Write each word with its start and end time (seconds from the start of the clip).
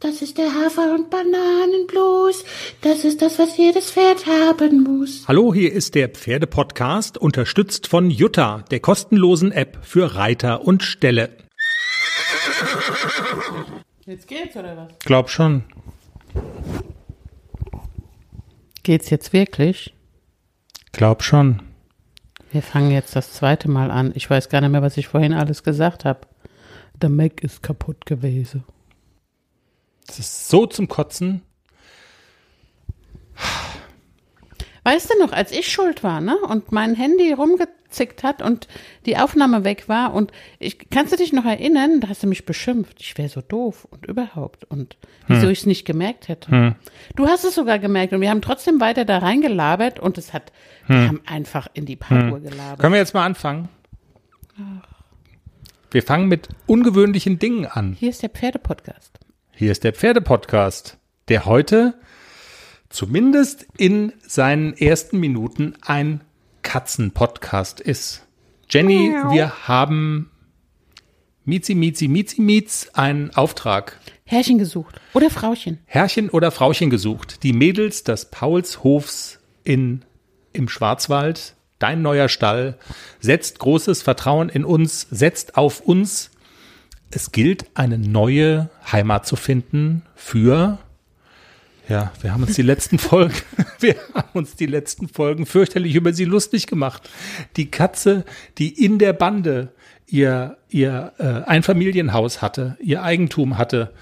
Das 0.00 0.20
ist 0.20 0.36
der 0.36 0.52
Hafer- 0.52 0.94
und 0.94 1.08
Bananenblues. 1.08 2.44
Das 2.82 3.04
ist 3.04 3.22
das, 3.22 3.38
was 3.38 3.56
jedes 3.56 3.90
Pferd 3.90 4.26
haben 4.26 4.82
muss. 4.82 5.26
Hallo, 5.26 5.54
hier 5.54 5.72
ist 5.72 5.94
der 5.94 6.10
Pferdepodcast, 6.10 7.16
unterstützt 7.16 7.86
von 7.86 8.10
Jutta, 8.10 8.62
der 8.70 8.80
kostenlosen 8.80 9.52
App 9.52 9.78
für 9.82 10.14
Reiter 10.14 10.66
und 10.66 10.82
Ställe. 10.82 11.30
Jetzt 14.04 14.28
geht's 14.28 14.54
oder 14.54 14.76
was? 14.76 14.98
Glaub 14.98 15.30
schon. 15.30 15.64
Geht's 18.82 19.08
jetzt 19.08 19.32
wirklich? 19.32 19.94
Glaub 20.92 21.22
schon. 21.22 21.62
Wir 22.52 22.62
fangen 22.62 22.90
jetzt 22.90 23.16
das 23.16 23.32
zweite 23.32 23.70
Mal 23.70 23.90
an. 23.90 24.12
Ich 24.14 24.28
weiß 24.28 24.50
gar 24.50 24.60
nicht 24.60 24.70
mehr, 24.70 24.82
was 24.82 24.98
ich 24.98 25.08
vorhin 25.08 25.32
alles 25.32 25.62
gesagt 25.62 26.04
habe. 26.04 26.20
Der 27.00 27.08
Mac 27.08 27.42
ist 27.42 27.62
kaputt 27.62 28.04
gewesen. 28.04 28.62
Das 30.06 30.18
ist 30.18 30.48
so 30.48 30.66
zum 30.66 30.88
Kotzen. 30.88 31.42
Weißt 34.84 35.10
du 35.12 35.18
noch, 35.18 35.32
als 35.32 35.50
ich 35.50 35.70
schuld 35.70 36.04
war, 36.04 36.20
ne? 36.20 36.36
Und 36.38 36.70
mein 36.70 36.94
Handy 36.94 37.32
rumgezickt 37.32 38.22
hat 38.22 38.40
und 38.40 38.68
die 39.04 39.16
Aufnahme 39.16 39.64
weg 39.64 39.88
war 39.88 40.14
und 40.14 40.30
ich 40.60 40.88
kannst 40.90 41.12
du 41.12 41.16
dich 41.16 41.32
noch 41.32 41.44
erinnern, 41.44 42.00
da 42.00 42.08
hast 42.08 42.22
du 42.22 42.28
mich 42.28 42.46
beschimpft. 42.46 43.00
Ich 43.00 43.18
wäre 43.18 43.28
so 43.28 43.40
doof 43.40 43.88
und 43.90 44.06
überhaupt 44.06 44.62
und 44.62 44.96
wieso 45.26 45.48
ich 45.48 45.58
es 45.58 45.66
nicht 45.66 45.86
gemerkt 45.86 46.28
hätte. 46.28 46.76
Du 47.16 47.26
hast 47.26 47.44
es 47.44 47.56
sogar 47.56 47.80
gemerkt 47.80 48.12
und 48.12 48.20
wir 48.20 48.30
haben 48.30 48.42
trotzdem 48.42 48.80
weiter 48.80 49.04
da 49.04 49.18
reingelabert 49.18 49.98
und 49.98 50.18
es 50.18 50.32
hat, 50.32 50.52
wir 50.86 51.08
haben 51.08 51.20
einfach 51.26 51.66
in 51.74 51.84
die 51.84 51.96
Parkour 51.96 52.38
gelabert. 52.38 52.78
Können 52.78 52.92
wir 52.92 53.00
jetzt 53.00 53.12
mal 53.12 53.26
anfangen? 53.26 53.68
Wir 55.90 56.02
fangen 56.04 56.28
mit 56.28 56.48
ungewöhnlichen 56.66 57.40
Dingen 57.40 57.66
an. 57.66 57.96
Hier 57.98 58.10
ist 58.10 58.22
der 58.22 58.30
Pferdepodcast. 58.30 59.18
Hier 59.58 59.72
ist 59.72 59.84
der 59.84 59.94
Pferdepodcast, 59.94 60.98
der 61.28 61.46
heute 61.46 61.94
zumindest 62.90 63.66
in 63.78 64.12
seinen 64.20 64.76
ersten 64.76 65.18
Minuten 65.18 65.72
ein 65.80 66.20
Katzenpodcast 66.60 67.80
ist. 67.80 68.26
Jenny, 68.68 69.14
wir 69.30 69.66
haben 69.66 70.30
Miezi, 71.46 71.74
Miezi, 71.74 72.06
Miezi, 72.06 72.38
Miez 72.38 72.90
einen 72.92 73.34
Auftrag. 73.34 73.98
Herrchen 74.26 74.58
gesucht 74.58 75.00
oder 75.14 75.30
Frauchen. 75.30 75.78
Herrchen 75.86 76.28
oder 76.28 76.50
Frauchen 76.50 76.90
gesucht. 76.90 77.42
Die 77.42 77.54
Mädels 77.54 78.04
des 78.04 78.26
Paulshofs 78.26 79.38
in, 79.64 80.04
im 80.52 80.68
Schwarzwald, 80.68 81.54
dein 81.78 82.02
neuer 82.02 82.28
Stall, 82.28 82.76
setzt 83.20 83.58
großes 83.60 84.02
Vertrauen 84.02 84.50
in 84.50 84.66
uns, 84.66 85.06
setzt 85.10 85.56
auf 85.56 85.80
uns. 85.80 86.30
Es 87.10 87.32
gilt, 87.32 87.66
eine 87.74 87.98
neue 87.98 88.68
Heimat 88.90 89.26
zu 89.26 89.36
finden 89.36 90.02
für, 90.14 90.78
ja, 91.88 92.12
wir 92.20 92.32
haben 92.32 92.42
uns 92.42 92.54
die 92.54 92.62
letzten 92.62 92.98
Folgen, 93.00 93.34
wir 93.78 93.96
haben 94.14 94.30
uns 94.34 94.56
die 94.56 94.66
letzten 94.66 95.08
Folgen 95.08 95.46
fürchterlich 95.46 95.94
über 95.94 96.12
sie 96.12 96.24
lustig 96.24 96.66
gemacht. 96.66 97.08
Die 97.56 97.70
Katze, 97.70 98.24
die 98.58 98.84
in 98.84 98.98
der 98.98 99.12
Bande 99.12 99.72
ihr, 100.06 100.56
ihr 100.68 101.12
äh, 101.18 101.48
Einfamilienhaus 101.48 102.42
hatte, 102.42 102.76
ihr 102.80 103.02
Eigentum 103.02 103.58
hatte, 103.58 103.92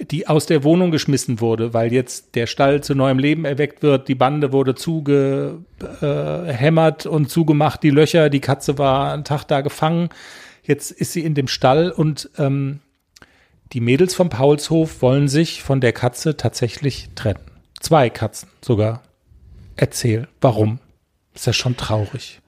die 0.00 0.26
aus 0.26 0.46
der 0.46 0.64
Wohnung 0.64 0.90
geschmissen 0.90 1.40
wurde, 1.40 1.74
weil 1.74 1.92
jetzt 1.92 2.34
der 2.34 2.46
Stall 2.46 2.82
zu 2.82 2.94
neuem 2.94 3.18
Leben 3.18 3.44
erweckt 3.44 3.82
wird, 3.82 4.08
die 4.08 4.14
Bande 4.14 4.50
wurde 4.52 4.74
zugehämmert 4.74 7.04
und 7.06 7.30
zugemacht, 7.30 7.82
die 7.82 7.90
Löcher, 7.90 8.30
die 8.30 8.40
Katze 8.40 8.78
war 8.78 9.12
einen 9.12 9.24
Tag 9.24 9.44
da 9.44 9.60
gefangen, 9.60 10.08
jetzt 10.62 10.90
ist 10.90 11.12
sie 11.12 11.22
in 11.22 11.34
dem 11.34 11.48
Stall 11.48 11.90
und 11.90 12.30
ähm, 12.38 12.80
die 13.72 13.80
Mädels 13.80 14.14
vom 14.14 14.28
Paulshof 14.28 15.02
wollen 15.02 15.26
sich 15.28 15.62
von 15.62 15.80
der 15.80 15.92
Katze 15.92 16.36
tatsächlich 16.36 17.08
trennen. 17.14 17.40
Zwei 17.80 18.10
Katzen 18.10 18.50
sogar. 18.60 19.02
Erzähl, 19.76 20.28
warum? 20.40 20.78
Ist 21.34 21.46
ja 21.46 21.54
schon 21.54 21.78
traurig. 21.78 22.41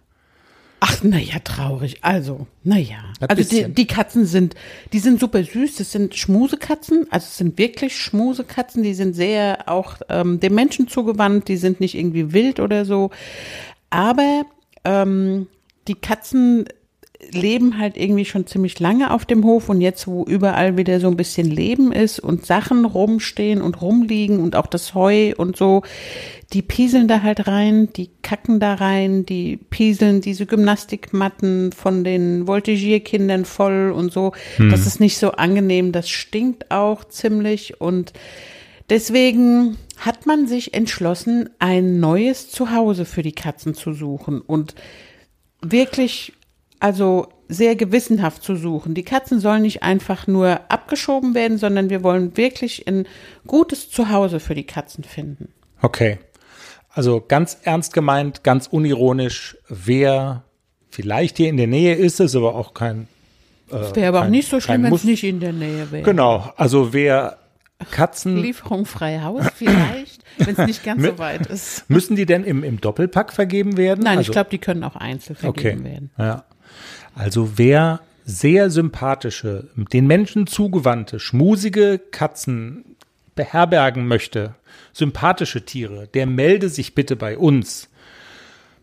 Ach, 0.87 1.03
naja, 1.03 1.39
traurig. 1.43 2.01
Also, 2.03 2.47
naja. 2.63 2.99
Also 3.19 3.43
die, 3.43 3.73
die 3.73 3.87
Katzen 3.87 4.27
sind, 4.27 4.55
die 4.93 4.99
sind 4.99 5.19
super 5.19 5.43
süß. 5.43 5.77
Das 5.77 5.93
sind 5.93 6.15
Schmusekatzen. 6.15 7.07
Also 7.11 7.25
es 7.25 7.39
sind 7.39 7.57
wirklich 7.57 7.97
Schmusekatzen. 7.97 8.83
Die 8.83 8.93
sind 8.93 9.15
sehr 9.15 9.67
auch 9.67 9.97
ähm, 10.11 10.41
dem 10.41 10.55
Menschen 10.55 10.87
zugewandt. 10.87 11.49
Die 11.49 11.57
sind 11.57 11.81
nicht 11.81 11.95
irgendwie 11.95 12.35
wild 12.35 12.61
oder 12.61 12.85
so. 12.85 13.11
Aber 13.89 14.45
ähm, 14.85 15.47
die 15.89 15.95
Katzen 15.95 16.67
leben 17.33 17.79
halt 17.79 17.97
irgendwie 17.97 18.25
schon 18.25 18.47
ziemlich 18.47 18.79
lange 18.81 19.13
auf 19.13 19.25
dem 19.25 19.45
Hof 19.45 19.69
und 19.69 19.81
jetzt, 19.81 20.07
wo 20.07 20.25
überall 20.25 20.77
wieder 20.77 21.01
so 21.01 21.09
ein 21.09 21.17
bisschen 21.17 21.51
Leben 21.51 21.93
ist 21.93 22.19
und 22.21 22.47
Sachen 22.47 22.85
rumstehen 22.85 23.63
und 23.63 23.81
rumliegen 23.81 24.41
und 24.41 24.57
auch 24.57 24.67
das 24.67 24.95
Heu 24.95 25.33
und 25.37 25.57
so, 25.57 25.83
die 26.53 26.63
pieseln 26.63 27.09
da 27.09 27.23
halt 27.23 27.47
rein, 27.47 27.89
die 27.95 28.11
kacken 28.23 28.61
da 28.61 28.75
rein, 28.75 29.27
die 29.27 29.57
pieseln 29.57 30.21
diese 30.21 30.47
Gymnastikmatten 30.47 31.73
von 31.73 32.05
den 32.05 32.47
Voltigierkindern 32.47 33.45
voll 33.45 33.93
und 33.95 34.13
so. 34.13 34.33
Das 34.71 34.87
ist 34.87 35.01
nicht 35.01 35.19
so 35.19 35.33
angenehm, 35.33 35.93
das 35.93 36.09
stinkt 36.09 36.71
auch 36.71 37.05
ziemlich 37.05 37.81
und 37.81 38.13
deswegen 38.91 39.77
hat 39.99 40.27
man 40.27 40.47
sich 40.47 40.75
entschlossen, 40.75 41.51
ein 41.59 42.01
neues 42.01 42.51
Zuhause 42.51 43.05
für 43.05 43.23
die 43.23 43.33
Katzen 43.33 43.75
zu 43.75 43.93
suchen 43.93 44.41
und 44.41 44.75
wirklich 45.63 46.35
also 46.85 47.29
sehr 47.49 47.77
gewissenhaft 47.77 48.43
zu 48.43 48.57
suchen. 48.57 48.93
Die 48.93 49.05
Katzen 49.05 49.41
sollen 49.41 49.63
nicht 49.63 49.83
einfach 49.83 50.27
nur 50.27 50.61
abgeschoben 50.71 51.35
werden, 51.35 51.57
sondern 51.57 51.89
wir 51.89 52.03
wollen 52.03 52.37
wirklich 52.37 52.87
ein 52.87 53.07
gutes 53.47 53.89
Zuhause 53.89 54.39
für 54.39 54.55
die 54.55 54.67
Katzen 54.67 55.03
finden. 55.03 55.49
Okay. 55.81 56.19
Also 56.91 57.25
ganz 57.27 57.57
ernst 57.63 57.95
gemeint, 57.95 58.45
ganz 58.45 58.67
unironisch, 58.67 59.57
wer 59.67 60.45
vielleicht 60.91 61.39
hier 61.39 61.49
in 61.49 61.57
der 61.57 61.69
Nähe 61.69 61.95
ist, 61.95 62.21
ist 62.21 62.37
aber 62.37 62.55
auch 62.55 62.75
kein. 62.75 63.09
Es 63.71 63.97
wäre 63.97 64.09
aber 64.09 64.19
auch 64.19 64.23
kein- 64.25 64.31
nicht 64.33 64.51
so 64.51 64.61
schlimm, 64.61 64.83
wenn 64.83 64.93
es 64.93 65.05
nicht 65.05 65.25
in 65.25 65.41
der 65.41 65.55
Nähe 65.55 65.91
wäre. 65.91 66.03
Genau. 66.03 66.53
Also 66.59 66.93
wer 66.93 67.39
Katzen. 67.91 68.37
Lieferung 68.37 68.85
frei 68.85 69.21
Haus 69.21 69.47
vielleicht, 69.55 70.23
wenn 70.37 70.55
es 70.55 70.67
nicht 70.67 70.85
ganz 70.85 71.03
so 71.03 71.19
weit 71.19 71.47
ist. 71.47 71.89
Müssen 71.89 72.15
die 72.15 72.27
denn 72.27 72.45
im, 72.45 72.63
im 72.63 72.79
Doppelpack 72.79 73.33
vergeben 73.33 73.79
werden? 73.79 74.05
Nein, 74.05 74.19
also, 74.19 74.29
ich 74.29 74.33
glaube, 74.33 74.51
die 74.51 74.59
können 74.59 74.85
auch 74.85 74.97
einzeln 74.97 75.35
vergeben 75.37 75.81
okay. 75.81 75.91
werden. 75.91 76.11
Ja. 76.19 76.45
Also 77.15 77.57
wer 77.57 78.01
sehr 78.25 78.71
sympathische, 78.71 79.69
den 79.77 80.07
Menschen 80.07 80.47
zugewandte, 80.47 81.21
schmusige 81.21 82.01
Katzen 82.11 82.97
beherbergen 83.35 84.07
möchte, 84.07 84.55
sympathische 84.93 85.65
Tiere, 85.65 86.09
der 86.13 86.27
melde 86.27 86.69
sich 86.69 86.95
bitte 86.95 87.17
bei 87.17 87.37
uns. 87.37 87.89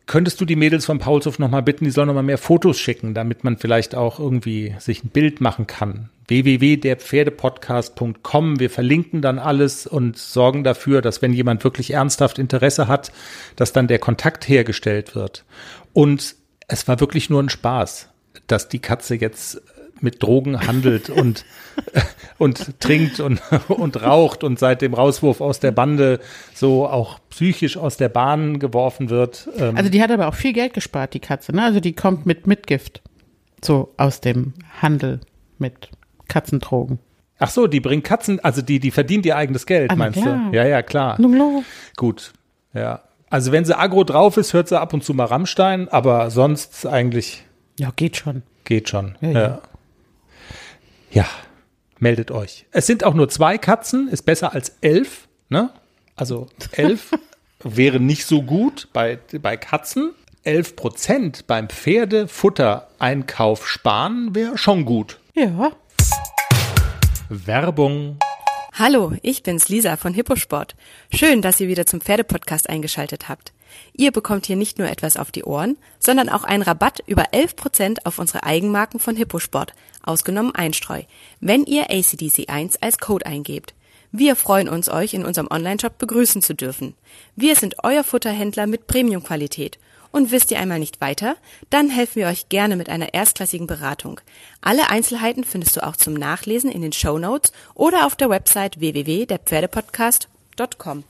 Könntest 0.06 0.42
du 0.42 0.46
die 0.46 0.58
Mädels 0.58 0.86
vom 0.86 1.00
Paulshof 1.00 1.40
nochmal 1.40 1.64
bitten, 1.64 1.86
die 1.86 1.92
sollen 1.92 2.08
nochmal 2.08 2.24
mehr 2.24 2.38
Fotos 2.38 2.78
schicken, 2.78 3.14
damit 3.14 3.46
man 3.46 3.58
vielleicht 3.58 3.96
auch 3.96 4.20
irgendwie 4.20 4.76
sich 4.80 5.04
ein 5.04 5.10
Bild 5.10 5.42
machen 5.42 5.68
kann. 5.68 6.10
www.derpferdepodcast.com. 6.28 8.60
Wir 8.60 8.70
verlinken 8.70 9.22
dann 9.22 9.40
alles 9.40 9.88
und 9.88 10.18
sorgen 10.18 10.66
dafür, 10.66 11.02
dass 11.02 11.22
wenn 11.22 11.32
jemand 11.34 11.64
wirklich 11.64 11.92
ernsthaft 11.92 12.40
Interesse 12.40 12.90
hat, 12.90 13.14
dass 13.56 13.72
dann 13.72 13.88
der 13.88 14.00
Kontakt 14.00 14.50
hergestellt 14.50 15.16
wird. 15.16 15.46
Und 15.94 16.36
es 16.68 16.88
war 16.88 17.00
wirklich 17.00 17.30
nur 17.30 17.42
ein 17.42 17.50
Spaß, 17.50 18.11
dass 18.48 18.70
die 18.70 18.80
Katze 18.80 19.16
jetzt 19.16 19.62
mit 20.04 20.24
Drogen 20.24 20.60
handelt 20.68 21.10
und, 21.12 21.46
und 22.40 22.80
trinkt 22.80 23.20
und, 23.20 23.40
und 23.68 24.02
raucht 24.02 24.44
und 24.44 24.58
seit 24.58 24.82
dem 24.82 24.94
Rauswurf 24.96 25.42
aus 25.42 25.60
der 25.60 25.72
Bande 25.72 26.20
so 26.56 26.88
auch 26.88 27.20
psychisch 27.30 27.78
aus 27.78 27.98
der 27.98 28.10
Bahn 28.10 28.58
geworfen 28.60 29.10
wird. 29.12 29.48
Ähm, 29.58 29.78
Also 29.78 29.90
die 29.92 30.02
hat 30.02 30.10
aber 30.12 30.28
auch 30.28 30.34
viel 30.34 30.54
Geld 30.54 30.74
gespart, 30.74 31.14
die 31.14 31.20
Katze. 31.20 31.56
Ne? 31.56 31.64
Also 31.64 31.80
die 31.80 31.94
kommt 31.94 32.26
mit 32.26 32.48
Mitgift. 32.48 33.02
So 33.64 33.94
aus 33.98 34.22
dem 34.22 34.54
Handel 34.82 35.20
mit 35.60 35.90
Katzendrogen. 36.28 36.98
ach 37.38 37.50
so, 37.52 37.68
die 37.68 37.80
bringt 37.80 38.04
Katzen, 38.04 38.40
also 38.40 38.64
die, 38.64 38.80
die 38.80 38.90
verdient 38.90 39.26
ihr 39.28 39.36
eigenes 39.38 39.68
Geld, 39.68 39.92
Ah, 39.92 39.96
na 39.96 40.06
meinst 40.06 40.22
klar. 40.22 40.50
du? 40.50 40.56
Ja, 40.58 40.66
ja, 40.66 40.82
klar. 40.82 41.18
Hallo. 41.20 41.64
Gut, 41.98 42.34
ja. 42.74 43.02
Also 43.30 43.52
wenn 43.52 43.66
sie 43.66 43.78
aggro 43.78 44.04
drauf 44.04 44.38
ist, 44.38 44.54
hört 44.54 44.68
sie 44.68 44.80
ab 44.80 44.94
und 44.94 45.04
zu 45.04 45.14
mal 45.14 45.26
Rammstein, 45.26 45.90
aber 45.90 46.32
sonst 46.32 46.88
eigentlich 46.88 47.44
Ja, 47.80 47.92
geht 47.96 48.18
schon. 48.18 48.44
geht 48.66 48.90
schon. 48.90 49.18
Ja, 49.22 49.32
Ja, 49.32 49.62
ja. 51.12 51.26
meldet 52.00 52.32
euch. 52.32 52.66
Es 52.72 52.86
sind 52.88 53.04
auch 53.04 53.14
nur 53.14 53.30
zwei 53.30 53.58
Katzen, 53.58 54.08
ist 54.10 54.24
besser 54.24 54.54
als 54.54 54.78
elf, 54.82 55.28
ne? 55.50 55.72
Also 56.16 56.48
elf 56.74 57.12
wäre 57.64 58.00
nicht 58.00 58.26
so 58.26 58.42
gut 58.44 58.88
bei, 58.94 59.20
bei 59.42 59.58
Katzen. 59.58 60.14
11 60.44 60.76
Prozent 60.76 61.46
beim 61.48 61.70
Pferdefuttereinkauf 61.70 63.68
sparen 63.68 64.34
wäre 64.34 64.58
schon 64.58 64.86
gut. 64.86 65.20
Ja. 65.36 65.72
Werbung. 67.30 68.18
Hallo, 68.74 69.14
ich 69.22 69.44
bin's 69.44 69.70
Lisa 69.70 69.98
von 69.98 70.16
Hipposport. 70.16 70.76
Schön, 71.14 71.44
dass 71.44 71.60
ihr 71.60 71.68
wieder 71.68 71.86
zum 71.86 72.02
Pferdepodcast 72.02 72.70
eingeschaltet 72.70 73.30
habt. 73.30 73.54
Ihr 73.94 74.12
bekommt 74.12 74.46
hier 74.46 74.56
nicht 74.56 74.78
nur 74.78 74.90
etwas 74.90 75.18
auf 75.18 75.32
die 75.32 75.44
Ohren, 75.44 75.78
sondern 76.00 76.30
auch 76.30 76.44
einen 76.44 76.64
Rabatt 76.64 77.02
über 77.08 77.34
11% 77.34 78.06
auf 78.06 78.20
unsere 78.20 78.44
Eigenmarken 78.44 79.00
von 79.00 79.16
Hipposport, 79.16 79.74
ausgenommen 80.04 80.56
Einstreu, 80.56 81.04
wenn 81.40 81.66
ihr 81.66 81.90
ACDC1 81.90 82.78
als 82.82 83.00
Code 83.00 83.26
eingebt. 83.26 83.74
Wir 84.12 84.36
freuen 84.36 84.68
uns, 84.68 84.90
euch 84.90 85.14
in 85.14 85.26
unserem 85.26 85.48
Onlineshop 85.50 85.98
begrüßen 85.98 86.42
zu 86.42 86.54
dürfen. 86.54 86.96
Wir 87.36 87.56
sind 87.56 87.76
euer 87.84 88.04
Futterhändler 88.04 88.68
mit 88.68 88.88
Premiumqualität. 88.88 89.80
Und 90.12 90.32
wisst 90.32 90.52
ihr 90.52 90.60
einmal 90.60 90.80
nicht 90.80 91.00
weiter? 91.00 91.38
Dann 91.70 91.90
helfen 91.90 92.16
wir 92.16 92.28
euch 92.28 92.50
gerne 92.50 92.76
mit 92.76 92.90
einer 92.90 93.14
erstklassigen 93.14 93.68
Beratung. 93.68 94.20
Alle 94.60 94.90
Einzelheiten 94.90 95.46
findest 95.46 95.78
du 95.78 95.88
auch 95.88 95.96
zum 95.96 96.16
Nachlesen 96.16 96.70
in 96.70 96.82
den 96.82 96.92
Show 96.92 97.18
Notes 97.18 97.54
oder 97.76 98.06
auf 98.06 98.18
der 98.18 98.30
Website 98.30 98.82
www.derpferdepodcast.com. 98.82 101.06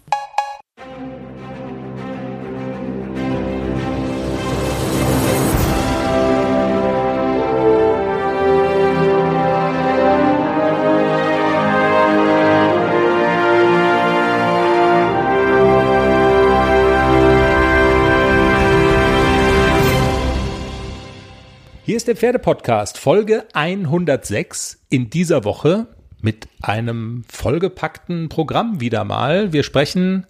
Hier 21.91 21.97
ist 21.97 22.07
der 22.07 22.15
Pferdepodcast, 22.15 22.97
Folge 22.97 23.43
106 23.51 24.79
in 24.89 25.09
dieser 25.09 25.43
Woche 25.43 25.87
mit 26.21 26.47
einem 26.61 27.25
vollgepackten 27.27 28.29
Programm 28.29 28.79
wieder 28.79 29.03
mal. 29.03 29.51
Wir 29.51 29.63
sprechen 29.63 30.25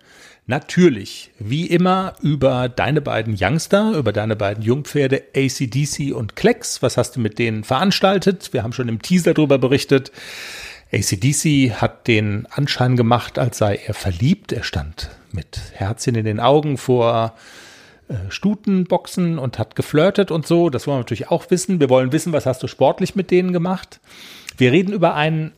natürlich, 0.48 1.30
wie 1.38 1.68
immer, 1.68 2.16
über 2.24 2.68
deine 2.68 3.00
beiden 3.00 3.38
Youngster, 3.40 3.92
über 3.92 4.12
deine 4.12 4.36
beiden 4.36 4.64
Jungpferde 4.64 5.22
ACDC 5.36 6.16
und 6.16 6.36
Klecks. 6.36 6.82
Was 6.82 6.98
hast 6.98 7.16
du 7.16 7.20
mit 7.20 7.38
denen 7.38 7.64
veranstaltet? 7.64 8.54
Wir 8.54 8.64
haben 8.64 8.74
schon 8.74 8.90
im 8.90 9.04
Teaser 9.04 9.36
darüber 9.36 9.60
berichtet. 9.60 10.12
ACDC 10.92 11.80
hat 11.80 12.08
den 12.08 12.48
Anschein 12.48 12.96
gemacht, 12.96 13.38
als 13.38 13.60
sei 13.60 13.76
er 13.86 13.94
verliebt. 13.94 14.52
Er 14.52 14.64
stand 14.64 15.12
mit 15.32 15.62
Herzchen 15.74 16.16
in 16.16 16.26
den 16.26 16.40
Augen 16.40 16.80
vor 16.80 17.36
Stutenboxen 18.30 19.40
und 19.40 19.60
hat 19.60 19.76
geflirtet 19.76 20.32
und 20.32 20.48
so. 20.48 20.70
Das 20.70 20.88
wollen 20.88 20.98
wir 20.98 21.02
natürlich 21.02 21.30
auch 21.30 21.50
wissen. 21.50 21.80
Wir 21.80 21.90
wollen 21.90 22.12
wissen, 22.12 22.34
was 22.34 22.46
hast 22.46 22.64
du 22.64 22.68
sportlich 22.68 23.16
mit 23.16 23.32
denen 23.32 23.54
gemacht. 23.54 24.00
Wir 24.58 24.72
reden 24.72 24.94
über 24.94 25.16
ein 25.16 25.52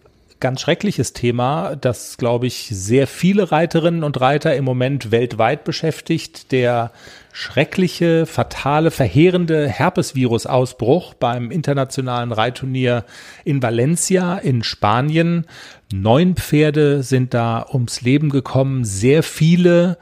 ganz 0.44 0.60
schreckliches 0.60 1.14
Thema, 1.14 1.78
das, 1.78 2.18
glaube 2.18 2.48
ich, 2.48 2.68
sehr 2.70 3.08
viele 3.08 3.54
Reiterinnen 3.54 4.04
und 4.04 4.20
Reiter 4.20 4.54
im 4.58 4.66
Moment 4.66 5.10
weltweit 5.10 5.64
beschäftigt. 5.64 6.52
Der 6.52 6.92
schreckliche, 7.32 8.26
fatale, 8.26 8.92
verheerende 8.92 9.70
Herpesvirus-Ausbruch 9.70 11.14
beim 11.14 11.50
internationalen 11.50 12.34
Reitturnier 12.34 13.06
in 13.46 13.64
Valencia 13.64 14.38
in 14.38 14.64
Spanien. 14.64 15.46
Neun 15.94 16.36
Pferde 16.36 17.04
sind 17.04 17.34
da 17.34 17.66
ums 17.72 18.02
Leben 18.02 18.30
gekommen, 18.30 18.84
sehr 18.84 19.24
viele 19.24 19.98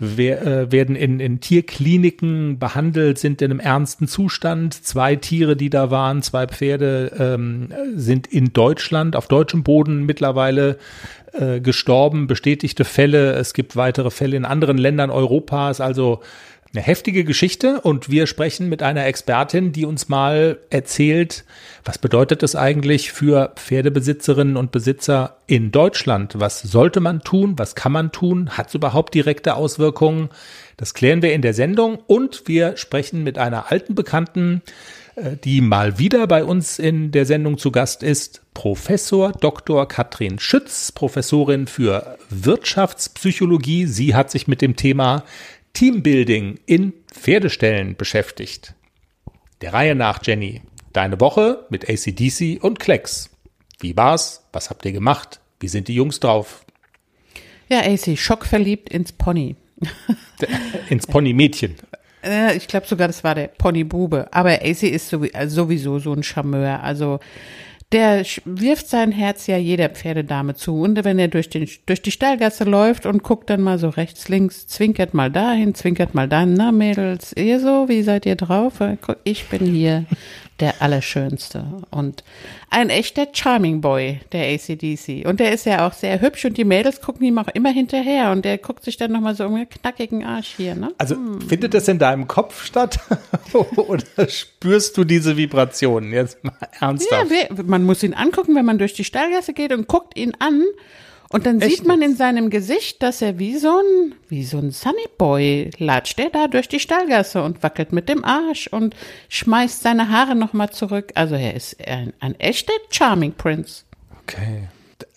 äh, 0.00 0.72
werden 0.72 0.96
in, 0.96 1.20
in 1.20 1.40
Tierkliniken 1.40 2.58
behandelt, 2.58 3.18
sind 3.18 3.40
in 3.42 3.50
einem 3.50 3.60
ernsten 3.60 4.08
Zustand. 4.08 4.74
Zwei 4.74 5.14
Tiere, 5.16 5.56
die 5.56 5.70
da 5.70 5.90
waren, 5.90 6.22
zwei 6.22 6.46
Pferde, 6.46 7.12
ähm, 7.18 7.68
sind 7.94 8.26
in 8.26 8.52
Deutschland, 8.52 9.14
auf 9.14 9.28
deutschem 9.28 9.62
Boden 9.62 10.04
mittlerweile 10.04 10.78
äh, 11.32 11.60
gestorben. 11.60 12.26
Bestätigte 12.26 12.84
Fälle. 12.84 13.34
Es 13.34 13.54
gibt 13.54 13.76
weitere 13.76 14.10
Fälle 14.10 14.36
in 14.36 14.44
anderen 14.44 14.78
Ländern 14.78 15.10
Europas. 15.10 15.80
Also 15.80 16.20
eine 16.74 16.82
heftige 16.82 17.24
Geschichte 17.24 17.80
und 17.80 18.10
wir 18.10 18.26
sprechen 18.26 18.68
mit 18.68 18.82
einer 18.82 19.06
Expertin, 19.06 19.72
die 19.72 19.84
uns 19.84 20.08
mal 20.08 20.58
erzählt, 20.70 21.44
was 21.84 21.98
bedeutet 21.98 22.42
es 22.42 22.56
eigentlich 22.56 23.12
für 23.12 23.52
Pferdebesitzerinnen 23.54 24.56
und 24.56 24.72
Besitzer 24.72 25.36
in 25.46 25.70
Deutschland? 25.70 26.34
Was 26.40 26.62
sollte 26.62 26.98
man 26.98 27.20
tun? 27.20 27.54
Was 27.58 27.76
kann 27.76 27.92
man 27.92 28.10
tun? 28.10 28.50
Hat 28.50 28.68
es 28.68 28.74
überhaupt 28.74 29.14
direkte 29.14 29.54
Auswirkungen? 29.54 30.30
Das 30.76 30.94
klären 30.94 31.22
wir 31.22 31.32
in 31.32 31.42
der 31.42 31.54
Sendung 31.54 31.98
und 32.08 32.42
wir 32.46 32.76
sprechen 32.76 33.22
mit 33.22 33.38
einer 33.38 33.70
alten 33.70 33.94
Bekannten, 33.94 34.62
äh, 35.14 35.36
die 35.36 35.60
mal 35.60 35.98
wieder 35.98 36.26
bei 36.26 36.44
uns 36.44 36.80
in 36.80 37.12
der 37.12 37.24
Sendung 37.24 37.58
zu 37.58 37.70
Gast 37.70 38.02
ist, 38.02 38.42
Professor 38.54 39.32
Dr. 39.32 39.86
Katrin 39.86 40.38
Schütz, 40.38 40.92
Professorin 40.92 41.66
für 41.66 42.18
Wirtschaftspsychologie. 42.30 43.86
Sie 43.86 44.14
hat 44.14 44.30
sich 44.30 44.48
mit 44.48 44.62
dem 44.62 44.76
Thema 44.76 45.24
Teambuilding 45.74 46.60
in 46.66 46.92
Pferdestellen 47.12 47.96
beschäftigt. 47.96 48.74
Der 49.60 49.72
Reihe 49.72 49.94
nach, 49.94 50.20
Jenny. 50.24 50.62
Deine 50.92 51.20
Woche 51.20 51.66
mit 51.68 51.88
ACDC 51.88 52.62
und 52.62 52.78
Klecks. 52.78 53.30
Wie 53.80 53.96
war's? 53.96 54.46
Was 54.52 54.70
habt 54.70 54.84
ihr 54.84 54.92
gemacht? 54.92 55.40
Wie 55.60 55.68
sind 55.68 55.88
die 55.88 55.94
Jungs 55.94 56.20
drauf? 56.20 56.64
Ja, 57.68 57.80
AC, 57.80 58.16
schockverliebt 58.16 58.88
ins 58.88 59.12
Pony. 59.12 59.56
ins 60.88 61.06
Pony-Mädchen. 61.06 61.76
Ich 62.56 62.68
glaube 62.68 62.86
sogar, 62.86 63.06
das 63.06 63.22
war 63.22 63.34
der 63.34 63.48
Pony-Bube. 63.48 64.28
Aber 64.32 64.52
AC 64.52 64.84
ist 64.84 65.10
sowieso 65.10 65.98
so 65.98 66.14
ein 66.14 66.22
Charmeur. 66.22 66.82
Also 66.82 67.20
der 67.92 68.24
wirft 68.44 68.88
sein 68.88 69.12
Herz 69.12 69.46
ja 69.46 69.56
jeder 69.56 69.88
Pferdedame 69.88 70.54
zu. 70.54 70.80
Und 70.80 71.04
wenn 71.04 71.18
er 71.18 71.28
durch, 71.28 71.48
den, 71.48 71.68
durch 71.86 72.02
die 72.02 72.10
Stallgasse 72.10 72.64
läuft 72.64 73.06
und 73.06 73.22
guckt 73.22 73.50
dann 73.50 73.60
mal 73.60 73.78
so 73.78 73.88
rechts, 73.88 74.28
links, 74.28 74.66
zwinkert 74.66 75.14
mal 75.14 75.30
dahin, 75.30 75.74
zwinkert 75.74 76.14
mal 76.14 76.28
dahin. 76.28 76.54
Na, 76.54 76.72
Mädels, 76.72 77.32
ihr 77.36 77.60
so, 77.60 77.88
wie 77.88 78.02
seid 78.02 78.26
ihr 78.26 78.36
drauf? 78.36 78.74
Ich 79.22 79.48
bin 79.48 79.66
hier 79.66 80.06
der 80.64 80.80
Allerschönste. 80.80 81.62
Und 81.90 82.24
ein 82.70 82.88
echter 82.88 83.26
Charming 83.30 83.82
Boy, 83.82 84.20
der 84.32 84.46
ACDC. 84.54 85.26
Und 85.26 85.38
der 85.38 85.52
ist 85.52 85.66
ja 85.66 85.86
auch 85.86 85.92
sehr 85.92 86.22
hübsch 86.22 86.46
und 86.46 86.56
die 86.56 86.64
Mädels 86.64 87.02
gucken 87.02 87.26
ihm 87.26 87.36
auch 87.38 87.48
immer 87.48 87.70
hinterher 87.70 88.32
und 88.32 88.46
der 88.46 88.56
guckt 88.56 88.82
sich 88.82 88.96
dann 88.96 89.12
nochmal 89.12 89.34
so 89.34 89.44
um 89.44 89.56
den 89.56 89.68
knackigen 89.68 90.24
Arsch 90.24 90.54
hier, 90.56 90.74
ne? 90.74 90.92
Also 90.96 91.16
hm. 91.16 91.42
findet 91.42 91.74
das 91.74 91.86
in 91.88 91.98
deinem 91.98 92.26
Kopf 92.28 92.64
statt? 92.64 92.98
Oder 93.76 94.28
spürst 94.28 94.96
du 94.96 95.04
diese 95.04 95.36
Vibrationen? 95.36 96.12
Jetzt 96.12 96.42
mal 96.42 96.54
ernsthaft. 96.80 97.30
Ja, 97.30 97.62
man 97.62 97.84
muss 97.84 98.02
ihn 98.02 98.14
angucken, 98.14 98.54
wenn 98.54 98.64
man 98.64 98.78
durch 98.78 98.94
die 98.94 99.04
Stallgasse 99.04 99.52
geht 99.52 99.72
und 99.72 99.86
guckt 99.86 100.16
ihn 100.16 100.32
an 100.38 100.62
und 101.34 101.46
dann 101.46 101.60
Echt 101.60 101.78
sieht 101.78 101.86
man 101.88 102.00
in 102.00 102.14
seinem 102.14 102.48
Gesicht, 102.48 103.02
dass 103.02 103.20
er 103.20 103.40
wie 103.40 103.58
so 103.58 103.76
ein, 103.76 104.14
wie 104.28 104.44
so 104.44 104.58
ein 104.58 104.70
Sunny 104.70 105.08
Boy 105.18 105.68
latscht 105.78 106.20
er 106.20 106.30
da 106.30 106.46
durch 106.46 106.68
die 106.68 106.78
Stallgasse 106.78 107.42
und 107.42 107.60
wackelt 107.64 107.92
mit 107.92 108.08
dem 108.08 108.24
Arsch 108.24 108.68
und 108.68 108.94
schmeißt 109.30 109.82
seine 109.82 110.10
Haare 110.10 110.36
nochmal 110.36 110.70
zurück. 110.70 111.10
Also 111.16 111.34
er 111.34 111.54
ist 111.54 111.76
ein, 111.84 112.12
ein 112.20 112.38
echter 112.38 112.72
Charming 112.88 113.32
Prince. 113.32 113.82
Okay. 114.22 114.68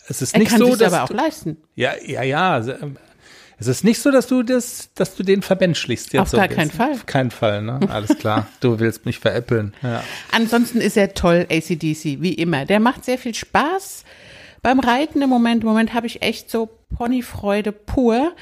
Es 0.07 0.23
ist 0.23 0.33
er 0.33 0.39
nicht 0.39 0.49
kann 0.49 0.57
so, 0.57 0.75
dass 0.75 0.91
aber 0.91 1.03
auch 1.03 1.15
leisten. 1.15 1.57
Ja, 1.75 1.91
ja, 2.03 2.23
ja. 2.23 2.65
Es 3.59 3.67
ist 3.67 3.83
nicht 3.83 4.01
so, 4.01 4.09
dass 4.09 4.25
du 4.25 4.41
das, 4.41 4.89
dass 4.95 5.13
du 5.15 5.21
den 5.21 5.43
vermenschlichst 5.43 6.13
jetzt. 6.13 6.21
Auf 6.21 6.29
so 6.29 6.37
gar 6.37 6.47
keinen 6.47 6.71
Fall. 6.71 6.93
Auf 6.93 7.05
keinen 7.05 7.29
Fall, 7.29 7.61
ne? 7.61 7.79
Alles 7.89 8.17
klar. 8.17 8.47
du 8.59 8.79
willst 8.79 9.05
mich 9.05 9.19
veräppeln. 9.19 9.75
Ja. 9.83 10.03
Ansonsten 10.31 10.81
ist 10.81 10.97
er 10.97 11.13
toll, 11.13 11.45
ACDC, 11.51 12.21
wie 12.21 12.33
immer. 12.33 12.65
Der 12.65 12.79
macht 12.79 13.05
sehr 13.05 13.19
viel 13.19 13.35
Spaß 13.35 14.03
beim 14.67 14.81
Reiten 14.81 15.21
im 15.21 15.29
Moment. 15.29 15.63
Im 15.63 15.69
Moment 15.69 15.93
habe 15.93 16.07
ich 16.07 16.21
echt 16.21 16.51
so 16.51 16.67
Ponyfreude 16.97 17.71
pur. 17.71 18.33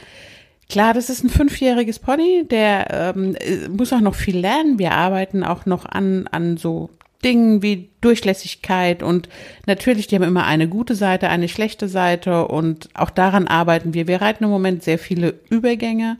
Klar, 0.68 0.96
das 0.96 1.12
ist 1.12 1.24
ein 1.24 1.30
fünfjähriges 1.30 2.00
Pony, 2.00 2.48
der 2.50 3.14
ähm, 3.16 3.38
muss 3.70 3.94
auch 3.94 4.02
noch 4.02 4.16
viel 4.16 4.40
lernen. 4.40 4.80
Wir 4.80 4.94
arbeiten 4.94 5.44
auch 5.44 5.68
noch 5.68 5.86
an, 5.86 6.26
an 6.32 6.58
so 6.58 6.90
Dingen 7.24 7.62
wie 7.62 7.92
Durchlässigkeit 8.02 9.04
und 9.04 9.30
natürlich, 9.68 10.08
die 10.08 10.16
haben 10.16 10.24
immer 10.24 10.48
eine 10.48 10.68
gute 10.68 10.96
Seite, 10.96 11.30
eine 11.30 11.48
schlechte 11.48 11.88
Seite 11.88 12.48
und 12.48 12.90
auch 12.96 13.12
daran 13.12 13.48
arbeiten 13.48 13.94
wir. 13.94 14.08
Wir 14.08 14.20
reiten 14.20 14.46
im 14.46 14.50
Moment 14.50 14.82
sehr 14.82 14.98
viele 14.98 15.36
Übergänge. 15.52 16.18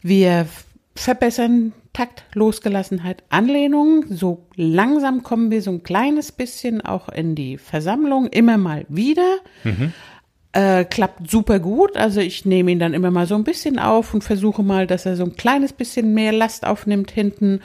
Wir 0.00 0.46
verbessern 0.94 1.72
Takt, 1.92 2.24
Losgelassenheit, 2.34 3.22
Anlehnung. 3.28 4.06
So 4.08 4.46
langsam 4.56 5.22
kommen 5.22 5.50
wir 5.50 5.60
so 5.60 5.70
ein 5.70 5.82
kleines 5.82 6.32
bisschen 6.32 6.80
auch 6.80 7.08
in 7.08 7.34
die 7.34 7.58
Versammlung, 7.58 8.26
immer 8.26 8.56
mal 8.56 8.86
wieder. 8.88 9.38
Mhm. 9.64 9.92
Äh, 10.52 10.84
klappt 10.84 11.30
super 11.30 11.60
gut. 11.60 11.96
Also 11.96 12.20
ich 12.20 12.44
nehme 12.44 12.72
ihn 12.72 12.78
dann 12.78 12.94
immer 12.94 13.10
mal 13.10 13.26
so 13.26 13.34
ein 13.34 13.44
bisschen 13.44 13.78
auf 13.78 14.14
und 14.14 14.22
versuche 14.22 14.62
mal, 14.62 14.86
dass 14.86 15.06
er 15.06 15.16
so 15.16 15.24
ein 15.24 15.36
kleines 15.36 15.72
bisschen 15.72 16.14
mehr 16.14 16.32
Last 16.32 16.66
aufnimmt 16.66 17.10
hinten 17.10 17.60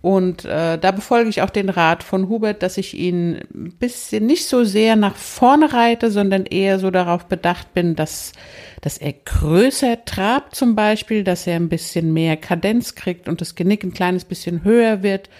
und 0.00 0.44
äh, 0.44 0.78
da 0.78 0.92
befolge 0.92 1.28
ich 1.28 1.42
auch 1.42 1.50
den 1.50 1.68
Rat 1.68 2.04
von 2.04 2.28
Hubert, 2.28 2.62
dass 2.62 2.78
ich 2.78 2.94
ihn 2.94 3.40
ein 3.52 3.72
bisschen 3.78 4.26
nicht 4.26 4.46
so 4.46 4.62
sehr 4.62 4.94
nach 4.94 5.16
vorne 5.16 5.72
reite, 5.72 6.12
sondern 6.12 6.46
eher 6.46 6.78
so 6.78 6.92
darauf 6.92 7.26
bedacht 7.26 7.74
bin, 7.74 7.96
dass, 7.96 8.32
dass 8.80 8.98
er 8.98 9.12
größer 9.12 10.04
trabt 10.04 10.54
zum 10.54 10.76
Beispiel, 10.76 11.24
dass 11.24 11.48
er 11.48 11.56
ein 11.56 11.68
bisschen 11.68 12.12
mehr 12.12 12.36
Kadenz 12.36 12.94
kriegt 12.94 13.28
und 13.28 13.40
das 13.40 13.56
Genick 13.56 13.82
ein 13.82 13.92
kleines 13.92 14.24
bisschen 14.24 14.62
höher 14.62 15.02
wird. 15.02 15.30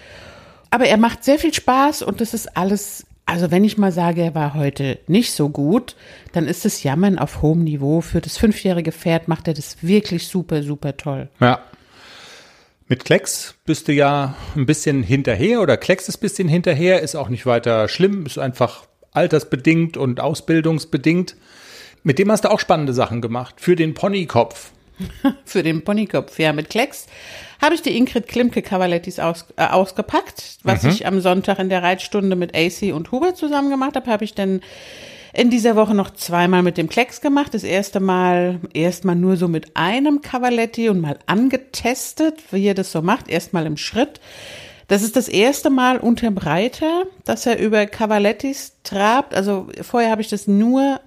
Aber 0.71 0.85
er 0.85 0.97
macht 0.97 1.23
sehr 1.23 1.39
viel 1.39 1.53
Spaß 1.53 2.01
und 2.01 2.19
das 2.19 2.33
ist 2.33 2.57
alles, 2.57 3.05
also 3.25 3.51
wenn 3.51 3.63
ich 3.63 3.77
mal 3.77 3.93
sage, 3.93 4.21
er 4.23 4.35
war 4.35 4.55
heute 4.55 4.99
nicht 5.07 5.31
so 5.31 5.47
gut, 5.47 5.95
dann 6.33 6.47
ist 6.47 6.65
das 6.65 6.83
Jammern 6.83 7.17
auf 7.17 7.41
hohem 7.41 7.63
Niveau. 7.63 8.01
Für 8.01 8.19
das 8.19 8.37
fünfjährige 8.37 8.91
Pferd 8.91 9.29
macht 9.29 9.47
er 9.47 9.53
das 9.53 9.77
wirklich 9.81 10.27
super, 10.27 10.63
super 10.63 10.97
toll. 10.97 11.29
Ja, 11.39 11.61
mit 12.89 13.05
Klecks 13.05 13.55
bist 13.65 13.87
du 13.87 13.93
ja 13.93 14.35
ein 14.55 14.65
bisschen 14.65 15.03
hinterher 15.03 15.61
oder 15.61 15.77
Klecks 15.77 16.09
ist 16.09 16.17
ein 16.17 16.21
bisschen 16.21 16.47
hinterher, 16.49 17.01
ist 17.01 17.15
auch 17.15 17.29
nicht 17.29 17.45
weiter 17.45 17.87
schlimm, 17.87 18.25
ist 18.25 18.39
einfach 18.39 18.85
altersbedingt 19.11 19.95
und 19.95 20.19
ausbildungsbedingt. 20.19 21.35
Mit 22.01 22.17
dem 22.17 22.31
hast 22.31 22.45
du 22.45 22.51
auch 22.51 22.59
spannende 22.59 22.93
Sachen 22.93 23.21
gemacht. 23.21 23.55
Für 23.57 23.75
den 23.75 23.93
Ponykopf. 23.93 24.71
Für 25.45 25.63
den 25.63 25.83
Ponykopf, 25.83 26.37
ja, 26.39 26.51
mit 26.51 26.69
Klecks 26.69 27.05
habe 27.61 27.75
ich 27.75 27.81
die 27.81 27.95
Ingrid 27.95 28.27
Klimke 28.27 28.61
Cavalettis 28.61 29.19
aus, 29.19 29.45
äh, 29.55 29.65
ausgepackt, 29.65 30.57
was 30.63 30.83
ich 30.83 31.05
am 31.05 31.21
Sonntag 31.21 31.59
in 31.59 31.69
der 31.69 31.83
Reitstunde 31.83 32.35
mit 32.35 32.55
AC 32.55 32.93
und 32.93 33.11
Hubert 33.11 33.37
zusammen 33.37 33.69
gemacht 33.69 33.95
habe, 33.95 34.09
habe 34.11 34.25
ich 34.25 34.33
dann 34.33 34.61
in 35.33 35.49
dieser 35.49 35.75
Woche 35.75 35.93
noch 35.93 36.11
zweimal 36.11 36.63
mit 36.63 36.77
dem 36.77 36.89
Klecks 36.89 37.21
gemacht. 37.21 37.53
Das 37.53 37.63
erste 37.63 37.99
Mal 37.99 38.59
erstmal 38.73 39.15
nur 39.15 39.37
so 39.37 39.47
mit 39.47 39.75
einem 39.75 40.21
Cavaletti 40.21 40.89
und 40.89 41.01
mal 41.01 41.19
angetestet, 41.25 42.41
wie 42.51 42.65
er 42.65 42.73
das 42.73 42.91
so 42.91 43.01
macht, 43.01 43.29
erstmal 43.29 43.65
im 43.65 43.77
Schritt. 43.77 44.19
Das 44.87 45.03
ist 45.03 45.15
das 45.15 45.27
erste 45.27 45.69
Mal 45.69 45.97
unterm 45.99 46.37
Reiter, 46.37 47.03
dass 47.23 47.45
er 47.45 47.59
über 47.59 47.85
Cavalettis 47.85 48.73
trabt. 48.83 49.35
Also 49.35 49.67
vorher 49.81 50.09
habe 50.09 50.21
ich 50.21 50.29
das 50.29 50.47
nur 50.47 50.99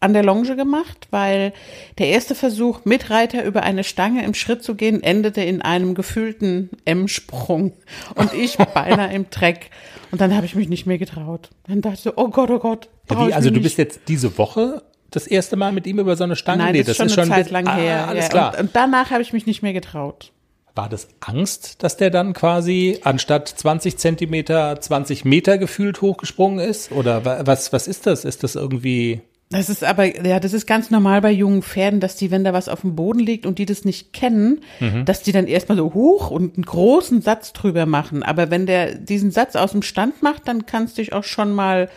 an 0.00 0.12
der 0.12 0.24
Longe 0.24 0.56
gemacht, 0.56 1.06
weil 1.10 1.52
der 1.98 2.08
erste 2.08 2.34
Versuch, 2.34 2.80
mit 2.84 3.08
Reiter 3.10 3.44
über 3.44 3.62
eine 3.62 3.84
Stange 3.84 4.24
im 4.24 4.34
Schritt 4.34 4.62
zu 4.62 4.74
gehen, 4.74 5.02
endete 5.02 5.40
in 5.40 5.62
einem 5.62 5.94
gefühlten 5.94 6.70
M-Sprung 6.84 7.72
und 8.14 8.34
ich 8.34 8.56
beinahe 8.58 9.12
im 9.14 9.30
Dreck. 9.30 9.70
Und 10.10 10.20
dann 10.20 10.34
habe 10.34 10.46
ich 10.46 10.54
mich 10.54 10.68
nicht 10.68 10.86
mehr 10.86 10.98
getraut. 10.98 11.50
Dann 11.66 11.80
dachte 11.80 11.94
ich 11.96 12.02
so, 12.02 12.12
oh 12.16 12.28
Gott, 12.28 12.50
oh 12.50 12.58
Gott. 12.58 12.88
Ja, 13.10 13.26
wie, 13.28 13.32
also 13.32 13.50
du 13.50 13.60
bist 13.60 13.78
jetzt 13.78 14.00
diese 14.08 14.36
Woche 14.38 14.82
das 15.10 15.26
erste 15.26 15.56
Mal 15.56 15.72
mit 15.72 15.86
ihm 15.86 15.98
über 15.98 16.16
so 16.16 16.24
eine 16.24 16.36
Stange? 16.36 16.64
Nein, 16.64 16.72
Nee, 16.72 16.82
das, 16.82 16.98
ist 16.98 17.14
schon 17.14 17.24
eine 17.24 17.30
Zeit 17.30 17.50
lang 17.50 17.66
ah, 17.68 17.76
her. 17.76 18.08
Alles 18.08 18.24
ja. 18.24 18.30
klar. 18.30 18.52
Und, 18.54 18.60
und 18.60 18.70
danach 18.74 19.10
habe 19.10 19.22
ich 19.22 19.32
mich 19.32 19.46
nicht 19.46 19.62
mehr 19.62 19.72
getraut. 19.72 20.32
War 20.74 20.88
das 20.90 21.08
Angst, 21.20 21.82
dass 21.82 21.96
der 21.96 22.10
dann 22.10 22.34
quasi 22.34 22.98
anstatt 23.02 23.48
20 23.48 23.96
Zentimeter 23.96 24.78
20 24.78 25.24
Meter 25.24 25.56
gefühlt 25.56 26.02
hochgesprungen 26.02 26.58
ist? 26.58 26.92
Oder 26.92 27.24
wa- 27.24 27.42
was, 27.46 27.72
was 27.72 27.88
ist 27.88 28.06
das? 28.06 28.26
Ist 28.26 28.42
das 28.44 28.56
irgendwie, 28.56 29.22
Das 29.48 29.70
ist 29.70 29.84
aber, 29.84 30.26
ja, 30.26 30.38
das 30.38 30.52
ist 30.52 30.66
ganz 30.66 30.90
normal 30.90 31.22
bei 31.22 31.30
jungen 31.30 31.62
Pferden, 31.62 32.00
dass 32.00 32.16
die, 32.16 32.30
wenn 32.30 32.44
da 32.44 32.52
was 32.52 32.68
auf 32.68 32.82
dem 32.82 32.94
Boden 32.94 33.20
liegt 33.20 33.46
und 33.46 33.58
die 33.58 33.64
das 33.64 33.86
nicht 33.86 34.12
kennen, 34.12 34.60
dass 35.06 35.22
die 35.22 35.32
dann 35.32 35.46
erstmal 35.46 35.78
so 35.78 35.94
hoch 35.94 36.30
und 36.30 36.56
einen 36.56 36.64
großen 36.66 37.22
Satz 37.22 37.54
drüber 37.54 37.86
machen. 37.86 38.22
Aber 38.22 38.50
wenn 38.50 38.66
der 38.66 38.96
diesen 38.96 39.30
Satz 39.30 39.56
aus 39.56 39.70
dem 39.72 39.80
Stand 39.82 40.22
macht, 40.22 40.46
dann 40.46 40.66
kannst 40.66 40.98
du 40.98 41.02
dich 41.02 41.14
auch 41.14 41.24
schon 41.24 41.54
mal 41.54 41.88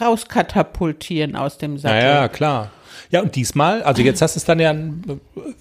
rauskatapultieren 0.00 1.36
aus 1.36 1.58
dem 1.58 1.78
Sattel. 1.78 1.98
naja, 1.98 2.28
klar. 2.28 2.70
Ja, 3.10 3.22
und 3.22 3.36
diesmal, 3.36 3.82
also 3.82 4.02
jetzt 4.02 4.20
hast 4.20 4.36
du 4.36 4.38
es 4.38 4.44
dann 4.44 4.60
ja 4.60 4.74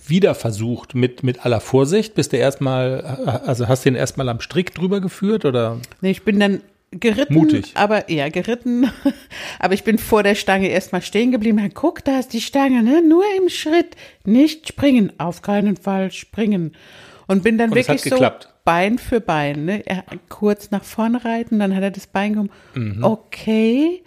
wieder 0.06 0.36
versucht 0.36 0.96
mit, 0.96 1.24
mit 1.24 1.46
aller 1.46 1.62
Vorsicht. 1.62 2.14
Bist 2.16 2.34
du 2.34 2.38
erstmal, 2.38 3.02
also 3.46 3.68
hast 3.68 3.86
du 3.86 3.90
ihn 3.90 3.96
erstmal 3.96 4.28
am 4.30 4.42
Strick 4.42 4.74
drüber 4.74 5.00
geführt 5.00 5.46
oder? 5.46 5.78
Nee, 6.02 6.12
ich 6.12 6.24
bin 6.24 6.40
dann 6.40 6.62
geritten, 6.92 7.34
Mutig. 7.34 7.72
aber 7.76 8.10
ja, 8.12 8.30
geritten, 8.30 8.92
aber 9.60 9.74
ich 9.74 9.84
bin 9.84 9.98
vor 9.98 10.24
der 10.24 10.36
Stange 10.36 10.68
erstmal 10.68 11.02
stehen 11.02 11.32
geblieben. 11.32 11.58
Dann 11.58 11.74
guck, 11.74 12.04
da 12.04 12.20
ist 12.20 12.34
die 12.34 12.42
Stange, 12.42 12.84
ne? 12.84 13.02
Nur 13.02 13.24
im 13.38 13.50
Schritt, 13.50 13.96
nicht 14.26 14.68
springen, 14.68 15.14
auf 15.18 15.42
keinen 15.42 15.78
Fall 15.78 16.12
springen. 16.12 16.74
Und 17.28 17.44
bin 17.44 17.58
dann 17.58 17.72
Und 17.72 17.78
hat 17.78 17.88
wirklich 17.88 18.04
so 18.04 18.10
geklappt. 18.12 18.50
Bein 18.68 18.98
für 18.98 19.22
Bein, 19.22 19.64
ne? 19.64 19.82
Er 19.86 20.04
kurz 20.28 20.72
nach 20.72 20.84
vorne 20.84 21.24
reiten, 21.24 21.58
dann 21.58 21.74
hat 21.74 21.84
er 21.84 21.92
das 21.92 22.06
Bein 22.06 22.34
gehoben. 22.34 22.50
Mhm. 22.74 23.02
Okay. 23.02 24.04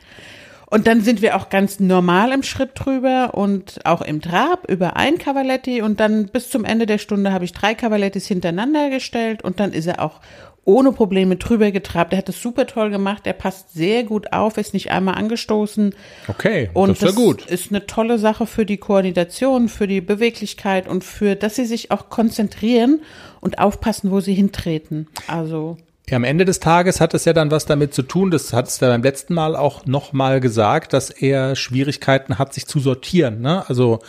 Und 0.66 0.86
dann 0.86 1.00
sind 1.00 1.22
wir 1.22 1.34
auch 1.34 1.48
ganz 1.48 1.80
normal 1.80 2.30
im 2.32 2.42
Schritt 2.42 2.72
drüber 2.74 3.32
und 3.32 3.80
auch 3.86 4.02
im 4.02 4.20
Trab 4.20 4.70
über 4.70 4.96
ein 4.96 5.16
Cavaletti 5.16 5.80
und 5.80 5.98
dann 5.98 6.26
bis 6.26 6.50
zum 6.50 6.66
Ende 6.66 6.84
der 6.84 6.98
Stunde 6.98 7.32
habe 7.32 7.46
ich 7.46 7.52
drei 7.54 7.74
Cavallettis 7.74 8.26
hintereinander 8.26 8.90
gestellt 8.90 9.42
und 9.42 9.60
dann 9.60 9.72
ist 9.72 9.86
er 9.86 10.02
auch 10.02 10.20
ohne 10.66 10.92
Probleme 10.92 11.36
drüber 11.36 11.70
getrabt. 11.70 12.12
Er 12.12 12.18
hat 12.18 12.28
es 12.28 12.40
super 12.40 12.66
toll 12.66 12.90
gemacht, 12.90 13.26
er 13.26 13.32
passt 13.32 13.72
sehr 13.72 14.04
gut 14.04 14.32
auf, 14.32 14.58
ist 14.58 14.74
nicht 14.74 14.90
einmal 14.90 15.14
angestoßen. 15.14 15.94
Okay, 16.28 16.68
Und 16.74 16.90
das 17.02 17.10
ist 17.10 17.18
ja 17.18 17.24
gut. 17.24 17.46
ist 17.46 17.70
eine 17.70 17.86
tolle 17.86 18.18
Sache 18.18 18.46
für 18.46 18.66
die 18.66 18.76
Koordination, 18.76 19.68
für 19.68 19.86
die 19.86 20.02
Beweglichkeit 20.02 20.86
und 20.86 21.02
für, 21.02 21.34
dass 21.34 21.56
sie 21.56 21.64
sich 21.64 21.90
auch 21.90 22.10
konzentrieren 22.10 23.00
und 23.40 23.58
aufpassen, 23.58 24.10
wo 24.10 24.20
sie 24.20 24.34
hintreten. 24.34 25.08
Also 25.26 25.76
Ja, 26.08 26.16
am 26.16 26.24
Ende 26.24 26.44
des 26.44 26.60
Tages 26.60 27.00
hat 27.00 27.14
es 27.14 27.24
ja 27.24 27.32
dann 27.32 27.50
was 27.50 27.66
damit 27.66 27.94
zu 27.94 28.02
tun, 28.02 28.30
das 28.30 28.52
hat 28.52 28.68
es 28.68 28.80
ja 28.80 28.88
beim 28.88 29.02
letzten 29.02 29.34
Mal 29.34 29.56
auch 29.56 29.86
nochmal 29.86 30.40
gesagt, 30.40 30.92
dass 30.92 31.10
er 31.10 31.56
Schwierigkeiten 31.56 32.38
hat, 32.38 32.54
sich 32.54 32.66
zu 32.66 32.80
sortieren. 32.80 33.40
Ne? 33.40 33.68
Also 33.68 34.00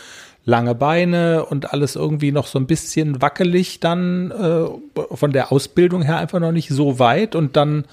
lange 0.44 0.74
Beine 0.74 1.44
und 1.46 1.72
alles 1.72 1.96
irgendwie 1.96 2.32
noch 2.32 2.46
so 2.46 2.58
ein 2.58 2.66
bisschen 2.66 3.22
wackelig 3.22 3.80
dann 3.80 4.30
äh, 4.32 5.16
von 5.16 5.32
der 5.32 5.52
Ausbildung 5.52 6.02
her 6.02 6.18
einfach 6.18 6.40
noch 6.40 6.52
nicht 6.52 6.68
so 6.70 6.98
weit 6.98 7.34
und 7.34 7.56
dann, 7.56 7.84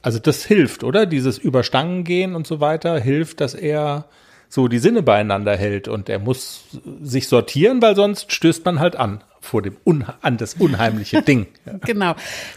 also 0.00 0.18
das 0.18 0.44
hilft, 0.44 0.82
oder? 0.82 1.04
Dieses 1.04 1.36
Überstangen 1.36 2.04
gehen 2.04 2.34
und 2.34 2.46
so 2.46 2.60
weiter 2.60 2.98
hilft, 2.98 3.40
dass 3.40 3.54
er 3.54 4.06
so 4.48 4.66
die 4.66 4.78
Sinne 4.78 5.02
beieinander 5.02 5.54
hält 5.56 5.88
und 5.88 6.08
er 6.08 6.18
muss 6.18 6.64
sich 7.02 7.28
sortieren, 7.28 7.82
weil 7.82 7.94
sonst 7.94 8.32
stößt 8.32 8.64
man 8.64 8.80
halt 8.80 8.96
an 8.96 9.22
vor 9.40 9.62
dem 9.62 9.76
Unha 9.86 10.18
an 10.22 10.36
das 10.36 10.54
unheimliche 10.54 11.22
Ding. 11.28 11.46
Genau. 11.84 12.14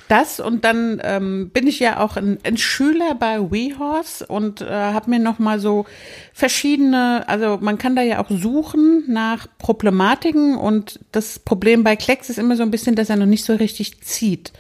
Das 0.08 0.40
und 0.40 0.66
dann 0.66 1.02
ähm, 1.04 1.50
bin 1.50 1.68
ich 1.68 1.80
ja 1.80 2.00
auch 2.00 2.18
ein, 2.18 2.40
ein 2.44 2.58
Schüler 2.58 3.16
bei 3.16 3.40
WeHorse 3.52 4.26
und 4.26 4.62
äh, 4.62 4.66
habe 4.70 5.10
mir 5.10 5.20
noch 5.20 5.40
mal 5.40 5.60
so 5.60 5.86
verschiedene, 6.34 7.24
also 7.28 7.60
man 7.62 7.78
kann 7.78 7.96
da 7.96 8.02
ja 8.02 8.24
auch 8.24 8.30
suchen 8.30 9.04
nach 9.08 9.48
Problematiken 9.58 10.58
und 10.58 11.00
das 11.12 11.40
Problem 11.40 11.84
bei 11.84 11.96
Klecks 11.96 12.30
ist 12.30 12.40
immer 12.40 12.56
so 12.56 12.64
ein 12.64 12.72
bisschen, 12.72 12.96
dass 12.96 13.10
er 13.10 13.18
noch 13.18 13.26
nicht 13.26 13.46
so 13.46 13.54
richtig 13.54 14.02
zieht. 14.02 14.52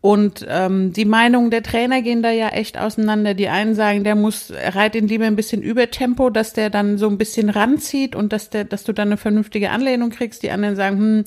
Und 0.00 0.44
ähm, 0.48 0.92
die 0.92 1.04
Meinungen 1.04 1.50
der 1.50 1.62
Trainer 1.62 2.02
gehen 2.02 2.22
da 2.22 2.30
ja 2.30 2.48
echt 2.48 2.78
auseinander. 2.78 3.34
Die 3.34 3.48
einen 3.48 3.74
sagen, 3.74 4.04
der 4.04 4.14
muss, 4.14 4.52
reitet 4.52 5.02
ihn 5.02 5.08
lieber 5.08 5.26
ein 5.26 5.36
bisschen 5.36 5.62
über 5.62 5.90
Tempo, 5.90 6.30
dass 6.30 6.52
der 6.52 6.70
dann 6.70 6.98
so 6.98 7.08
ein 7.08 7.18
bisschen 7.18 7.48
ranzieht 7.48 8.14
und 8.14 8.32
dass 8.32 8.50
der, 8.50 8.64
dass 8.64 8.84
du 8.84 8.92
dann 8.92 9.08
eine 9.08 9.16
vernünftige 9.16 9.70
Anlehnung 9.70 10.10
kriegst. 10.10 10.42
Die 10.42 10.50
anderen 10.50 10.76
sagen, 10.76 10.98
hm, 10.98 11.24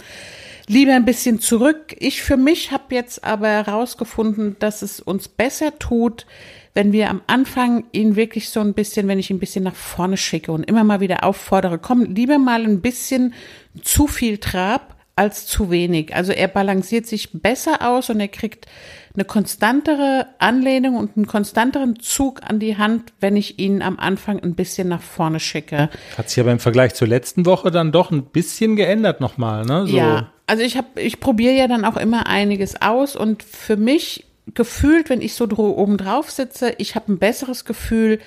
lieber 0.68 0.94
ein 0.94 1.06
bisschen 1.06 1.40
zurück. 1.40 1.96
Ich 2.00 2.22
für 2.22 2.38
mich 2.38 2.72
habe 2.72 2.94
jetzt 2.96 3.24
aber 3.24 3.48
herausgefunden, 3.48 4.58
dass 4.60 4.82
es 4.82 5.00
uns 5.00 5.28
besser 5.28 5.80
tut, 5.80 6.26
wenn 6.74 6.92
wir 6.92 7.10
am 7.10 7.22
Anfang 7.26 7.86
ihn 7.92 8.16
wirklich 8.16 8.50
so 8.50 8.60
ein 8.60 8.74
bisschen, 8.74 9.08
wenn 9.08 9.18
ich 9.18 9.32
ihn 9.32 9.38
ein 9.38 9.40
bisschen 9.40 9.64
nach 9.64 9.76
vorne 9.76 10.18
schicke 10.18 10.52
und 10.52 10.64
immer 10.64 10.84
mal 10.84 11.00
wieder 11.00 11.24
auffordere, 11.24 11.80
komm, 11.80 12.04
lieber 12.04 12.38
mal 12.38 12.64
ein 12.64 12.82
bisschen 12.82 13.34
zu 13.82 14.06
viel 14.06 14.38
Trab 14.38 14.97
als 15.18 15.46
zu 15.46 15.72
wenig. 15.72 16.16
Also 16.16 16.32
er 16.32 16.48
balanciert 16.48 17.06
sich 17.06 17.32
besser 17.34 17.88
aus 17.88 18.10
und 18.10 18.20
er 18.20 18.28
kriegt 18.28 18.68
eine 19.14 19.26
konstantere 19.26 20.28
Anlehnung 20.38 20.96
und 20.96 21.18
einen 21.18 21.26
konstanteren 21.26 22.00
Zug 22.00 22.42
an 22.44 22.60
die 22.60 22.78
Hand, 22.78 23.14
wenn 23.20 23.36
ich 23.36 23.58
ihn 23.58 23.82
am 23.82 23.98
Anfang 23.98 24.40
ein 24.40 24.54
bisschen 24.54 24.88
nach 24.88 25.02
vorne 25.02 25.40
schicke. 25.40 25.90
Hat 26.18 26.30
sich 26.30 26.40
aber 26.40 26.52
im 26.52 26.60
Vergleich 26.60 26.94
zur 26.94 27.08
letzten 27.08 27.46
Woche 27.46 27.72
dann 27.72 27.92
doch 27.92 28.12
ein 28.12 28.26
bisschen 28.26 28.76
geändert 28.76 29.20
nochmal, 29.20 29.66
ne? 29.66 29.88
So. 29.88 29.98
Ja, 29.98 30.32
also 30.46 30.62
ich 30.62 30.78
habe, 30.78 31.02
ich 31.02 31.20
probiere 31.20 31.54
ja 31.54 31.68
dann 31.68 31.84
auch 31.84 31.98
immer 31.98 32.28
einiges 32.28 32.82
aus 32.82 33.16
und 33.16 33.42
für 33.42 33.76
mich 33.76 34.26
gefühlt, 34.54 35.10
wenn 35.10 35.22
ich 35.22 35.34
so 35.34 35.46
oben 35.50 35.98
drauf 35.98 36.30
sitze, 36.30 36.74
ich 36.78 36.96
habe 36.96 37.12
ein 37.12 37.18
besseres 37.18 37.66
Gefühl, 37.66 38.20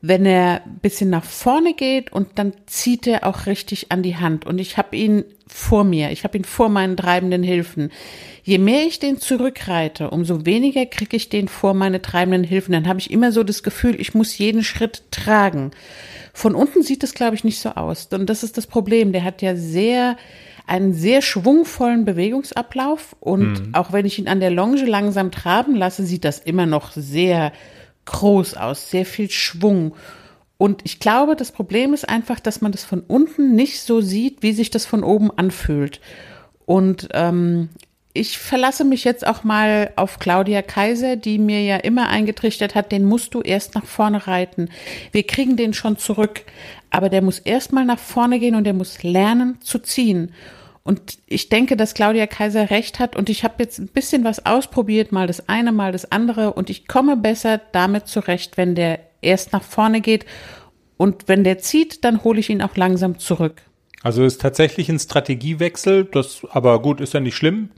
wenn 0.00 0.26
er 0.26 0.62
ein 0.64 0.80
bisschen 0.82 1.08
nach 1.08 1.24
vorne 1.24 1.72
geht 1.72 2.12
und 2.12 2.38
dann 2.38 2.52
zieht 2.66 3.06
er 3.06 3.26
auch 3.26 3.46
richtig 3.46 3.90
an 3.90 4.02
die 4.02 4.16
Hand. 4.16 4.46
Und 4.46 4.58
ich 4.58 4.76
habe 4.76 4.96
ihn 4.96 5.24
vor 5.46 5.84
mir, 5.84 6.10
ich 6.10 6.24
habe 6.24 6.38
ihn 6.38 6.44
vor 6.44 6.68
meinen 6.68 6.96
treibenden 6.96 7.42
Hilfen. 7.42 7.90
Je 8.42 8.58
mehr 8.58 8.86
ich 8.86 8.98
den 8.98 9.18
zurückreite, 9.18 10.10
umso 10.10 10.44
weniger 10.46 10.84
kriege 10.86 11.16
ich 11.16 11.28
den 11.28 11.48
vor 11.48 11.74
meine 11.74 12.02
treibenden 12.02 12.44
Hilfen. 12.44 12.72
Dann 12.72 12.88
habe 12.88 12.98
ich 12.98 13.10
immer 13.10 13.32
so 13.32 13.42
das 13.42 13.62
Gefühl, 13.62 14.00
ich 14.00 14.14
muss 14.14 14.36
jeden 14.36 14.62
Schritt 14.62 15.02
tragen. 15.10 15.70
Von 16.32 16.54
unten 16.54 16.82
sieht 16.82 17.04
es, 17.04 17.14
glaube 17.14 17.36
ich, 17.36 17.44
nicht 17.44 17.58
so 17.58 17.70
aus. 17.70 18.08
Und 18.12 18.28
das 18.28 18.42
ist 18.42 18.56
das 18.56 18.66
Problem. 18.66 19.12
Der 19.12 19.24
hat 19.24 19.42
ja 19.42 19.56
sehr 19.56 20.16
einen 20.66 20.94
sehr 20.94 21.20
schwungvollen 21.20 22.04
Bewegungsablauf 22.04 23.14
und 23.20 23.74
auch 23.74 23.92
wenn 23.92 24.06
ich 24.06 24.18
ihn 24.18 24.28
an 24.28 24.40
der 24.40 24.50
Longe 24.50 24.82
langsam 24.86 25.30
traben 25.30 25.74
lasse, 25.74 26.04
sieht 26.04 26.24
das 26.24 26.38
immer 26.38 26.64
noch 26.64 26.92
sehr 26.92 27.52
groß 28.06 28.56
aus, 28.56 28.90
sehr 28.90 29.04
viel 29.04 29.30
Schwung. 29.30 29.94
Und 30.56 30.82
ich 30.84 31.00
glaube, 31.00 31.36
das 31.36 31.52
Problem 31.52 31.94
ist 31.94 32.08
einfach, 32.08 32.40
dass 32.40 32.60
man 32.60 32.72
das 32.72 32.84
von 32.84 33.00
unten 33.00 33.54
nicht 33.54 33.80
so 33.80 34.00
sieht, 34.00 34.42
wie 34.42 34.52
sich 34.52 34.70
das 34.70 34.86
von 34.86 35.02
oben 35.02 35.30
anfühlt. 35.36 36.00
Und 36.64 37.08
ähm, 37.12 37.70
ich 38.16 38.38
verlasse 38.38 38.84
mich 38.84 39.02
jetzt 39.02 39.26
auch 39.26 39.42
mal 39.42 39.92
auf 39.96 40.20
Claudia 40.20 40.62
Kaiser, 40.62 41.16
die 41.16 41.38
mir 41.38 41.62
ja 41.62 41.76
immer 41.76 42.08
eingetrichtert 42.08 42.76
hat, 42.76 42.92
den 42.92 43.04
musst 43.04 43.34
du 43.34 43.40
erst 43.40 43.74
nach 43.74 43.84
vorne 43.84 44.28
reiten. 44.28 44.68
Wir 45.10 45.26
kriegen 45.26 45.56
den 45.56 45.74
schon 45.74 45.98
zurück, 45.98 46.42
aber 46.90 47.08
der 47.08 47.22
muss 47.22 47.40
erst 47.40 47.72
mal 47.72 47.84
nach 47.84 47.98
vorne 47.98 48.38
gehen 48.38 48.54
und 48.54 48.64
der 48.64 48.72
muss 48.72 49.02
lernen 49.02 49.60
zu 49.60 49.80
ziehen. 49.80 50.32
Und 50.84 51.18
ich 51.26 51.48
denke, 51.48 51.76
dass 51.76 51.94
Claudia 51.94 52.26
Kaiser 52.28 52.70
recht 52.70 53.00
hat 53.00 53.16
und 53.16 53.28
ich 53.28 53.42
habe 53.42 53.54
jetzt 53.58 53.78
ein 53.78 53.88
bisschen 53.88 54.22
was 54.22 54.46
ausprobiert, 54.46 55.10
mal 55.10 55.26
das 55.26 55.48
eine, 55.48 55.72
mal 55.72 55.90
das 55.90 56.12
andere 56.12 56.52
und 56.52 56.70
ich 56.70 56.86
komme 56.86 57.16
besser 57.16 57.60
damit 57.72 58.06
zurecht, 58.06 58.56
wenn 58.56 58.76
der 58.76 59.00
erst 59.24 59.52
nach 59.52 59.62
vorne 59.62 60.00
geht 60.00 60.26
und 60.96 61.28
wenn 61.28 61.44
der 61.44 61.58
zieht, 61.58 62.04
dann 62.04 62.22
hole 62.24 62.40
ich 62.40 62.50
ihn 62.50 62.62
auch 62.62 62.76
langsam 62.76 63.18
zurück. 63.18 63.62
Also 64.02 64.22
ist 64.22 64.40
tatsächlich 64.40 64.88
ein 64.90 64.98
Strategiewechsel, 64.98 66.04
das, 66.04 66.42
aber 66.50 66.80
gut, 66.82 67.00
ist 67.00 67.14
ja 67.14 67.20
nicht 67.20 67.36
schlimm. 67.36 67.70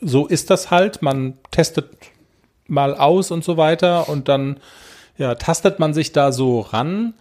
So 0.00 0.26
ist 0.26 0.50
das 0.50 0.70
halt. 0.70 1.02
Man 1.02 1.34
testet 1.50 1.90
mal 2.66 2.94
aus 2.96 3.30
und 3.30 3.44
so 3.44 3.58
weiter 3.58 4.08
und 4.08 4.28
dann 4.28 4.58
ja, 5.18 5.34
tastet 5.34 5.78
man 5.78 5.92
sich 5.92 6.12
da 6.12 6.32
so 6.32 6.60
ran. 6.60 7.14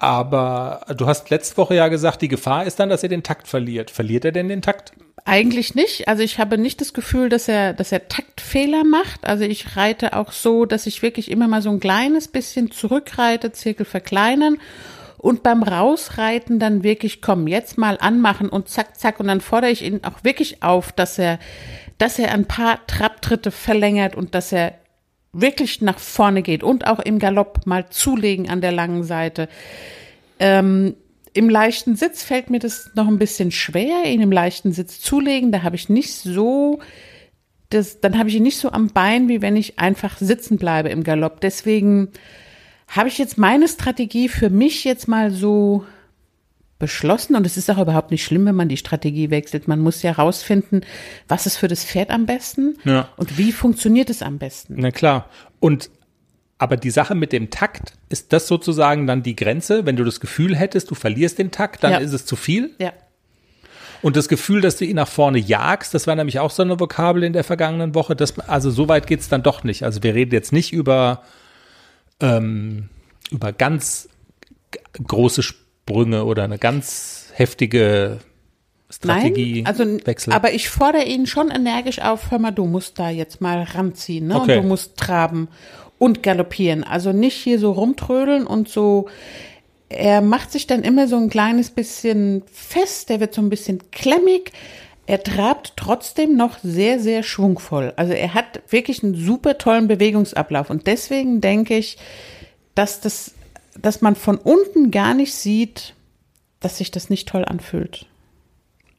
Aber 0.00 0.84
du 0.96 1.06
hast 1.06 1.30
letzte 1.30 1.56
Woche 1.56 1.76
ja 1.76 1.88
gesagt, 1.88 2.22
die 2.22 2.28
Gefahr 2.28 2.64
ist 2.64 2.80
dann, 2.80 2.88
dass 2.88 3.04
er 3.04 3.08
den 3.08 3.22
Takt 3.22 3.46
verliert. 3.46 3.90
Verliert 3.90 4.24
er 4.24 4.32
denn 4.32 4.48
den 4.48 4.60
Takt? 4.60 4.92
Eigentlich 5.26 5.74
nicht. 5.74 6.06
Also 6.06 6.22
ich 6.22 6.38
habe 6.38 6.58
nicht 6.58 6.82
das 6.82 6.92
Gefühl, 6.92 7.30
dass 7.30 7.48
er, 7.48 7.72
dass 7.72 7.92
er 7.92 8.08
Taktfehler 8.08 8.84
macht. 8.84 9.24
Also 9.26 9.44
ich 9.44 9.74
reite 9.74 10.14
auch 10.16 10.32
so, 10.32 10.66
dass 10.66 10.86
ich 10.86 11.00
wirklich 11.00 11.30
immer 11.30 11.48
mal 11.48 11.62
so 11.62 11.70
ein 11.70 11.80
kleines 11.80 12.28
bisschen 12.28 12.70
zurückreite, 12.70 13.50
Zirkel 13.50 13.86
verkleinern 13.86 14.58
und 15.16 15.42
beim 15.42 15.62
Rausreiten 15.62 16.58
dann 16.58 16.82
wirklich, 16.82 17.22
komm, 17.22 17.46
jetzt 17.46 17.78
mal 17.78 17.96
anmachen 17.98 18.50
und 18.50 18.68
zack, 18.68 18.98
zack. 18.98 19.18
Und 19.18 19.28
dann 19.28 19.40
fordere 19.40 19.70
ich 19.70 19.82
ihn 19.82 20.04
auch 20.04 20.22
wirklich 20.24 20.62
auf, 20.62 20.92
dass 20.92 21.18
er, 21.18 21.38
dass 21.96 22.18
er 22.18 22.32
ein 22.32 22.44
paar 22.44 22.86
Trabtritte 22.86 23.50
verlängert 23.50 24.16
und 24.16 24.34
dass 24.34 24.52
er 24.52 24.74
wirklich 25.32 25.80
nach 25.80 25.98
vorne 25.98 26.42
geht 26.42 26.62
und 26.62 26.86
auch 26.86 26.98
im 26.98 27.18
Galopp 27.18 27.64
mal 27.64 27.88
zulegen 27.88 28.50
an 28.50 28.60
der 28.60 28.72
langen 28.72 29.04
Seite. 29.04 29.48
Ähm, 30.38 30.96
Im 31.34 31.48
leichten 31.48 31.96
Sitz 31.96 32.22
fällt 32.22 32.48
mir 32.48 32.60
das 32.60 32.90
noch 32.94 33.08
ein 33.08 33.18
bisschen 33.18 33.50
schwer, 33.50 34.04
ihn 34.06 34.20
im 34.20 34.32
leichten 34.32 34.72
Sitz 34.72 35.00
zulegen. 35.00 35.52
Da 35.52 35.62
habe 35.62 35.76
ich 35.76 35.88
nicht 35.88 36.12
so, 36.14 36.78
das, 37.70 38.00
dann 38.00 38.18
habe 38.18 38.28
ich 38.28 38.36
ihn 38.36 38.42
nicht 38.44 38.58
so 38.58 38.70
am 38.70 38.88
Bein, 38.88 39.28
wie 39.28 39.42
wenn 39.42 39.56
ich 39.56 39.78
einfach 39.78 40.16
sitzen 40.18 40.58
bleibe 40.58 40.88
im 40.90 41.02
Galopp. 41.04 41.40
Deswegen 41.40 42.08
habe 42.88 43.08
ich 43.08 43.18
jetzt 43.18 43.36
meine 43.36 43.66
Strategie 43.68 44.28
für 44.28 44.48
mich 44.48 44.84
jetzt 44.84 45.08
mal 45.08 45.30
so 45.32 45.84
beschlossen 46.78 47.34
und 47.36 47.46
es 47.46 47.56
ist 47.56 47.70
auch 47.70 47.78
überhaupt 47.78 48.10
nicht 48.10 48.24
schlimm, 48.24 48.46
wenn 48.46 48.54
man 48.54 48.68
die 48.68 48.76
Strategie 48.76 49.30
wechselt. 49.30 49.68
Man 49.68 49.80
muss 49.80 50.02
ja 50.02 50.12
rausfinden, 50.12 50.84
was 51.28 51.46
ist 51.46 51.56
für 51.56 51.68
das 51.68 51.84
Pferd 51.84 52.10
am 52.10 52.26
besten 52.26 52.76
Ja. 52.84 53.08
und 53.16 53.38
wie 53.38 53.52
funktioniert 53.52 54.10
es 54.10 54.22
am 54.22 54.38
besten. 54.38 54.74
Na 54.78 54.90
klar. 54.90 55.28
Und 55.60 55.90
aber 56.64 56.78
die 56.78 56.90
Sache 56.90 57.14
mit 57.14 57.30
dem 57.32 57.50
Takt, 57.50 57.92
ist 58.08 58.32
das 58.32 58.48
sozusagen 58.48 59.06
dann 59.06 59.22
die 59.22 59.36
Grenze? 59.36 59.84
Wenn 59.84 59.96
du 59.96 60.02
das 60.04 60.18
Gefühl 60.18 60.56
hättest, 60.56 60.90
du 60.90 60.94
verlierst 60.94 61.38
den 61.38 61.50
Takt, 61.50 61.84
dann 61.84 61.92
Ja. 61.92 61.98
ist 61.98 62.14
es 62.14 62.24
zu 62.24 62.36
viel? 62.36 62.70
Ja. 62.78 62.92
Und 64.00 64.16
das 64.16 64.28
Gefühl, 64.28 64.62
dass 64.62 64.76
du 64.78 64.86
ihn 64.86 64.96
nach 64.96 65.08
vorne 65.08 65.38
jagst, 65.38 65.92
das 65.92 66.06
war 66.06 66.14
nämlich 66.16 66.38
auch 66.38 66.50
so 66.50 66.62
eine 66.62 66.80
Vokabel 66.80 67.22
in 67.22 67.34
der 67.34 67.44
vergangenen 67.44 67.94
Woche. 67.94 68.16
Das, 68.16 68.38
also 68.38 68.70
so 68.70 68.88
weit 68.88 69.06
geht's 69.06 69.28
dann 69.28 69.42
doch 69.42 69.62
nicht. 69.62 69.82
Also 69.82 70.02
wir 70.02 70.14
reden 70.14 70.32
jetzt 70.32 70.52
nicht 70.52 70.72
über, 70.72 71.22
ähm, 72.20 72.88
über 73.30 73.52
ganz 73.52 74.08
große 75.06 75.42
Sprünge 75.42 76.24
oder 76.24 76.44
eine 76.44 76.58
ganz 76.58 77.26
heftige 77.34 78.20
Strategie. 78.90 79.62
Nein, 79.62 79.66
also, 79.66 80.06
Wechsel. 80.06 80.32
aber 80.32 80.52
ich 80.52 80.68
fordere 80.68 81.04
ihn 81.04 81.26
schon 81.26 81.50
energisch 81.50 81.98
auf, 82.00 82.30
hör 82.30 82.38
mal, 82.38 82.52
du 82.52 82.66
musst 82.66 82.98
da 82.98 83.10
jetzt 83.10 83.40
mal 83.40 83.62
ranziehen, 83.62 84.28
ne? 84.28 84.36
Okay. 84.40 84.56
Und 84.56 84.62
du 84.64 84.68
musst 84.68 84.96
traben 84.96 85.48
und 85.98 86.22
galoppieren. 86.22 86.84
Also 86.84 87.12
nicht 87.12 87.36
hier 87.36 87.58
so 87.58 87.72
rumtrödeln 87.72 88.46
und 88.46 88.68
so. 88.68 89.06
Er 89.88 90.20
macht 90.20 90.50
sich 90.50 90.66
dann 90.66 90.82
immer 90.82 91.08
so 91.08 91.16
ein 91.16 91.30
kleines 91.30 91.70
bisschen 91.70 92.42
fest, 92.52 93.10
der 93.10 93.20
wird 93.20 93.34
so 93.34 93.42
ein 93.42 93.50
bisschen 93.50 93.90
klemmig. 93.90 94.52
Er 95.06 95.22
trabt 95.22 95.74
trotzdem 95.76 96.36
noch 96.36 96.58
sehr, 96.62 96.98
sehr 96.98 97.22
schwungvoll. 97.22 97.92
Also 97.96 98.12
er 98.12 98.32
hat 98.32 98.62
wirklich 98.70 99.04
einen 99.04 99.14
super 99.14 99.58
tollen 99.58 99.86
Bewegungsablauf. 99.86 100.70
Und 100.70 100.86
deswegen 100.86 101.40
denke 101.40 101.76
ich, 101.76 101.98
dass 102.74 103.00
das, 103.00 103.34
dass 103.78 104.00
man 104.00 104.16
von 104.16 104.38
unten 104.38 104.90
gar 104.90 105.14
nicht 105.14 105.34
sieht, 105.34 105.94
dass 106.60 106.78
sich 106.78 106.90
das 106.90 107.10
nicht 107.10 107.28
toll 107.28 107.44
anfühlt. 107.44 108.06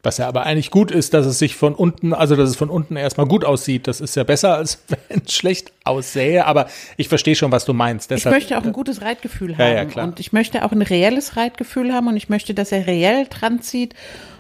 Was 0.06 0.18
ja 0.18 0.28
aber 0.28 0.44
eigentlich 0.44 0.72
gut 0.72 0.92
ist, 0.92 1.14
dass 1.14 1.26
es 1.26 1.40
sich 1.40 1.56
von 1.56 1.74
unten, 1.76 2.14
also 2.14 2.36
dass 2.36 2.50
es 2.50 2.56
von 2.56 2.70
unten 2.70 2.96
erstmal 2.96 3.28
gut 3.28 3.44
aussieht. 3.44 3.88
Das 3.88 4.00
ist 4.02 4.16
ja 4.16 4.24
besser, 4.24 4.56
als 4.56 4.84
wenn 5.10 5.22
es 5.26 5.34
schlecht 5.34 5.74
aussähe. 5.84 6.46
Aber 6.46 6.68
ich 6.98 7.10
verstehe 7.10 7.36
schon, 7.36 7.52
was 7.52 7.66
du 7.66 7.74
meinst. 7.74 8.12
Ich 8.12 8.18
Deshalb, 8.18 8.36
möchte 8.36 8.58
auch 8.58 8.64
ein 8.64 8.72
gutes 8.74 9.02
Reitgefühl 9.02 9.52
Ja, 9.52 9.58
haben. 9.58 9.76
ja, 9.76 9.86
klar. 9.86 10.08
Und 10.08 10.20
ich 10.20 10.32
möchte 10.34 10.64
auch 10.64 10.72
ein 10.72 10.82
reelles 10.82 11.36
Reitgefühl 11.38 11.94
haben 11.94 12.08
und 12.08 12.18
ich 12.18 12.30
möchte, 12.30 12.54
dass 12.54 12.72
er 12.72 12.88
reell 12.88 13.26
dran 13.30 13.62
zieht 13.62 13.96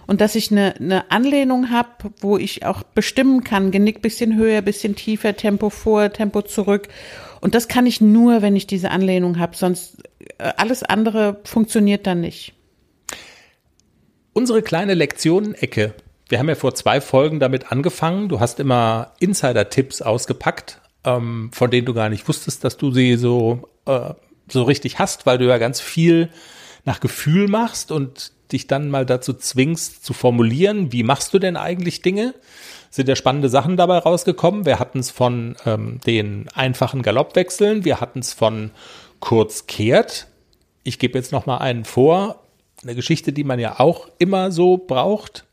und 0.07 0.21
dass 0.21 0.35
ich 0.35 0.51
eine, 0.51 0.75
eine 0.75 1.11
Anlehnung 1.11 1.71
habe, 1.71 1.89
wo 2.21 2.37
ich 2.37 2.65
auch 2.65 2.83
bestimmen 2.83 3.43
kann, 3.43 3.71
Genick 3.71 4.01
bisschen 4.01 4.35
höher, 4.35 4.61
bisschen 4.61 4.95
tiefer, 4.95 5.35
Tempo 5.35 5.69
vor, 5.69 6.11
Tempo 6.13 6.41
zurück. 6.43 6.87
Und 7.41 7.55
das 7.55 7.67
kann 7.67 7.85
ich 7.85 8.01
nur, 8.01 8.41
wenn 8.41 8.55
ich 8.55 8.67
diese 8.67 8.91
Anlehnung 8.91 9.39
habe. 9.39 9.55
Sonst 9.55 9.97
äh, 10.37 10.51
alles 10.57 10.83
andere 10.83 11.39
funktioniert 11.43 12.07
dann 12.07 12.21
nicht. 12.21 12.54
Unsere 14.37 14.61
kleine 14.61 14.95
Lektionenecke. 14.95 15.93
Wir 16.27 16.39
haben 16.39 16.49
ja 16.49 16.55
vor 16.55 16.75
zwei 16.75 16.99
Folgen 16.99 17.39
damit 17.39 17.71
angefangen. 17.71 18.27
Du 18.27 18.41
hast 18.41 18.59
immer 18.59 19.13
Insider-Tipps 19.19 20.01
ausgepackt, 20.01 20.81
ähm, 21.05 21.51
von 21.53 21.71
denen 21.71 21.85
du 21.85 21.93
gar 21.93 22.09
nicht 22.09 22.27
wusstest, 22.27 22.65
dass 22.65 22.75
du 22.75 22.91
sie 22.91 23.15
so, 23.15 23.69
äh, 23.85 24.13
so 24.49 24.63
richtig 24.63 24.99
hast, 24.99 25.25
weil 25.25 25.37
du 25.37 25.47
ja 25.47 25.57
ganz 25.57 25.79
viel 25.79 26.27
nach 26.83 26.99
Gefühl 26.99 27.47
machst 27.47 27.93
und 27.93 28.33
dich 28.51 28.67
dann 28.67 28.89
mal 28.89 29.05
dazu 29.05 29.33
zwingst 29.33 30.03
zu 30.03 30.11
formulieren, 30.11 30.91
wie 30.91 31.03
machst 31.03 31.33
du 31.33 31.39
denn 31.39 31.55
eigentlich 31.55 32.01
Dinge? 32.01 32.33
Sind 32.89 33.07
ja 33.07 33.15
spannende 33.15 33.47
Sachen 33.47 33.77
dabei 33.77 33.99
rausgekommen. 33.99 34.65
Wir 34.65 34.79
hatten 34.79 34.99
es 34.99 35.11
von 35.11 35.55
ähm, 35.65 36.01
den 36.05 36.49
einfachen 36.53 37.03
Galoppwechseln, 37.03 37.85
wir 37.85 38.01
hatten 38.01 38.19
es 38.19 38.33
von 38.33 38.71
kurz 39.21 39.65
kehrt. 39.65 40.27
Ich 40.83 40.99
gebe 40.99 41.17
jetzt 41.17 41.31
noch 41.31 41.45
mal 41.45 41.59
einen 41.59 41.85
vor, 41.85 42.44
eine 42.85 42.95
Geschichte, 42.95 43.33
die 43.33 43.43
man 43.43 43.59
ja 43.59 43.79
auch 43.79 44.07
immer 44.19 44.51
so 44.51 44.77
braucht. 44.77 45.45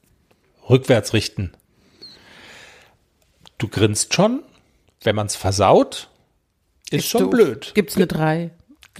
Rückwärts 0.68 1.14
richten. 1.14 1.52
Du 3.58 3.68
grinst 3.68 4.14
schon, 4.14 4.42
wenn 5.02 5.16
man 5.16 5.26
es 5.26 5.36
versaut, 5.36 6.08
ist 6.90 7.08
schon 7.08 7.30
blöd. 7.30 7.72
Gibt's 7.74 7.96
eine 7.96 8.06
drei? 8.06 8.50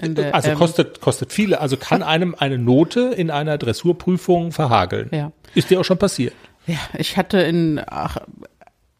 der, 0.01 0.35
Also 0.35 0.51
ähm, 0.51 0.57
kostet, 0.57 1.01
kostet 1.01 1.33
viele, 1.33 1.61
also 1.61 1.77
kann 1.77 2.03
einem 2.03 2.35
eine 2.35 2.57
Note 2.57 3.13
in 3.15 3.31
einer 3.31 3.59
Dressurprüfung 3.59 4.53
verhageln. 4.53 5.11
Ja. 5.13 5.33
Ist 5.55 5.69
dir 5.69 5.81
auch 5.81 5.85
schon 5.85 5.99
passiert. 5.99 6.33
Ja, 6.67 6.79
ich 6.97 7.19
hatte 7.19 7.39
in, 7.39 7.83
ach, 7.87 8.17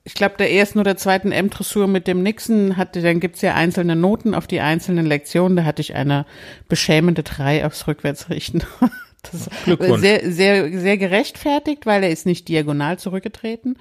ich 0.05 0.15
glaube, 0.15 0.35
der 0.37 0.53
ersten 0.53 0.81
oder 0.81 0.97
zweiten 0.97 1.33
M-Dressur 1.33 1.87
mit 1.87 2.07
dem 2.07 2.23
Nixon 2.23 2.77
hatte, 2.77 3.01
dann 3.01 3.21
gibt's 3.21 3.41
ja 3.41 3.55
einzelne 3.55 3.97
Noten 3.97 4.35
auf 4.35 4.47
die 4.47 4.61
einzelnen 4.61 5.07
Lektionen. 5.07 5.57
Da 5.57 5.65
hatte 5.65 5.81
ich 5.81 5.95
eine 5.95 6.27
beschämende 6.69 7.23
drei 7.23 7.65
aufs 7.65 7.87
Rückwärtsrichten. 7.87 8.65
Das 9.31 9.49
Glückwunsch. 9.65 10.01
sehr, 10.01 10.33
sehr, 10.33 10.81
sehr 10.81 10.99
gerechtfertigt, 10.99 11.87
weil 11.87 12.03
er 12.03 12.11
ist 12.11 12.27
nicht 12.27 12.49
diagonal 12.49 12.99
zurückgetreten. 12.99 13.79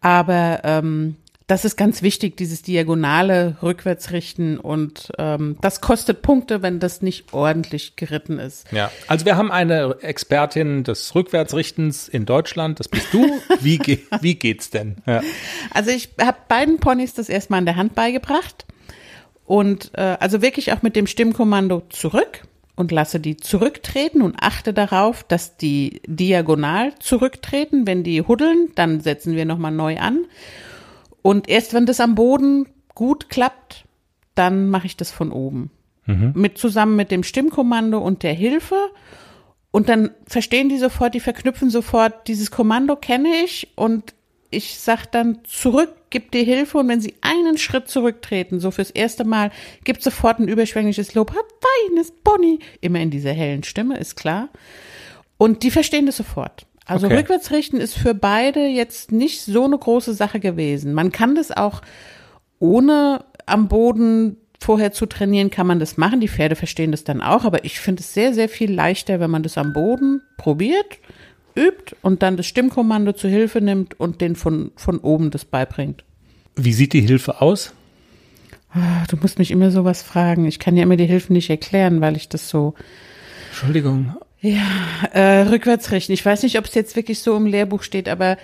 Aber 0.00 0.60
ähm, 0.64 1.16
das 1.46 1.66
ist 1.66 1.76
ganz 1.76 2.00
wichtig, 2.00 2.38
dieses 2.38 2.62
diagonale 2.62 3.58
Rückwärtsrichten 3.62 4.58
und 4.58 5.12
ähm, 5.18 5.58
das 5.60 5.82
kostet 5.82 6.22
Punkte, 6.22 6.62
wenn 6.62 6.80
das 6.80 7.02
nicht 7.02 7.34
ordentlich 7.34 7.96
geritten 7.96 8.38
ist. 8.38 8.70
Ja. 8.72 8.90
Also 9.08 9.26
wir 9.26 9.36
haben 9.36 9.52
eine 9.52 9.96
Expertin 10.00 10.84
des 10.84 11.14
Rückwärtsrichtens 11.14 12.08
in 12.08 12.24
Deutschland, 12.24 12.80
das 12.80 12.88
bist 12.88 13.12
du. 13.12 13.26
Wie, 13.60 13.76
ge 13.76 13.98
wie 14.22 14.36
geht's 14.36 14.70
denn? 14.70 14.96
Ja. 15.06 15.22
Also 15.70 15.90
ich 15.90 16.10
habe 16.18 16.38
beiden 16.48 16.78
Ponys 16.78 17.12
das 17.12 17.28
erstmal 17.28 17.58
an 17.58 17.66
der 17.66 17.76
Hand 17.76 17.94
beigebracht 17.94 18.64
und 19.44 19.90
äh, 19.94 20.16
also 20.20 20.40
wirklich 20.40 20.72
auch 20.72 20.80
mit 20.80 20.96
dem 20.96 21.06
Stimmkommando 21.06 21.82
zurück 21.90 22.42
und 22.76 22.90
lasse 22.90 23.20
die 23.20 23.36
zurücktreten 23.36 24.22
und 24.22 24.36
achte 24.40 24.72
darauf, 24.72 25.22
dass 25.24 25.56
die 25.56 26.02
diagonal 26.06 26.92
zurücktreten. 26.98 27.86
Wenn 27.86 28.02
die 28.02 28.22
huddeln, 28.22 28.70
dann 28.74 29.00
setzen 29.00 29.36
wir 29.36 29.44
nochmal 29.44 29.72
neu 29.72 29.98
an. 29.98 30.24
Und 31.22 31.48
erst 31.48 31.72
wenn 31.72 31.86
das 31.86 32.00
am 32.00 32.14
Boden 32.14 32.66
gut 32.94 33.30
klappt, 33.30 33.84
dann 34.34 34.68
mache 34.68 34.86
ich 34.86 34.96
das 34.96 35.10
von 35.10 35.30
oben. 35.32 35.70
Mit 36.34 36.58
zusammen 36.58 36.96
mit 36.96 37.10
dem 37.10 37.22
Stimmkommando 37.22 37.98
und 37.98 38.22
der 38.22 38.34
Hilfe. 38.34 38.90
Und 39.70 39.88
dann 39.88 40.10
verstehen 40.26 40.68
die 40.68 40.78
sofort, 40.78 41.14
die 41.14 41.20
verknüpfen 41.20 41.70
sofort, 41.70 42.28
dieses 42.28 42.50
Kommando 42.50 42.96
kenne 42.96 43.28
ich 43.44 43.68
und 43.74 44.14
ich 44.54 44.78
sag 44.78 45.06
dann 45.06 45.38
zurück, 45.44 45.92
gib 46.10 46.30
dir 46.30 46.44
Hilfe 46.44 46.78
und 46.78 46.88
wenn 46.88 47.00
sie 47.00 47.14
einen 47.20 47.58
Schritt 47.58 47.88
zurücktreten, 47.88 48.60
so 48.60 48.70
fürs 48.70 48.90
erste 48.90 49.24
Mal, 49.24 49.50
gibt 49.84 50.02
sofort 50.02 50.38
ein 50.38 50.48
überschwängliches 50.48 51.14
Lob, 51.14 51.34
hab 51.34 51.46
feines 51.88 52.10
Bonnie, 52.10 52.60
immer 52.80 53.00
in 53.00 53.10
dieser 53.10 53.32
hellen 53.32 53.62
Stimme, 53.62 53.98
ist 53.98 54.16
klar. 54.16 54.48
Und 55.36 55.62
die 55.62 55.70
verstehen 55.70 56.06
das 56.06 56.16
sofort. 56.16 56.66
Also 56.86 57.06
Okay. 57.06 57.16
Rückwärtsrichten 57.16 57.80
ist 57.80 57.94
für 57.94 58.14
beide 58.14 58.66
jetzt 58.66 59.10
nicht 59.10 59.42
so 59.42 59.64
eine 59.64 59.78
große 59.78 60.14
Sache 60.14 60.40
gewesen. 60.40 60.92
Man 60.92 61.12
kann 61.12 61.34
das 61.34 61.50
auch 61.50 61.80
ohne 62.58 63.24
am 63.46 63.68
Boden 63.68 64.36
vorher 64.60 64.92
zu 64.92 65.06
trainieren, 65.06 65.50
kann 65.50 65.66
man 65.66 65.78
das 65.78 65.96
machen. 65.96 66.20
Die 66.20 66.28
Pferde 66.28 66.56
verstehen 66.56 66.90
das 66.90 67.04
dann 67.04 67.20
auch, 67.20 67.44
aber 67.44 67.64
ich 67.64 67.80
finde 67.80 68.00
es 68.00 68.14
sehr, 68.14 68.32
sehr 68.32 68.48
viel 68.48 68.72
leichter, 68.72 69.20
wenn 69.20 69.30
man 69.30 69.42
das 69.42 69.58
am 69.58 69.72
Boden 69.72 70.22
probiert, 70.38 70.98
übt 71.56 71.96
und 72.02 72.22
dann 72.22 72.36
das 72.36 72.46
Stimmkommando 72.46 73.12
zu 73.12 73.28
Hilfe 73.28 73.60
nimmt 73.60 73.98
und 73.98 74.20
den 74.20 74.36
von, 74.36 74.72
von 74.76 74.98
oben 74.98 75.30
das 75.30 75.44
beibringt. 75.44 76.04
Wie 76.56 76.72
sieht 76.72 76.92
die 76.92 77.00
Hilfe 77.00 77.40
aus? 77.40 77.72
Ah, 78.72 79.04
Du 79.08 79.16
musst 79.16 79.38
mich 79.38 79.50
immer 79.50 79.70
sowas 79.70 80.02
fragen. 80.02 80.46
Ich 80.46 80.58
kann 80.58 80.76
ja 80.76 80.82
immer 80.82 80.96
die 80.96 81.06
Hilfe 81.06 81.32
nicht 81.32 81.50
erklären, 81.50 82.00
weil 82.00 82.16
ich 82.16 82.28
das 82.28 82.48
so 82.48 82.74
Entschuldigung. 83.50 84.14
äh, 85.12 85.20
rückwärts 85.48 85.90
richten. 85.92 86.12
Ich 86.12 86.24
weiß 86.24 86.42
nicht, 86.42 86.58
ob 86.58 86.64
es 86.66 86.74
jetzt 86.74 86.96
wirklich 86.96 87.20
so 87.20 87.36
im 87.36 87.46
Lehrbuch 87.46 87.82
steht, 87.82 88.08
aber 88.08 88.36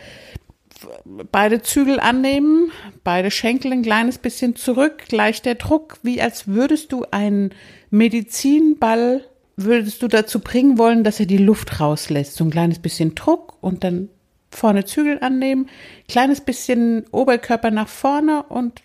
beide 1.30 1.62
Zügel 1.62 2.00
annehmen, 2.00 2.70
beide 3.04 3.30
Schenkel 3.30 3.72
ein 3.72 3.82
kleines 3.82 4.18
bisschen 4.18 4.56
zurück, 4.56 5.04
gleich 5.08 5.42
der 5.42 5.56
Druck, 5.56 5.98
wie 6.02 6.22
als 6.22 6.46
würdest 6.46 6.92
du 6.92 7.04
einen 7.10 7.50
Medizinball 7.90 9.24
würdest 9.64 10.02
du 10.02 10.08
dazu 10.08 10.40
bringen 10.40 10.78
wollen, 10.78 11.04
dass 11.04 11.20
er 11.20 11.26
die 11.26 11.38
Luft 11.38 11.80
rauslässt? 11.80 12.34
So 12.34 12.44
ein 12.44 12.50
kleines 12.50 12.78
bisschen 12.78 13.14
Druck 13.14 13.56
und 13.62 13.84
dann 13.84 14.08
vorne 14.50 14.84
Zügel 14.84 15.18
annehmen, 15.20 15.68
kleines 16.08 16.40
bisschen 16.40 17.04
Oberkörper 17.12 17.70
nach 17.70 17.88
vorne 17.88 18.42
und 18.44 18.82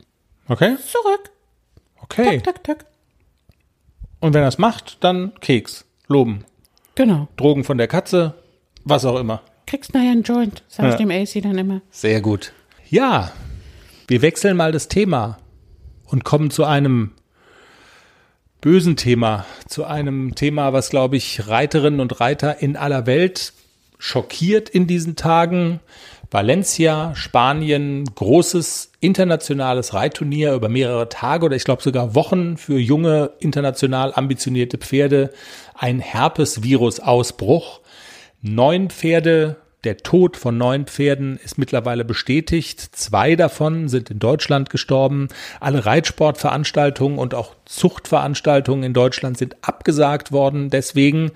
Okay? 0.48 0.76
zurück. 0.78 1.32
Okay. 2.04 2.40
Tak, 2.42 2.44
tak, 2.44 2.64
tak. 2.64 2.86
Und 4.20 4.34
wenn 4.34 4.42
er 4.44 4.48
es 4.48 4.58
macht, 4.58 5.04
dann 5.04 5.34
Keks, 5.42 5.86
loben, 6.08 6.46
Genau. 6.96 7.28
Drogen 7.36 7.64
von 7.64 7.78
der 7.78 7.88
Katze, 7.88 8.36
was 8.84 9.04
auch 9.06 9.20
immer. 9.20 9.42
Kriegst 9.68 9.94
nachher 9.94 10.12
einen 10.12 10.24
Joint, 10.24 10.64
sag 10.68 10.86
ich 10.86 10.92
Ja. 10.92 10.98
dem 10.98 11.12
AC 11.12 11.42
dann 11.42 11.58
immer. 11.58 11.82
Sehr 11.92 12.22
gut. 12.22 12.54
Ja, 12.88 13.32
wir 14.08 14.22
wechseln 14.22 14.56
mal 14.56 14.72
das 14.72 14.88
Thema 14.88 15.38
und 16.06 16.24
kommen 16.24 16.52
zu 16.52 16.64
einem 16.64 17.12
bösen 18.66 18.96
Thema, 18.96 19.46
zu 19.68 19.86
einem 19.86 20.34
Thema, 20.34 20.74
was, 20.74 20.90
glaube 20.90 21.18
ich, 21.18 21.48
Reiterinnen 21.48 22.00
und 22.00 22.20
Reiter 22.20 22.64
in 22.64 22.76
aller 22.76 23.06
Welt 23.06 23.54
schockiert 24.00 24.70
in 24.70 24.88
diesen 24.88 25.16
Tagen. 25.16 25.82
Valencia, 26.32 27.14
Spanien, 27.14 28.06
großes 28.06 28.90
internationales 29.02 29.94
Reitturnier 29.94 30.56
über 30.56 30.68
mehrere 30.68 31.10
Tage 31.10 31.46
oder 31.46 31.56
ich 31.56 31.64
glaube 31.64 31.84
sogar 31.84 32.16
Wochen 32.16 32.58
für 32.58 32.80
junge, 32.80 33.34
international 33.38 34.12
ambitionierte 34.16 34.80
Pferde. 34.80 35.32
Ein 35.76 36.00
Herpesvirus-Ausbruch. 36.00 37.82
Neun 38.42 38.90
Pferde, 38.90 39.58
der 39.86 39.98
Tod 39.98 40.36
von 40.36 40.58
neun 40.58 40.86
Pferden 40.86 41.40
ist 41.44 41.58
mittlerweile 41.58 42.04
bestätigt. 42.04 42.82
Zwei 42.96 43.36
davon 43.36 43.88
sind 43.88 44.10
in 44.10 44.20
Deutschland 44.20 44.70
gestorben. 44.70 45.30
Alle 45.60 45.86
Reitsportveranstaltungen 45.86 47.20
und 47.20 47.34
auch 47.34 47.56
Zuchtveranstaltungen 47.66 48.84
in 48.84 48.94
Deutschland 48.94 49.38
sind 49.38 49.56
abgesagt 49.62 50.32
worden 50.32 50.70
deswegen. 50.70 51.32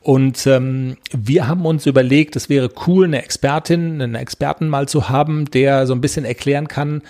Und 0.00 0.46
ähm, 0.46 0.96
wir 1.12 1.46
haben 1.46 1.66
uns 1.66 1.86
überlegt, 1.86 2.36
es 2.36 2.48
wäre 2.48 2.70
cool, 2.86 3.04
eine 3.04 3.22
Expertin, 3.22 4.00
einen 4.00 4.14
Experten 4.14 4.68
mal 4.68 4.88
zu 4.88 5.08
haben, 5.08 5.44
der 5.50 5.86
so 5.86 5.94
ein 5.94 6.00
bisschen 6.00 6.24
erklären 6.24 6.68
kann, 6.68 7.02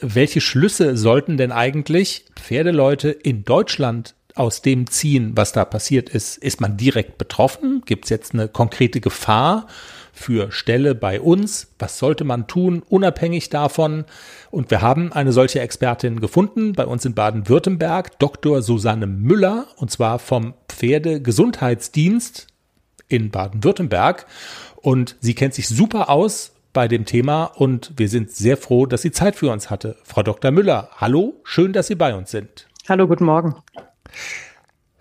welche 0.00 0.40
Schlüsse 0.40 0.96
sollten 0.96 1.36
denn 1.36 1.52
eigentlich 1.52 2.26
Pferdeleute 2.36 3.10
in 3.10 3.44
Deutschland 3.44 4.14
aus 4.34 4.62
dem 4.62 4.88
ziehen, 4.88 5.32
was 5.34 5.52
da 5.52 5.64
passiert 5.64 6.08
ist? 6.08 6.38
Ist 6.38 6.60
man 6.60 6.76
direkt 6.76 7.18
betroffen? 7.18 7.82
Gibt 7.84 8.04
es 8.04 8.10
jetzt 8.10 8.34
eine 8.34 8.48
konkrete 8.48 9.00
Gefahr 9.00 9.66
für 10.12 10.52
Ställe 10.52 10.94
bei 10.94 11.20
uns? 11.20 11.72
Was 11.78 11.98
sollte 11.98 12.24
man 12.24 12.46
tun, 12.46 12.82
unabhängig 12.88 13.48
davon? 13.48 14.04
Und 14.50 14.70
wir 14.70 14.82
haben 14.82 15.12
eine 15.12 15.32
solche 15.32 15.60
Expertin 15.60 16.20
gefunden 16.20 16.74
bei 16.74 16.86
uns 16.86 17.04
in 17.04 17.14
Baden-Württemberg, 17.14 18.18
Dr. 18.18 18.62
Susanne 18.62 19.06
Müller, 19.06 19.66
und 19.76 19.90
zwar 19.90 20.18
vom 20.18 20.54
Pferdegesundheitsdienst 20.68 22.46
in 23.08 23.30
Baden-Württemberg. 23.30 24.26
Und 24.76 25.16
sie 25.20 25.34
kennt 25.34 25.54
sich 25.54 25.68
super 25.68 26.10
aus 26.10 26.52
bei 26.72 26.88
dem 26.88 27.04
Thema 27.04 27.44
und 27.44 27.92
wir 27.96 28.08
sind 28.08 28.30
sehr 28.30 28.56
froh, 28.56 28.86
dass 28.86 29.02
sie 29.02 29.12
Zeit 29.12 29.36
für 29.36 29.50
uns 29.50 29.70
hatte. 29.70 29.96
Frau 30.04 30.22
Dr. 30.22 30.50
Müller, 30.50 30.88
hallo, 30.96 31.34
schön, 31.44 31.72
dass 31.72 31.86
Sie 31.86 31.94
bei 31.94 32.14
uns 32.14 32.30
sind. 32.30 32.66
Hallo, 32.88 33.06
guten 33.06 33.24
Morgen. 33.24 33.54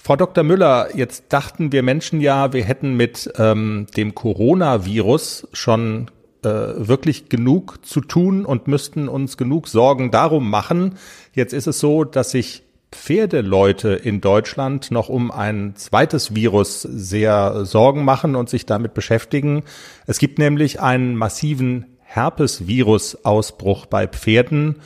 Frau 0.04 0.16
Dr. 0.16 0.44
Müller, 0.44 0.90
jetzt 0.96 1.26
dachten 1.30 1.72
wir 1.72 1.84
Menschen 1.84 2.22
ja, 2.22 2.54
wir 2.54 2.64
hätten 2.64 2.96
mit 2.98 3.32
ähm, 3.38 3.86
dem 3.96 4.16
Coronavirus 4.16 5.48
schon 5.54 6.10
äh, 6.44 6.50
wirklich 6.50 7.30
genug 7.30 7.86
zu 7.86 8.02
tun 8.02 8.44
und 8.44 8.68
müssten 8.68 9.08
uns 9.08 9.38
genug 9.38 9.68
Sorgen 9.68 10.10
darum 10.10 10.50
machen. 10.50 10.98
Jetzt 11.34 11.54
ist 11.54 11.68
es 11.68 11.80
so, 11.80 12.04
dass 12.04 12.32
sich 12.32 12.64
Pferdeleute 12.92 13.90
in 13.90 14.22
Deutschland 14.22 14.90
noch 14.90 15.08
um 15.08 15.30
ein 15.30 15.76
zweites 15.76 16.34
Virus 16.34 16.82
sehr 16.82 17.64
Sorgen 17.64 18.04
machen 18.04 18.36
und 18.36 18.50
sich 18.50 18.66
damit 18.66 18.96
beschäftigen. 18.96 19.62
Es 20.08 20.18
gibt 20.18 20.40
nämlich 20.40 20.82
einen 20.82 21.16
massiven 21.16 21.86
Herpesvirus-Ausbruch 22.06 23.86
bei 23.86 24.08
Pferden. 24.08 24.78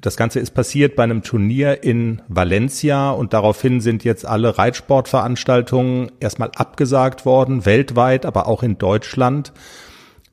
Das 0.00 0.16
Ganze 0.16 0.38
ist 0.38 0.52
passiert 0.52 0.94
bei 0.94 1.02
einem 1.02 1.22
Turnier 1.22 1.82
in 1.82 2.22
Valencia 2.28 3.10
und 3.10 3.32
daraufhin 3.32 3.80
sind 3.80 4.04
jetzt 4.04 4.24
alle 4.24 4.56
Reitsportveranstaltungen 4.56 6.12
erstmal 6.20 6.50
abgesagt 6.54 7.26
worden, 7.26 7.66
weltweit, 7.66 8.24
aber 8.24 8.46
auch 8.46 8.62
in 8.62 8.78
Deutschland. 8.78 9.52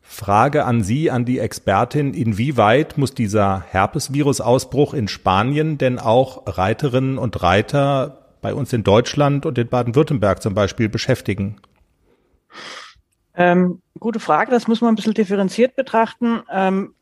Frage 0.02 0.66
an 0.66 0.84
Sie, 0.84 1.10
an 1.10 1.26
die 1.26 1.40
Expertin, 1.40 2.14
inwieweit 2.14 2.98
muss 2.98 3.14
dieser 3.14 3.62
Herpesvirus-Ausbruch 3.70 4.94
in 4.94 5.08
Spanien 5.08 5.78
denn 5.78 6.00
auch 6.00 6.44
Reiterinnen 6.46 7.18
und 7.18 7.42
Reiter 7.42 8.38
bei 8.42 8.54
uns 8.54 8.72
in 8.72 8.84
Deutschland 8.84 9.46
und 9.48 9.58
in 9.58 9.68
Baden-Württemberg 9.68 10.42
zum 10.42 10.54
Beispiel 10.54 10.88
beschäftigen? 10.88 11.58
Ähm, 13.34 13.82
gute 14.00 14.20
Frage, 14.20 14.52
das 14.52 14.68
muss 14.68 14.82
man 14.82 14.94
ein 14.94 14.96
bisschen 14.96 15.16
differenziert 15.16 15.76
betrachten. 15.76 16.44
Ähm, 16.52 16.94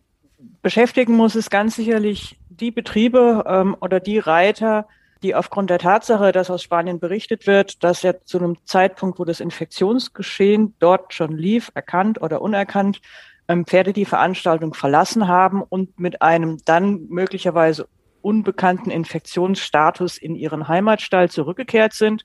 beschäftigen 0.61 1.15
muss 1.15 1.35
es 1.35 1.49
ganz 1.49 1.75
sicherlich 1.75 2.37
die 2.49 2.71
Betriebe 2.71 3.43
ähm, 3.47 3.75
oder 3.79 3.99
die 3.99 4.19
Reiter, 4.19 4.87
die 5.23 5.35
aufgrund 5.35 5.69
der 5.69 5.79
Tatsache, 5.79 6.31
dass 6.31 6.49
aus 6.49 6.61
Spanien 6.61 6.99
berichtet 6.99 7.47
wird, 7.47 7.83
dass 7.83 8.01
ja 8.01 8.13
zu 8.23 8.37
einem 8.37 8.57
Zeitpunkt, 8.65 9.19
wo 9.19 9.25
das 9.25 9.39
Infektionsgeschehen 9.39 10.75
dort 10.79 11.13
schon 11.13 11.37
lief, 11.37 11.71
erkannt 11.73 12.21
oder 12.21 12.41
unerkannt, 12.41 13.01
ähm, 13.47 13.65
Pferde 13.65 13.93
die 13.93 14.05
Veranstaltung 14.05 14.73
verlassen 14.73 15.27
haben 15.27 15.63
und 15.63 15.99
mit 15.99 16.21
einem 16.21 16.57
dann 16.65 17.07
möglicherweise 17.09 17.87
unbekannten 18.21 18.89
Infektionsstatus 18.89 20.17
in 20.17 20.35
ihren 20.35 20.67
Heimatstall 20.67 21.29
zurückgekehrt 21.29 21.93
sind. 21.93 22.23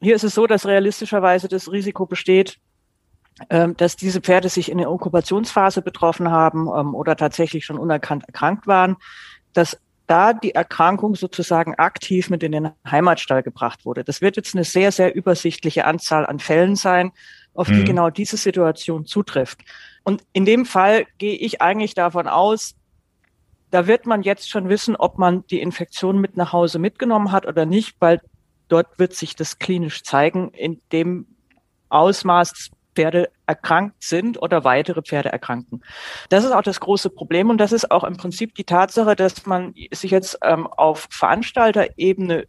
Hier 0.00 0.14
ist 0.14 0.24
es 0.24 0.34
so, 0.34 0.46
dass 0.46 0.66
realistischerweise 0.66 1.48
das 1.48 1.70
Risiko 1.70 2.06
besteht, 2.06 2.58
dass 3.48 3.96
diese 3.96 4.20
Pferde 4.20 4.48
sich 4.48 4.70
in 4.70 4.78
der 4.78 4.88
Inkubationsphase 4.88 5.82
betroffen 5.82 6.30
haben 6.30 6.68
ähm, 6.68 6.94
oder 6.94 7.16
tatsächlich 7.16 7.64
schon 7.64 7.78
unerkannt 7.78 8.24
erkrankt 8.26 8.66
waren, 8.66 8.96
dass 9.52 9.78
da 10.06 10.32
die 10.32 10.54
Erkrankung 10.54 11.14
sozusagen 11.14 11.74
aktiv 11.76 12.28
mit 12.28 12.42
in 12.42 12.52
den 12.52 12.70
Heimatstall 12.88 13.42
gebracht 13.42 13.84
wurde. 13.84 14.04
Das 14.04 14.20
wird 14.20 14.36
jetzt 14.36 14.54
eine 14.54 14.64
sehr, 14.64 14.92
sehr 14.92 15.14
übersichtliche 15.14 15.86
Anzahl 15.86 16.26
an 16.26 16.38
Fällen 16.38 16.76
sein, 16.76 17.12
auf 17.54 17.68
die 17.68 17.74
Mhm. 17.74 17.84
genau 17.84 18.10
diese 18.10 18.36
Situation 18.36 19.06
zutrifft. 19.06 19.60
Und 20.04 20.24
in 20.32 20.44
dem 20.44 20.66
Fall 20.66 21.06
gehe 21.18 21.36
ich 21.36 21.62
eigentlich 21.62 21.94
davon 21.94 22.26
aus, 22.28 22.74
da 23.70 23.86
wird 23.86 24.06
man 24.06 24.22
jetzt 24.22 24.50
schon 24.50 24.68
wissen, 24.68 24.96
ob 24.96 25.18
man 25.18 25.46
die 25.46 25.60
Infektion 25.60 26.18
mit 26.18 26.36
nach 26.36 26.52
Hause 26.52 26.78
mitgenommen 26.78 27.32
hat 27.32 27.46
oder 27.46 27.64
nicht, 27.64 27.96
weil 28.00 28.20
dort 28.68 28.98
wird 28.98 29.14
sich 29.14 29.34
das 29.36 29.58
klinisch 29.58 30.02
zeigen, 30.02 30.50
in 30.50 30.80
dem 30.92 31.26
Ausmaß 31.88 32.70
Pferde 32.94 33.30
erkrankt 33.46 34.02
sind 34.02 34.40
oder 34.40 34.64
weitere 34.64 35.02
Pferde 35.02 35.30
erkranken. 35.30 35.82
Das 36.28 36.44
ist 36.44 36.52
auch 36.52 36.62
das 36.62 36.80
große 36.80 37.10
Problem 37.10 37.50
und 37.50 37.58
das 37.58 37.72
ist 37.72 37.90
auch 37.90 38.04
im 38.04 38.16
Prinzip 38.16 38.54
die 38.54 38.64
Tatsache, 38.64 39.16
dass 39.16 39.46
man 39.46 39.74
sich 39.92 40.10
jetzt 40.10 40.38
ähm, 40.42 40.66
auf 40.66 41.08
Veranstalterebene 41.10 42.46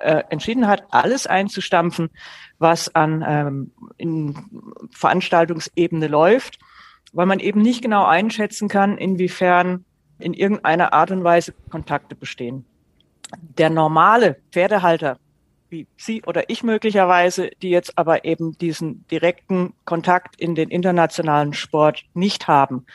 äh, 0.00 0.22
entschieden 0.30 0.66
hat, 0.66 0.84
alles 0.90 1.26
einzustampfen, 1.26 2.10
was 2.58 2.94
an 2.94 3.24
ähm, 3.26 3.72
in 3.98 4.34
Veranstaltungsebene 4.90 6.06
läuft, 6.06 6.58
weil 7.12 7.26
man 7.26 7.40
eben 7.40 7.60
nicht 7.60 7.82
genau 7.82 8.04
einschätzen 8.04 8.68
kann, 8.68 8.96
inwiefern 8.96 9.84
in 10.18 10.34
irgendeiner 10.34 10.92
Art 10.92 11.10
und 11.10 11.24
Weise 11.24 11.52
Kontakte 11.70 12.14
bestehen. 12.14 12.64
Der 13.58 13.70
normale 13.70 14.36
Pferdehalter, 14.50 15.18
wie 15.72 15.88
Sie 15.96 16.22
oder 16.22 16.48
ich 16.50 16.62
möglicherweise, 16.62 17.50
die 17.62 17.70
jetzt 17.70 17.98
aber 17.98 18.24
eben 18.24 18.56
diesen 18.58 19.04
direkten 19.08 19.72
Kontakt 19.84 20.40
in 20.40 20.54
den 20.54 20.68
internationalen 20.68 21.54
Sport 21.54 22.04
nicht 22.14 22.46
haben, 22.46 22.86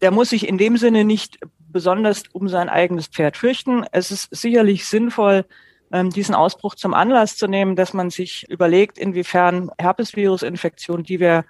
der 0.00 0.12
muss 0.12 0.30
sich 0.30 0.46
in 0.46 0.58
dem 0.58 0.76
Sinne 0.76 1.04
nicht 1.04 1.38
besonders 1.58 2.24
um 2.32 2.48
sein 2.48 2.68
eigenes 2.68 3.06
Pferd 3.06 3.36
fürchten. 3.36 3.84
Es 3.90 4.10
ist 4.10 4.28
sicherlich 4.30 4.86
sinnvoll, 4.86 5.46
ähm, 5.90 6.10
diesen 6.10 6.34
Ausbruch 6.34 6.74
zum 6.74 6.94
Anlass 6.94 7.36
zu 7.36 7.46
nehmen, 7.46 7.76
dass 7.76 7.94
man 7.94 8.10
sich 8.10 8.46
überlegt, 8.48 8.98
inwiefern 8.98 9.70
Herpesvirusinfektionen, 9.78 11.04
die 11.04 11.18
wir 11.18 11.44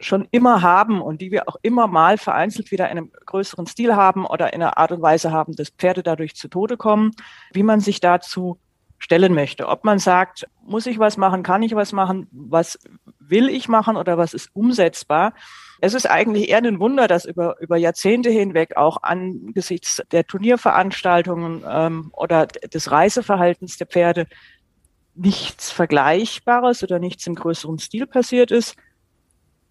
schon 0.00 0.26
immer 0.30 0.62
haben 0.62 1.00
und 1.02 1.20
die 1.20 1.30
wir 1.30 1.48
auch 1.48 1.56
immer 1.62 1.86
mal 1.86 2.16
vereinzelt 2.16 2.70
wieder 2.70 2.86
in 2.90 2.98
einem 2.98 3.12
größeren 3.26 3.66
Stil 3.66 3.94
haben 3.94 4.24
oder 4.24 4.52
in 4.52 4.62
einer 4.62 4.78
Art 4.78 4.92
und 4.92 5.02
Weise 5.02 5.30
haben, 5.30 5.54
dass 5.54 5.70
Pferde 5.70 6.02
dadurch 6.02 6.34
zu 6.34 6.48
Tode 6.48 6.76
kommen, 6.76 7.12
wie 7.52 7.62
man 7.62 7.80
sich 7.80 8.00
dazu 8.00 8.58
stellen 9.00 9.34
möchte. 9.34 9.66
Ob 9.66 9.84
man 9.84 9.98
sagt, 9.98 10.46
muss 10.62 10.86
ich 10.86 10.98
was 10.98 11.16
machen, 11.16 11.42
kann 11.42 11.62
ich 11.62 11.74
was 11.74 11.92
machen, 11.92 12.28
was 12.30 12.78
will 13.18 13.48
ich 13.48 13.68
machen 13.68 13.96
oder 13.96 14.18
was 14.18 14.34
ist 14.34 14.50
umsetzbar. 14.52 15.32
Es 15.80 15.94
ist 15.94 16.08
eigentlich 16.08 16.50
eher 16.50 16.58
ein 16.58 16.78
Wunder, 16.78 17.08
dass 17.08 17.24
über, 17.24 17.58
über 17.60 17.76
Jahrzehnte 17.78 18.30
hinweg 18.30 18.76
auch 18.76 19.02
angesichts 19.02 20.02
der 20.12 20.26
Turnierveranstaltungen 20.26 21.64
ähm, 21.66 22.10
oder 22.12 22.46
des 22.46 22.90
Reiseverhaltens 22.90 23.78
der 23.78 23.86
Pferde 23.86 24.26
nichts 25.14 25.70
Vergleichbares 25.70 26.82
oder 26.82 26.98
nichts 26.98 27.26
im 27.26 27.34
größeren 27.34 27.78
Stil 27.78 28.06
passiert 28.06 28.50
ist. 28.50 28.76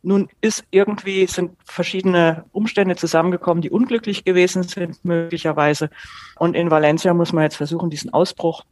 Nun 0.01 0.29
ist 0.41 0.63
irgendwie, 0.71 1.27
sind 1.27 1.51
verschiedene 1.65 2.45
Umstände 2.51 2.95
zusammengekommen, 2.95 3.61
die 3.61 3.69
unglücklich 3.69 4.23
gewesen 4.23 4.63
sind, 4.63 5.03
möglicherweise. 5.05 5.89
Und 6.37 6.55
in 6.55 6.71
Valencia 6.71 7.13
muss 7.13 7.33
man 7.33 7.43
jetzt 7.43 7.57
versuchen, 7.57 7.89
diesen 7.89 8.11
Ausbruch 8.11 8.63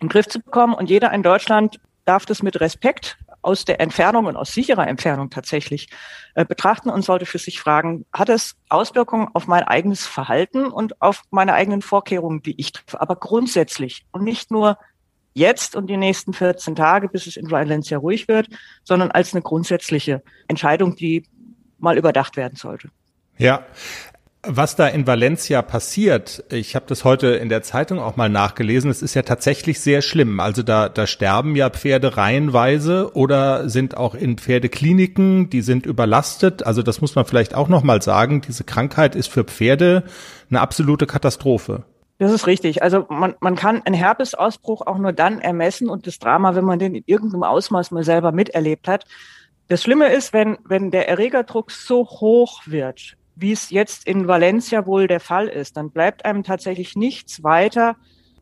in 0.00 0.06
den 0.06 0.12
Griff 0.12 0.28
zu 0.28 0.40
bekommen. 0.40 0.74
Und 0.74 0.90
jeder 0.90 1.12
in 1.12 1.22
Deutschland 1.22 1.80
darf 2.04 2.26
das 2.26 2.42
mit 2.42 2.60
Respekt 2.60 3.18
aus 3.42 3.64
der 3.64 3.80
Entfernung 3.80 4.26
und 4.26 4.36
aus 4.36 4.52
sicherer 4.52 4.86
Entfernung 4.86 5.30
tatsächlich 5.30 5.88
äh, 6.34 6.44
betrachten 6.44 6.90
und 6.90 7.02
sollte 7.02 7.26
für 7.26 7.38
sich 7.38 7.60
fragen, 7.60 8.04
hat 8.12 8.28
es 8.28 8.56
Auswirkungen 8.68 9.28
auf 9.32 9.46
mein 9.46 9.62
eigenes 9.62 10.06
Verhalten 10.06 10.66
und 10.66 11.00
auf 11.00 11.22
meine 11.30 11.54
eigenen 11.54 11.82
Vorkehrungen, 11.82 12.42
die 12.42 12.54
ich 12.60 12.72
treffe, 12.72 13.00
aber 13.00 13.16
grundsätzlich 13.16 14.04
und 14.12 14.24
nicht 14.24 14.50
nur 14.50 14.78
jetzt 15.32 15.74
und 15.76 15.86
die 15.86 15.96
nächsten 15.96 16.32
14 16.32 16.74
Tage, 16.76 17.08
bis 17.08 17.26
es 17.26 17.36
in 17.36 17.50
Valencia 17.50 17.98
ruhig 17.98 18.28
wird, 18.28 18.48
sondern 18.84 19.10
als 19.10 19.32
eine 19.32 19.42
grundsätzliche 19.42 20.22
Entscheidung, 20.48 20.96
die 20.96 21.26
mal 21.78 21.96
überdacht 21.96 22.36
werden 22.36 22.56
sollte. 22.56 22.90
Ja, 23.38 23.64
was 24.42 24.74
da 24.74 24.86
in 24.86 25.06
Valencia 25.06 25.60
passiert, 25.60 26.44
ich 26.50 26.74
habe 26.74 26.86
das 26.88 27.04
heute 27.04 27.28
in 27.28 27.50
der 27.50 27.62
Zeitung 27.62 27.98
auch 27.98 28.16
mal 28.16 28.30
nachgelesen, 28.30 28.90
es 28.90 29.02
ist 29.02 29.14
ja 29.14 29.22
tatsächlich 29.22 29.80
sehr 29.80 30.00
schlimm. 30.00 30.40
Also 30.40 30.62
da, 30.62 30.88
da 30.88 31.06
sterben 31.06 31.56
ja 31.56 31.68
Pferde 31.68 32.16
reihenweise 32.16 33.14
oder 33.14 33.68
sind 33.68 33.98
auch 33.98 34.14
in 34.14 34.38
Pferdekliniken, 34.38 35.50
die 35.50 35.60
sind 35.60 35.84
überlastet. 35.84 36.64
Also 36.64 36.82
das 36.82 37.02
muss 37.02 37.14
man 37.14 37.26
vielleicht 37.26 37.54
auch 37.54 37.68
nochmal 37.68 38.00
sagen, 38.00 38.40
diese 38.40 38.64
Krankheit 38.64 39.14
ist 39.14 39.28
für 39.28 39.44
Pferde 39.44 40.04
eine 40.48 40.60
absolute 40.60 41.06
Katastrophe. 41.06 41.84
Das 42.16 42.32
ist 42.32 42.46
richtig. 42.46 42.82
Also 42.82 43.06
man, 43.10 43.34
man 43.40 43.56
kann 43.56 43.82
einen 43.82 43.94
Herpesausbruch 43.94 44.86
auch 44.86 44.98
nur 44.98 45.12
dann 45.12 45.40
ermessen 45.40 45.90
und 45.90 46.06
das 46.06 46.18
Drama, 46.18 46.54
wenn 46.54 46.64
man 46.64 46.78
den 46.78 46.94
in 46.94 47.04
irgendeinem 47.04 47.44
Ausmaß 47.44 47.90
mal 47.90 48.04
selber 48.04 48.32
miterlebt 48.32 48.88
hat. 48.88 49.04
Das 49.68 49.82
Schlimme 49.82 50.12
ist, 50.12 50.32
wenn, 50.32 50.58
wenn 50.64 50.90
der 50.90 51.08
Erregerdruck 51.08 51.70
so 51.70 52.06
hoch 52.06 52.62
wird, 52.66 53.16
wie 53.40 53.52
es 53.52 53.70
jetzt 53.70 54.06
in 54.06 54.28
Valencia 54.28 54.86
wohl 54.86 55.06
der 55.06 55.20
Fall 55.20 55.48
ist, 55.48 55.76
dann 55.76 55.90
bleibt 55.90 56.24
einem 56.24 56.42
tatsächlich 56.42 56.94
nichts 56.94 57.42
weiter, 57.42 57.96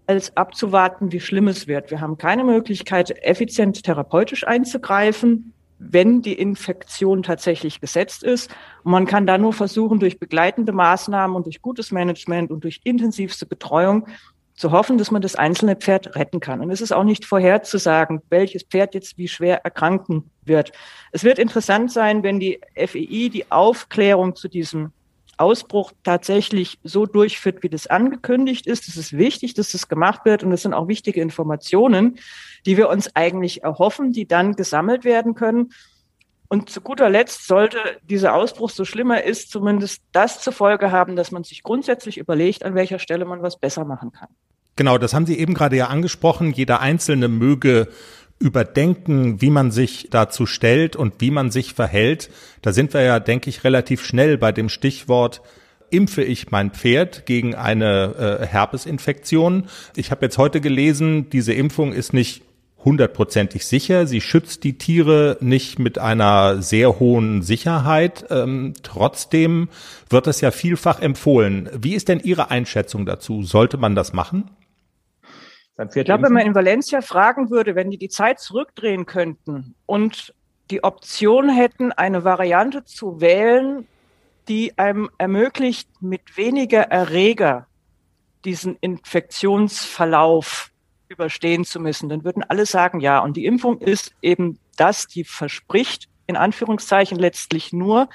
als 0.09 0.37
abzuwarten, 0.37 1.13
wie 1.13 1.21
schlimm 1.21 1.49
es 1.49 1.67
wird. 1.67 1.91
Wir 1.91 2.01
haben 2.01 2.17
keine 2.17 2.43
Möglichkeit, 2.43 3.11
effizient 3.23 3.83
therapeutisch 3.83 4.47
einzugreifen, 4.47 5.53
wenn 5.79 6.23
die 6.23 6.33
Infektion 6.33 7.23
tatsächlich 7.23 7.81
gesetzt 7.81 8.23
ist. 8.25 8.51
Und 8.83 8.93
man 8.93 9.07
kann 9.07 9.27
da 9.27 9.39
nur 9.39 9.53
versuchen, 9.53 10.01
durch 10.01 10.19
begleitende 10.19 10.73
Maßnahmen 10.73 11.37
und 11.37 11.45
durch 11.45 11.61
gutes 11.61 11.93
Management 11.93 12.51
und 12.51 12.65
durch 12.65 12.81
intensivste 12.85 13.47
Betreuung 13.47 14.07
zu 14.59 14.73
hoffen, 14.73 14.99
dass 14.99 15.11
man 15.11 15.23
das 15.23 15.37
einzelne 15.37 15.77
Pferd 15.77 16.17
retten 16.17 16.41
kann. 16.41 16.61
Und 16.61 16.71
es 16.71 16.81
ist 16.81 16.93
auch 16.93 17.05
nicht 17.05 17.25
vorherzusagen, 17.25 18.23
welches 18.29 18.65
Pferd 18.65 18.95
jetzt 18.95 19.17
wie 19.17 19.29
schwer 19.29 19.65
erkranken 19.65 20.31
wird. 20.45 20.73
Es 21.13 21.25
wird 21.25 21.39
interessant 21.39 21.93
sein, 21.93 22.23
wenn 22.23 22.41
die 22.41 22.61
FEI 22.75 23.31
die 23.33 23.51
Aufklärung 23.51 24.35
zu 24.35 24.49
diesem 24.49 24.93
Ausbruch 25.37 25.93
tatsächlich 26.03 26.79
so 26.83 27.07
durchführt, 27.07 27.63
wie 27.63 27.69
das 27.69 27.87
angekündigt 27.87 28.67
ist. 28.67 28.89
Es 28.89 28.97
ist 28.97 29.17
wichtig, 29.17 29.55
dass 29.55 29.71
das 29.71 29.89
gemacht 29.89 30.25
wird 30.25 30.43
und 30.43 30.53
es 30.53 30.63
sind 30.63 30.75
auch 30.75 30.89
wichtige 30.89 31.21
Informationen, 31.21 32.19
die 32.67 32.77
wir 32.77 32.89
uns 32.89 33.15
eigentlich 33.15 33.63
erhoffen, 33.63 34.13
die 34.13 34.27
dann 34.27 34.55
gesammelt 34.55 35.05
werden 35.05 35.35
können. 35.35 35.71
Und 36.49 36.71
zu 36.71 36.81
guter 36.81 37.11
Letzt 37.11 37.47
sollte 37.47 37.79
dieser 38.03 38.35
Ausbruch, 38.35 38.71
so 38.71 38.85
schlimmer 38.85 39.23
ist, 39.23 39.51
zumindest 39.51 40.03
das 40.13 40.41
zur 40.41 40.55
Folge 40.55 40.91
haben, 40.91 41.15
dass 41.15 41.31
man 41.31 41.45
sich 41.45 41.63
grundsätzlich 41.63 42.17
überlegt, 42.17 42.65
an 42.65 42.75
welcher 42.75 42.99
Stelle 42.99 43.27
man 43.27 43.43
was 43.43 43.59
besser 43.59 43.85
machen 43.85 44.13
kann. 44.13 44.31
Genau, 44.79 44.97
das 44.97 45.13
haben 45.13 45.27
Sie 45.27 45.37
eben 45.37 45.55
gerade 45.55 45.77
ja 45.77 45.89
angesprochen. 45.89 46.53
Jeder 46.53 46.81
Einzelne 46.81 47.27
möge 47.27 47.89
überdenken, 48.39 49.43
wie 49.43 49.51
man 49.51 49.73
sich 49.73 50.07
dazu 50.09 50.47
stellt 50.47 50.95
und 50.95 51.15
wie 51.19 51.33
man 51.33 51.51
sich 51.51 51.75
verhält. 51.75 52.31
Da 52.63 52.73
sind 52.73 52.95
wir 52.95 53.03
ja, 53.03 53.19
denke 53.19 53.51
ich, 53.51 53.65
relativ 53.65 54.07
schnell 54.07 54.39
bei 54.39 54.53
dem 54.53 54.69
Stichwort 54.69 55.43
impfe 55.91 56.23
ich 56.23 56.53
mein 56.53 56.71
Pferd 56.71 57.27
gegen 57.27 57.57
eine 57.57 58.39
äh, 58.41 58.47
Herpesinfektion. 58.47 59.65
Ich 59.97 60.13
habe 60.13 60.27
jetzt 60.27 60.39
heute 60.39 60.61
gelesen, 60.61 61.29
diese 61.29 61.55
Impfung 61.55 61.93
ist 61.93 62.13
nicht 62.13 62.43
hundertprozentig 62.85 63.67
sicher. 63.67 64.07
Sie 64.07 64.21
schützt 64.21 64.63
die 64.63 64.79
Tiere 64.79 65.39
nicht 65.41 65.81
mit 65.81 65.99
einer 65.99 66.63
sehr 66.63 67.01
hohen 67.01 67.43
Sicherheit. 67.43 68.27
Ähm, 68.31 68.75
trotzdem 68.85 69.71
wird 70.09 70.29
das 70.29 70.41
ja 70.41 70.53
vielfach 70.53 71.01
empfohlen. 71.01 71.69
Wie 71.77 71.95
ist 71.95 72.07
denn 72.07 72.21
Ihre 72.21 72.53
Einschätzung 72.53 73.07
dazu? 73.07 73.43
Sollte 73.43 73.77
man 73.77 73.97
das 73.97 74.13
machen? 74.13 74.51
Ich 75.79 76.05
glaube, 76.05 76.25
wenn 76.25 76.33
man 76.33 76.47
in 76.47 76.55
Valencia 76.55 77.01
fragen 77.01 77.51
würde, 77.51 77.77
wenn 77.77 77.91
die 77.91 77.99
die 77.99 78.09
Zeit 78.09 78.41
zurückdrehen 78.41 79.07
könnten 79.07 79.77
und 79.87 80.35
die 80.71 80.83
Option 80.83 81.49
hätten, 81.49 81.93
eine 81.93 82.25
Variante 82.25 82.85
zu 82.85 83.21
wählen, 83.21 83.87
die 84.49 84.77
einem 84.77 85.09
ermöglicht, 85.19 85.89
mit 86.01 86.37
weniger 86.37 86.83
Erreger 86.83 87.67
diesen 88.45 88.77
Infektionsverlauf 88.81 90.71
überstehen 91.09 91.65
zu 91.65 91.81
müssen, 91.81 92.09
dann 92.09 92.25
würden 92.25 92.43
alle 92.43 92.67
sagen, 92.67 93.01
ja. 93.01 93.21
Und 93.21 93.37
die 93.37 93.47
Impfung 93.47 93.79
ist 93.79 94.15
eben 94.21 94.59
das, 94.77 95.07
die 95.07 95.25
verspricht, 95.25 96.09
in 96.27 96.37
Anführungszeichen 96.37 97.19
letztlich 97.19 97.73
nur, 97.73 98.09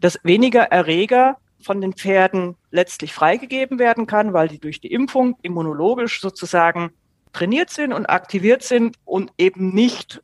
dass 0.00 0.18
weniger 0.22 0.64
Erreger 0.64 1.38
von 1.62 1.80
den 1.80 1.92
Pferden 1.92 2.56
letztlich 2.70 3.12
freigegeben 3.12 3.78
werden 3.78 4.06
kann, 4.06 4.32
weil 4.32 4.48
die 4.48 4.58
durch 4.58 4.80
die 4.80 4.92
Impfung 4.92 5.36
immunologisch 5.42 6.20
sozusagen 6.20 6.90
trainiert 7.32 7.70
sind 7.70 7.92
und 7.92 8.06
aktiviert 8.06 8.62
sind 8.62 8.96
und 9.04 9.32
eben 9.38 9.74
nicht 9.74 10.22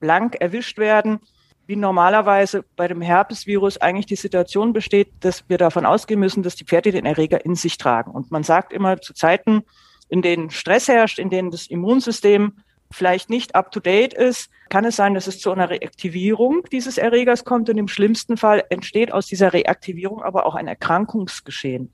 blank 0.00 0.36
erwischt 0.36 0.78
werden, 0.78 1.20
wie 1.66 1.76
normalerweise 1.76 2.64
bei 2.76 2.88
dem 2.88 3.02
Herpesvirus 3.02 3.78
eigentlich 3.78 4.06
die 4.06 4.16
Situation 4.16 4.72
besteht, 4.72 5.08
dass 5.20 5.48
wir 5.48 5.58
davon 5.58 5.84
ausgehen 5.84 6.18
müssen, 6.20 6.42
dass 6.42 6.56
die 6.56 6.64
Pferde 6.64 6.92
den 6.92 7.04
Erreger 7.04 7.44
in 7.44 7.56
sich 7.56 7.76
tragen. 7.76 8.10
Und 8.12 8.30
man 8.30 8.42
sagt 8.42 8.72
immer 8.72 9.00
zu 9.00 9.12
Zeiten, 9.12 9.64
in 10.08 10.22
denen 10.22 10.50
Stress 10.50 10.88
herrscht, 10.88 11.18
in 11.18 11.28
denen 11.28 11.50
das 11.50 11.66
Immunsystem 11.66 12.54
vielleicht 12.90 13.30
nicht 13.30 13.54
up-to-date 13.54 14.14
ist, 14.14 14.50
kann 14.70 14.84
es 14.84 14.96
sein, 14.96 15.14
dass 15.14 15.26
es 15.26 15.40
zu 15.40 15.50
einer 15.50 15.70
Reaktivierung 15.70 16.62
dieses 16.72 16.98
Erregers 16.98 17.44
kommt 17.44 17.68
und 17.68 17.76
im 17.76 17.88
schlimmsten 17.88 18.36
Fall 18.36 18.64
entsteht 18.70 19.12
aus 19.12 19.26
dieser 19.26 19.52
Reaktivierung 19.52 20.22
aber 20.22 20.46
auch 20.46 20.54
ein 20.54 20.68
Erkrankungsgeschehen. 20.68 21.92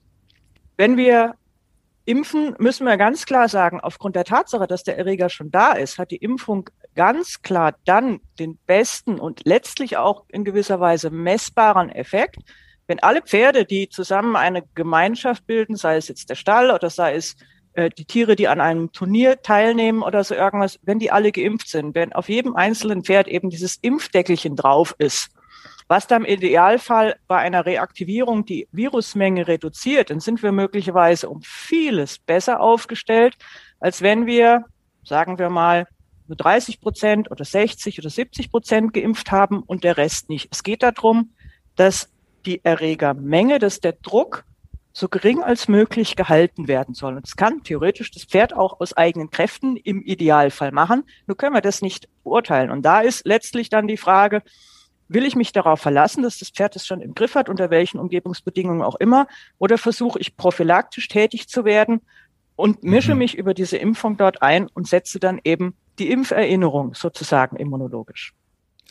Wenn 0.77 0.97
wir 0.97 1.35
impfen, 2.05 2.55
müssen 2.59 2.87
wir 2.87 2.97
ganz 2.97 3.27
klar 3.27 3.49
sagen, 3.49 3.81
aufgrund 3.81 4.17
der 4.17 4.25
Tatsache, 4.25 4.67
dass 4.67 4.83
der 4.83 4.99
Erreger 4.99 5.29
schon 5.29 5.51
da 5.51 5.73
ist, 5.73 5.99
hat 5.99 6.11
die 6.11 6.17
Impfung 6.17 6.69
ganz 6.95 7.43
klar 7.43 7.75
dann 7.85 8.21
den 8.39 8.59
besten 8.67 9.19
und 9.19 9.43
letztlich 9.45 9.97
auch 9.97 10.25
in 10.29 10.45
gewisser 10.45 10.81
Weise 10.81 11.11
messbaren 11.11 11.91
Effekt, 11.91 12.39
wenn 12.87 13.03
alle 13.03 13.23
Pferde, 13.23 13.65
die 13.65 13.89
zusammen 13.89 14.37
eine 14.37 14.63
Gemeinschaft 14.75 15.47
bilden, 15.47 15.77
sei 15.77 15.97
es 15.97 16.09
jetzt 16.09 16.29
der 16.29 16.35
Stall 16.35 16.71
oder 16.71 16.91
sei 16.91 17.15
es 17.15 17.37
äh, 17.75 17.91
die 17.91 18.05
Tiere, 18.05 18.37
die 18.37 18.49
an 18.49 18.61
einem 18.61 18.93
Turnier 18.93 19.43
teilnehmen 19.43 20.03
oder 20.03 20.25
so 20.25 20.35
irgendwas, 20.35 20.79
wenn 20.83 20.99
die 20.99 21.11
alle 21.11 21.33
geimpft 21.33 21.69
sind, 21.69 21.95
wenn 21.95 22.13
auf 22.13 22.29
jedem 22.29 22.57
einzelnen 22.57 23.05
Pferd 23.05 23.29
eben 23.29 23.51
dieses 23.51 23.77
Impfdeckelchen 23.77 24.57
drauf 24.57 24.95
ist, 24.99 25.31
was 25.89 26.07
dann 26.07 26.25
im 26.25 26.39
Idealfall 26.39 27.17
bei 27.27 27.39
einer 27.39 27.67
Reaktivierung 27.67 28.45
die 28.45 28.69
Virusmenge 28.73 29.49
reduziert, 29.49 30.11
dann 30.11 30.21
sind 30.21 30.43
wir 30.43 30.53
möglicherweise 30.53 31.29
um 31.29 31.43
vieles 31.43 32.19
besser 32.19 32.61
aufgestellt, 32.61 33.37
als 33.81 34.01
wenn 34.01 34.27
wir, 34.27 34.65
sagen 35.05 35.39
wir 35.39 35.51
mal, 35.51 35.87
nur 36.27 36.37
30 36.37 36.81
Prozent 36.81 37.31
oder 37.31 37.45
60 37.45 37.99
oder 37.99 38.09
70 38.09 38.51
Prozent 38.51 38.95
geimpft 38.95 39.31
haben 39.31 39.63
und 39.63 39.85
der 39.85 39.99
Rest 39.99 40.31
nicht. 40.31 40.49
Es 40.51 40.63
geht 40.63 40.83
darum, 40.83 41.35
dass 41.77 42.09
die 42.47 42.65
Erregermenge, 42.65 43.59
dass 43.59 43.81
der 43.81 43.93
Druck 43.93 44.45
so 44.97 45.09
gering 45.09 45.43
als 45.43 45.67
möglich 45.67 46.15
gehalten 46.15 46.69
werden 46.69 46.95
soll. 46.95 47.17
Und 47.17 47.27
das 47.27 47.35
kann 47.35 47.65
theoretisch 47.65 48.13
das 48.13 48.25
Pferd 48.25 48.55
auch 48.55 48.81
aus 48.81 48.97
eigenen 48.97 49.29
Kräften 49.29 49.77
im 49.77 50.01
Idealfall 50.03 50.71
machen. 50.71 51.03
Nur 51.27 51.37
können 51.37 51.53
wir 51.53 51.61
das 51.61 51.83
nicht 51.83 52.09
beurteilen. 52.23 52.71
Und 52.71 52.83
da 52.83 53.01
ist 53.01 53.27
letztlich 53.27 53.69
dann 53.69 53.89
die 53.89 53.97
Frage, 53.97 54.43
will 55.09 55.27
ich 55.27 55.35
mich 55.35 55.51
darauf 55.51 55.81
verlassen, 55.81 56.23
dass 56.23 56.39
das 56.39 56.51
Pferd 56.51 56.77
es 56.77 56.87
schon 56.87 57.01
im 57.01 57.15
Griff 57.15 57.35
hat, 57.35 57.49
unter 57.49 57.71
welchen 57.71 57.99
Umgebungsbedingungen 57.99 58.83
auch 58.83 58.95
immer, 58.95 59.27
oder 59.59 59.79
versuche 59.79 60.21
ich 60.21 60.37
prophylaktisch 60.37 61.09
tätig 61.09 61.49
zu 61.49 61.65
werden 61.65 62.01
und 62.55 62.85
mische 62.85 63.15
mhm. 63.15 63.19
mich 63.19 63.37
über 63.37 63.53
diese 63.53 63.77
Impfung 63.77 64.17
dort 64.17 64.43
ein 64.43 64.69
und 64.75 64.87
setze 64.87 65.19
dann 65.19 65.41
eben 65.43 65.75
die 65.99 66.13
Impferinnerung 66.13 66.95
sozusagen 66.95 67.57
immunologisch. 67.57 68.33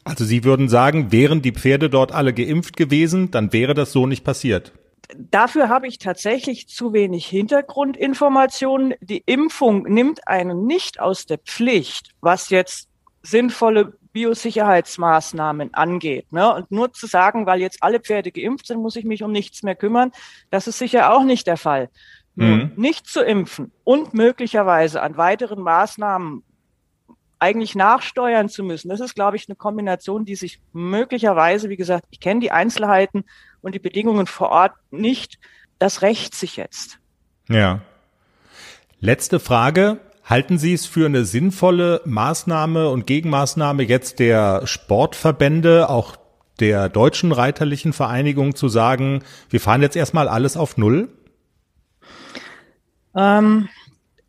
Also 0.03 0.25
Sie 0.25 0.43
würden 0.43 0.67
sagen, 0.67 1.13
wären 1.13 1.41
die 1.41 1.53
Pferde 1.53 1.89
dort 1.89 2.11
alle 2.11 2.33
geimpft 2.33 2.75
gewesen, 2.75 3.31
dann 3.31 3.53
wäre 3.53 3.73
das 3.73 3.93
so 3.93 4.05
nicht 4.05 4.25
passiert 4.25 4.73
dafür 5.15 5.69
habe 5.69 5.87
ich 5.87 5.97
tatsächlich 5.97 6.67
zu 6.67 6.93
wenig 6.93 7.25
Hintergrundinformationen. 7.27 8.95
Die 9.01 9.23
Impfung 9.25 9.83
nimmt 9.83 10.27
einen 10.27 10.65
nicht 10.65 10.99
aus 10.99 11.25
der 11.25 11.37
Pflicht, 11.37 12.11
was 12.21 12.49
jetzt 12.49 12.89
sinnvolle 13.21 13.93
Biosicherheitsmaßnahmen 14.13 15.73
angeht. 15.73 16.31
Ne? 16.31 16.53
Und 16.53 16.71
nur 16.71 16.93
zu 16.93 17.07
sagen, 17.07 17.45
weil 17.45 17.61
jetzt 17.61 17.81
alle 17.81 17.99
Pferde 17.99 18.31
geimpft 18.31 18.67
sind, 18.67 18.79
muss 18.79 18.95
ich 18.95 19.05
mich 19.05 19.23
um 19.23 19.31
nichts 19.31 19.63
mehr 19.63 19.75
kümmern, 19.75 20.11
das 20.51 20.67
ist 20.67 20.77
sicher 20.77 21.13
auch 21.13 21.23
nicht 21.23 21.47
der 21.47 21.57
Fall. 21.57 21.89
Mhm. 22.35 22.73
Nicht 22.75 23.07
zu 23.07 23.21
impfen 23.21 23.71
und 23.83 24.13
möglicherweise 24.13 25.01
an 25.01 25.17
weiteren 25.17 25.61
Maßnahmen 25.61 26.43
eigentlich 27.39 27.75
nachsteuern 27.75 28.49
zu 28.49 28.63
müssen, 28.63 28.89
das 28.89 29.01
ist, 29.01 29.15
glaube 29.15 29.35
ich, 29.35 29.49
eine 29.49 29.55
Kombination, 29.55 30.25
die 30.25 30.35
sich 30.35 30.61
möglicherweise, 30.71 31.69
wie 31.69 31.75
gesagt, 31.75 32.05
ich 32.09 32.19
kenne 32.19 32.39
die 32.39 32.51
Einzelheiten 32.51 33.25
und 33.63 33.73
die 33.73 33.79
Bedingungen 33.79 34.27
vor 34.27 34.49
Ort 34.49 34.73
nicht. 34.91 35.39
Das 35.79 36.03
rächt 36.03 36.35
sich 36.35 36.57
jetzt. 36.57 36.99
Ja. 37.49 37.81
Letzte 38.99 39.39
Frage. 39.39 39.99
Halten 40.23 40.57
Sie 40.57 40.73
es 40.73 40.85
für 40.85 41.05
eine 41.05 41.25
sinnvolle 41.25 42.01
Maßnahme 42.05 42.89
und 42.89 43.07
Gegenmaßnahme 43.07 43.83
jetzt 43.83 44.19
der 44.19 44.65
Sportverbände, 44.65 45.89
auch 45.89 46.15
der 46.61 46.87
deutschen 46.87 47.33
reiterlichen 47.33 47.91
Vereinigung 47.91 48.55
zu 48.55 48.69
sagen, 48.69 49.23
wir 49.49 49.59
fahren 49.59 49.81
jetzt 49.81 49.97
erstmal 49.97 50.29
alles 50.29 50.55
auf 50.55 50.77
Null? 50.77 51.09
Ähm, 53.15 53.67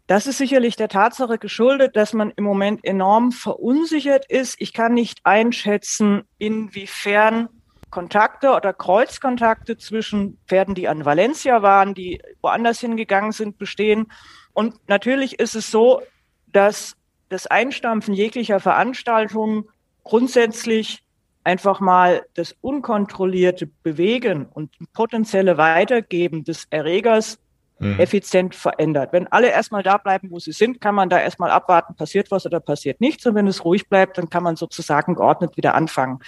das 0.06 0.26
ist 0.26 0.38
sicherlich 0.38 0.74
der 0.74 0.88
Tatsache 0.88 1.38
geschuldet, 1.38 1.96
dass 1.96 2.12
man 2.12 2.32
im 2.34 2.44
Moment 2.44 2.84
enorm 2.84 3.30
verunsichert 3.30 4.26
ist. 4.28 4.56
Ich 4.58 4.72
kann 4.72 4.94
nicht 4.94 5.20
einschätzen, 5.24 6.24
inwiefern 6.38 7.48
Kontakte 7.94 8.50
oder 8.50 8.72
Kreuzkontakte 8.72 9.78
zwischen 9.78 10.36
Pferden, 10.48 10.74
die 10.74 10.88
an 10.88 11.04
Valencia 11.04 11.62
waren, 11.62 11.94
die 11.94 12.20
woanders 12.42 12.80
hingegangen 12.80 13.30
sind, 13.30 13.56
bestehen. 13.56 14.10
Und 14.52 14.74
natürlich 14.88 15.38
ist 15.38 15.54
es 15.54 15.70
so, 15.70 16.02
dass 16.48 16.96
das 17.28 17.46
Einstampfen 17.46 18.12
jeglicher 18.12 18.58
Veranstaltungen 18.58 19.68
grundsätzlich 20.02 21.04
einfach 21.44 21.78
mal 21.78 22.26
das 22.34 22.56
unkontrollierte 22.60 23.68
Bewegen 23.84 24.46
und 24.46 24.72
potenzielle 24.92 25.56
Weitergeben 25.56 26.42
des 26.42 26.66
Erregers 26.70 27.38
mhm. 27.78 28.00
effizient 28.00 28.56
verändert. 28.56 29.12
Wenn 29.12 29.28
alle 29.28 29.50
erstmal 29.50 29.84
da 29.84 29.98
bleiben, 29.98 30.32
wo 30.32 30.40
sie 30.40 30.52
sind, 30.52 30.80
kann 30.80 30.96
man 30.96 31.10
da 31.10 31.20
erstmal 31.20 31.50
abwarten, 31.50 31.94
passiert 31.94 32.32
was 32.32 32.44
oder 32.44 32.58
passiert 32.58 33.00
nichts. 33.00 33.24
Und 33.24 33.36
wenn 33.36 33.46
es 33.46 33.64
ruhig 33.64 33.88
bleibt, 33.88 34.18
dann 34.18 34.30
kann 34.30 34.42
man 34.42 34.56
sozusagen 34.56 35.14
geordnet 35.14 35.56
wieder 35.56 35.74
anfangen. 35.76 36.18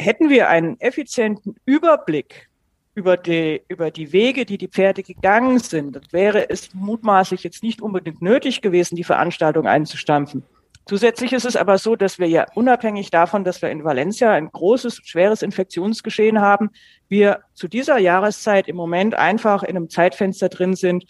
Hätten 0.00 0.30
wir 0.30 0.48
einen 0.48 0.78
effizienten 0.80 1.56
Überblick 1.64 2.48
über 2.94 3.16
die, 3.16 3.62
über 3.68 3.90
die 3.90 4.12
Wege, 4.12 4.44
die 4.44 4.58
die 4.58 4.68
Pferde 4.68 5.02
gegangen 5.02 5.58
sind, 5.58 5.94
dann 5.94 6.02
wäre 6.10 6.50
es 6.50 6.74
mutmaßlich 6.74 7.44
jetzt 7.44 7.62
nicht 7.62 7.80
unbedingt 7.80 8.22
nötig 8.22 8.60
gewesen, 8.60 8.96
die 8.96 9.04
Veranstaltung 9.04 9.66
einzustampfen. 9.66 10.42
Zusätzlich 10.88 11.34
ist 11.34 11.44
es 11.44 11.54
aber 11.54 11.76
so, 11.76 11.96
dass 11.96 12.18
wir 12.18 12.28
ja 12.28 12.46
unabhängig 12.54 13.10
davon, 13.10 13.44
dass 13.44 13.60
wir 13.60 13.68
in 13.70 13.84
Valencia 13.84 14.32
ein 14.32 14.50
großes, 14.50 15.02
schweres 15.04 15.42
Infektionsgeschehen 15.42 16.40
haben, 16.40 16.70
wir 17.08 17.40
zu 17.52 17.68
dieser 17.68 17.98
Jahreszeit 17.98 18.68
im 18.68 18.76
Moment 18.76 19.14
einfach 19.14 19.62
in 19.62 19.76
einem 19.76 19.90
Zeitfenster 19.90 20.48
drin 20.48 20.74
sind, 20.74 21.04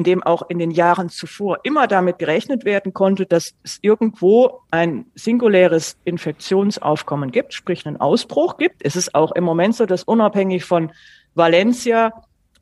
in 0.00 0.04
dem 0.04 0.22
auch 0.22 0.48
in 0.48 0.58
den 0.58 0.70
Jahren 0.70 1.10
zuvor 1.10 1.58
immer 1.62 1.86
damit 1.86 2.18
gerechnet 2.18 2.64
werden 2.64 2.94
konnte, 2.94 3.26
dass 3.26 3.52
es 3.64 3.78
irgendwo 3.82 4.62
ein 4.70 5.04
singuläres 5.14 5.98
Infektionsaufkommen 6.04 7.30
gibt, 7.30 7.52
sprich 7.52 7.86
einen 7.86 7.98
Ausbruch 7.98 8.56
gibt. 8.56 8.76
Es 8.82 8.96
ist 8.96 9.14
auch 9.14 9.32
im 9.32 9.44
Moment 9.44 9.76
so, 9.76 9.84
dass 9.84 10.02
unabhängig 10.02 10.64
von 10.64 10.90
Valencia 11.34 12.14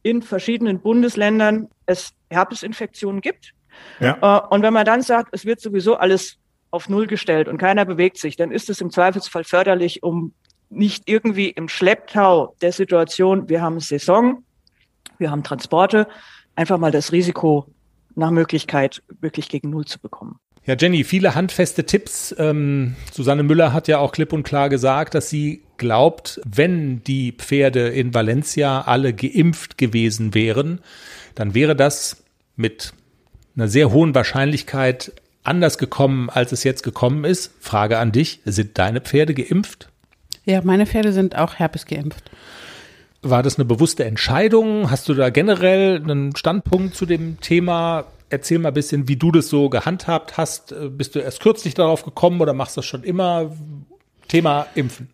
in 0.02 0.22
verschiedenen 0.22 0.80
Bundesländern 0.80 1.68
es 1.86 2.12
Herpesinfektionen 2.28 3.20
gibt. 3.20 3.54
Ja. 4.00 4.18
Äh, 4.20 4.52
und 4.52 4.62
wenn 4.62 4.72
man 4.72 4.84
dann 4.84 5.02
sagt, 5.02 5.28
es 5.30 5.44
wird 5.44 5.60
sowieso 5.60 5.94
alles 5.94 6.38
auf 6.72 6.88
Null 6.88 7.06
gestellt 7.06 7.46
und 7.46 7.58
keiner 7.58 7.84
bewegt 7.84 8.18
sich, 8.18 8.34
dann 8.34 8.50
ist 8.50 8.68
es 8.68 8.80
im 8.80 8.90
Zweifelsfall 8.90 9.44
förderlich, 9.44 10.02
um 10.02 10.34
nicht 10.70 11.04
irgendwie 11.06 11.50
im 11.50 11.68
Schlepptau 11.68 12.56
der 12.62 12.72
Situation, 12.72 13.48
wir 13.48 13.62
haben 13.62 13.78
Saison, 13.78 14.42
wir 15.18 15.30
haben 15.30 15.44
Transporte, 15.44 16.08
einfach 16.58 16.78
mal 16.78 16.90
das 16.90 17.12
Risiko 17.12 17.66
nach 18.14 18.30
Möglichkeit 18.30 19.02
wirklich 19.20 19.48
gegen 19.48 19.70
Null 19.70 19.84
zu 19.84 19.98
bekommen. 20.00 20.40
Ja, 20.66 20.74
Jenny, 20.78 21.04
viele 21.04 21.34
handfeste 21.34 21.84
Tipps. 21.84 22.34
Ähm, 22.38 22.96
Susanne 23.12 23.42
Müller 23.42 23.72
hat 23.72 23.88
ja 23.88 23.98
auch 23.98 24.12
klipp 24.12 24.32
und 24.34 24.42
klar 24.42 24.68
gesagt, 24.68 25.14
dass 25.14 25.30
sie 25.30 25.62
glaubt, 25.78 26.40
wenn 26.44 27.02
die 27.04 27.32
Pferde 27.32 27.88
in 27.88 28.12
Valencia 28.12 28.82
alle 28.82 29.14
geimpft 29.14 29.78
gewesen 29.78 30.34
wären, 30.34 30.80
dann 31.34 31.54
wäre 31.54 31.74
das 31.74 32.24
mit 32.56 32.92
einer 33.56 33.68
sehr 33.68 33.92
hohen 33.92 34.14
Wahrscheinlichkeit 34.14 35.12
anders 35.44 35.78
gekommen, 35.78 36.28
als 36.28 36.52
es 36.52 36.64
jetzt 36.64 36.82
gekommen 36.82 37.24
ist. 37.24 37.52
Frage 37.60 37.98
an 37.98 38.12
dich, 38.12 38.40
sind 38.44 38.76
deine 38.78 39.00
Pferde 39.00 39.32
geimpft? 39.32 39.88
Ja, 40.44 40.60
meine 40.62 40.86
Pferde 40.86 41.12
sind 41.12 41.36
auch 41.36 41.54
Herpes 41.54 41.86
geimpft. 41.86 42.30
War 43.22 43.42
das 43.42 43.56
eine 43.56 43.64
bewusste 43.64 44.04
Entscheidung? 44.04 44.90
Hast 44.90 45.08
du 45.08 45.14
da 45.14 45.30
generell 45.30 45.96
einen 46.02 46.36
Standpunkt 46.36 46.94
zu 46.94 47.04
dem 47.04 47.40
Thema? 47.40 48.04
Erzähl 48.30 48.58
mal 48.58 48.68
ein 48.68 48.74
bisschen, 48.74 49.08
wie 49.08 49.16
du 49.16 49.32
das 49.32 49.48
so 49.48 49.68
gehandhabt 49.68 50.36
hast. 50.36 50.74
Bist 50.96 51.14
du 51.14 51.18
erst 51.18 51.40
kürzlich 51.40 51.74
darauf 51.74 52.04
gekommen 52.04 52.40
oder 52.40 52.52
machst 52.52 52.76
du 52.76 52.80
das 52.80 52.86
schon 52.86 53.02
immer? 53.02 53.50
Thema 54.28 54.66
Impfen. 54.74 55.08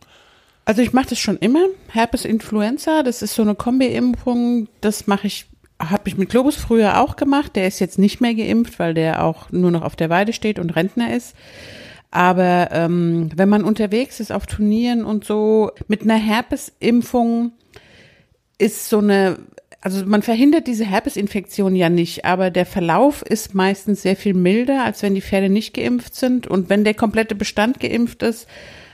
Also 0.64 0.83
ich 0.83 0.93
mache 0.93 1.11
das 1.11 1.19
schon 1.19 1.38
immer. 1.38 1.67
Herpes 1.88 2.25
Influenza, 2.25 3.03
das 3.03 3.23
ist 3.23 3.35
so 3.35 3.43
eine 3.43 3.55
Kombi-Impfung. 3.55 4.69
Das 4.81 5.07
mache 5.07 5.27
ich 5.27 5.47
habe 5.79 6.09
ich 6.09 6.17
mit 6.17 6.31
Globus 6.31 6.57
früher 6.57 7.01
auch 7.01 7.17
gemacht. 7.17 7.57
Der 7.57 7.67
ist 7.67 7.81
jetzt 7.81 7.99
nicht 7.99 8.21
mehr 8.21 8.35
geimpft, 8.35 8.79
weil 8.79 8.95
der 8.95 9.25
auch 9.25 9.51
nur 9.51 9.71
noch 9.71 9.83
auf 9.83 9.97
der 9.97 10.11
Weide 10.11 10.33
steht 10.33 10.59
und 10.59 10.77
Rentner 10.77 11.14
ist. 11.14 11.35
Aber 12.11 12.69
ähm, 12.71 13.31
wenn 13.35 13.49
man 13.49 13.64
unterwegs 13.64 14.21
ist 14.21 14.31
auf 14.31 14.47
Turnieren 14.47 15.05
und 15.05 15.25
so, 15.25 15.73
mit 15.88 16.03
einer 16.03 16.17
Herpesimpfung 16.17 17.53
ist 18.59 18.88
so 18.88 18.99
eine, 18.99 19.38
also 19.81 20.05
man 20.07 20.23
verhindert 20.23 20.67
diese 20.67 20.85
Herpesinfektion 20.85 21.77
ja 21.77 21.88
nicht, 21.88 22.25
aber 22.25 22.51
der 22.51 22.67
Verlauf 22.67 23.23
ist 23.23 23.55
meistens 23.55 24.03
sehr 24.03 24.17
viel 24.17 24.35
milder, 24.35 24.85
als 24.85 25.03
wenn 25.03 25.14
die 25.14 25.23
Pferde 25.23 25.49
nicht 25.49 25.75
geimpft 25.75 26.14
sind. 26.14 26.47
Und 26.47 26.71
wenn 26.71 26.85
der 26.85 26.95
komplette 26.95 27.35
Bestand 27.35 27.81
geimpft 27.81 28.23
ist, 28.23 28.47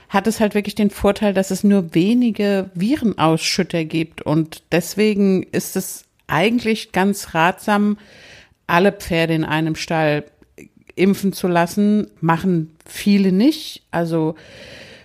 hat 0.09 0.27
es 0.27 0.41
halt 0.41 0.55
wirklich 0.55 0.75
den 0.75 0.89
Vorteil, 0.89 1.33
dass 1.33 1.51
es 1.51 1.63
nur 1.63 1.95
wenige 1.95 2.69
Virenausschütter 2.73 3.85
gibt. 3.85 4.21
Und 4.21 4.63
deswegen 4.71 5.43
ist 5.43 5.77
es 5.77 6.03
eigentlich 6.27 6.91
ganz 6.91 7.33
ratsam, 7.33 7.97
alle 8.67 8.91
Pferde 8.91 9.33
in 9.33 9.45
einem 9.45 9.75
Stall 9.75 10.25
impfen 10.95 11.31
zu 11.31 11.47
lassen. 11.47 12.07
Machen 12.19 12.75
viele 12.85 13.31
nicht. 13.31 13.83
Also 13.91 14.35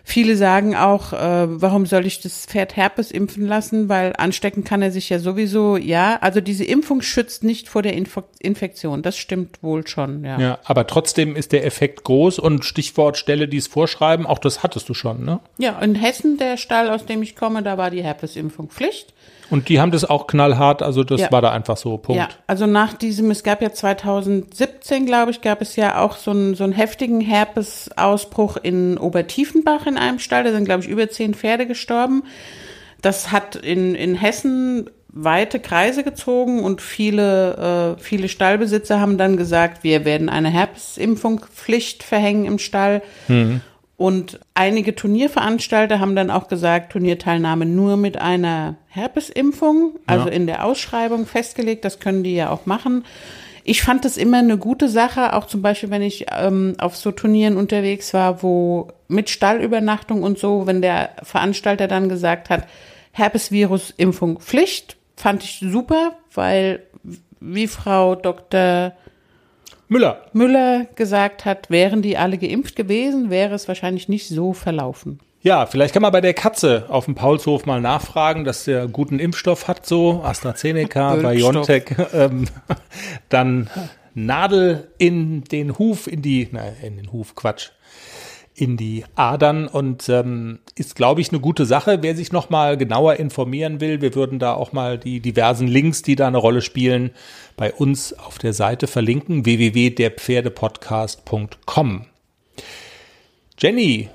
viele 0.09 0.37
sagen 0.37 0.77
auch, 0.77 1.13
äh, 1.13 1.61
warum 1.61 1.85
soll 1.85 2.07
ich 2.07 2.21
das 2.21 2.47
Pferd 2.47 2.77
Herpes 2.77 3.11
impfen 3.11 3.45
lassen? 3.45 3.89
Weil 3.89 4.15
anstecken 4.17 4.63
kann 4.63 4.81
er 4.81 4.93
sich 4.93 5.11
ja 5.11 5.19
sowieso. 5.19 5.77
Ja, 5.77 6.19
also 6.21 6.41
diese 6.41 6.65
Impfung 6.65 7.03
schützt 7.03 7.43
nicht 7.43 7.69
vor 7.69 7.83
der 7.83 7.95
Inf 7.95 8.23
Infektion. 8.39 9.03
Das 9.03 9.19
stimmt 9.19 9.63
wohl 9.63 9.87
schon. 9.87 10.25
Ja. 10.25 10.39
ja, 10.39 10.59
aber 10.65 10.87
trotzdem 10.87 11.35
ist 11.35 11.51
der 11.53 11.67
Effekt 11.67 12.05
groß 12.05 12.39
und 12.39 12.65
Stichwort 12.65 13.19
Stelle, 13.19 13.49
die 13.49 13.57
es 13.57 13.67
vorschreiben, 13.67 14.27
auch 14.27 14.39
das 14.39 14.63
hattest 14.63 14.89
du 14.89 14.95
schon, 14.95 15.25
ne? 15.25 15.41
Ja, 15.59 15.79
in 15.81 15.97
Hessen, 15.97 16.39
der 16.39 16.57
Stall, 16.57 16.89
aus 16.89 17.05
dem 17.05 17.23
ich 17.23 17.35
komme, 17.35 17.63
da 17.65 17.77
war 17.77 17.91
die 17.91 18.03
Herpesimpfung 18.03 18.71
Pflicht. 18.71 19.13
Und 19.51 19.69
die 19.69 19.81
haben 19.81 19.93
das 19.93 20.05
auch 20.05 20.27
knallhart, 20.27 20.83
also 20.83 21.05
das 21.05 21.21
ja. 21.21 21.33
war 21.33 21.41
da 21.41 21.53
einfach 21.53 21.77
so, 21.77 21.99
Punkt. 21.99 22.21
Ja, 22.21 22.29
also 22.47 22.67
nach 22.67 22.95
diesem, 22.95 23.31
es 23.31 23.43
gab 23.43 23.63
ja 23.63 23.73
2017, 23.73 25.07
glaube 25.07 25.31
ich, 25.31 25.41
gab 25.41 25.63
es 25.63 25.77
ja 25.77 26.01
auch 26.01 26.17
so 26.17 26.33
einen, 26.33 26.55
so 26.55 26.65
einen 26.65 26.73
heftigen 26.73 27.21
Herpesausbruch 27.21 28.57
in 28.57 28.99
Obertiefenbach 28.99 29.87
in 29.87 29.99
einem 29.99 30.19
Stall, 30.19 30.45
da 30.45 30.53
sind, 30.53 30.65
glaube 30.65 30.83
ich, 30.83 30.89
über 30.89 31.09
zehn 31.09 31.35
Pferde 31.35 31.67
gestorben. 31.67 32.25
Das 33.03 33.31
hat 33.31 33.57
in, 33.57 33.95
in 33.95 34.15
Hessen 34.15 34.91
weite 35.17 35.61
Kreise 35.61 36.05
gezogen 36.05 36.63
und 36.63 36.83
viele, 36.83 37.97
äh, 37.97 38.03
viele 38.03 38.29
Stallbesitzer 38.29 39.01
haben 39.01 39.17
dann 39.17 39.37
gesagt, 39.37 39.83
wir 39.83 40.05
werden 40.05 40.29
eine 40.29 40.51
Herpesimpfungpflicht 40.51 42.03
verhängen 42.03 42.45
im 42.45 42.59
Stall. 42.59 43.03
Mhm. 43.29 43.63
Und 43.97 44.41
einige 44.53 44.95
Turnierveranstalter 44.95 46.01
haben 46.01 46.17
dann 46.17 46.31
auch 46.31 46.49
gesagt, 46.49 46.93
Turnierteilnahme 46.93 47.65
nur 47.65 47.97
mit 47.97 48.19
einer 48.19 48.77
Herpesimpfung, 48.89 49.93
also 50.07 50.27
ja. 50.27 50.33
in 50.33 50.47
der 50.47 50.65
Ausschreibung 50.65 51.27
festgelegt, 51.27 51.85
das 51.85 51.99
können 51.99 52.23
die 52.23 52.35
ja 52.35 52.51
auch 52.51 52.67
machen. 52.67 53.05
Ich 53.65 53.83
fand 53.83 54.05
das 54.05 54.17
immer 54.17 54.39
eine 54.39 54.59
gute 54.59 54.89
Sache, 54.89 55.33
auch 55.33 55.47
zum 55.47 55.63
Beispiel, 55.63 55.91
wenn 55.91 56.03
ich 56.03 56.27
ähm, 56.31 56.75
auf 56.79 56.95
so 56.97 57.11
Turnieren 57.11 57.57
unterwegs 57.57 58.13
war, 58.13 58.43
wo 58.43 58.89
mit 59.09 59.31
Stallübernachtung 59.31 60.23
und 60.23 60.39
so, 60.39 60.67
wenn 60.67 60.83
der 60.83 61.11
Veranstalter 61.23 61.89
dann 61.89 62.09
gesagt 62.09 62.51
hat, 62.51 62.67
Herpesvirus-Impfung 63.13 64.41
Pflicht, 64.41 64.97
fand 65.17 65.43
ich 65.43 65.61
super, 65.61 66.13
weil 66.35 66.83
wie 67.41 67.67
Frau 67.67 68.15
Dr. 68.15 68.93
Müller. 69.89 70.23
Müller 70.33 70.87
gesagt 70.95 71.45
hat, 71.45 71.71
wären 71.71 72.03
die 72.03 72.17
alle 72.17 72.39
geimpft 72.39 72.77
gewesen, 72.77 73.31
wäre 73.31 73.55
es 73.55 73.69
wahrscheinlich 73.69 74.09
nicht 74.09 74.29
so 74.29 74.53
verlaufen. 74.53 75.21
Ja, 75.43 75.67
vielleicht 75.67 75.93
kann 75.93 76.03
man 76.03 76.11
bei 76.11 76.21
der 76.21 76.35
Katze 76.35 76.87
auf 76.89 77.05
dem 77.05 77.15
Paulshof 77.15 77.67
mal 77.67 77.81
nachfragen, 77.81 78.45
dass 78.45 78.65
der 78.65 78.89
guten 78.89 79.21
Impfstoff 79.21 79.69
hat, 79.69 79.87
so 79.87 80.23
AstraZeneca, 80.25 81.15
BioNTech, 81.15 81.85
ähm, 82.13 82.47
dann 83.29 83.71
Nadel 84.15 84.89
in 84.99 85.45
den 85.45 85.79
Huf, 85.79 86.09
in 86.09 86.21
die, 86.23 86.49
nein, 86.51 86.73
in 86.83 86.97
den 86.97 87.13
Huf, 87.13 87.37
Quatsch, 87.37 87.71
in 88.57 88.77
die 88.79 89.05
Adern 89.15 89.69
und 89.69 90.09
ähm, 90.09 90.59
ist, 90.75 90.97
glaube 90.97 91.21
ich, 91.21 91.29
eine 91.29 91.39
gute 91.41 91.67
Sache. 91.67 91.99
Wer 92.01 92.17
sich 92.17 92.33
noch 92.33 92.51
mal 92.51 92.79
genauer 92.79 93.17
informieren 93.17 93.83
will, 93.83 94.01
wir 94.01 94.15
würden 94.15 94.39
da 94.39 94.55
auch 94.55 94.73
mal 94.73 94.97
die 94.99 95.21
diversen 95.21 95.69
Links, 95.69 96.01
die 96.03 96.17
da 96.17 96.27
eine 96.27 96.39
Rolle 96.39 96.63
spielen, 96.63 97.11
bei 97.57 97.71
uns 97.73 98.15
auf 98.15 98.39
der 98.39 98.55
Seite 98.55 98.87
verlinken, 98.87 99.45
www.derpferdepodcast.com. 99.45 102.07
Jenny, 103.59 104.09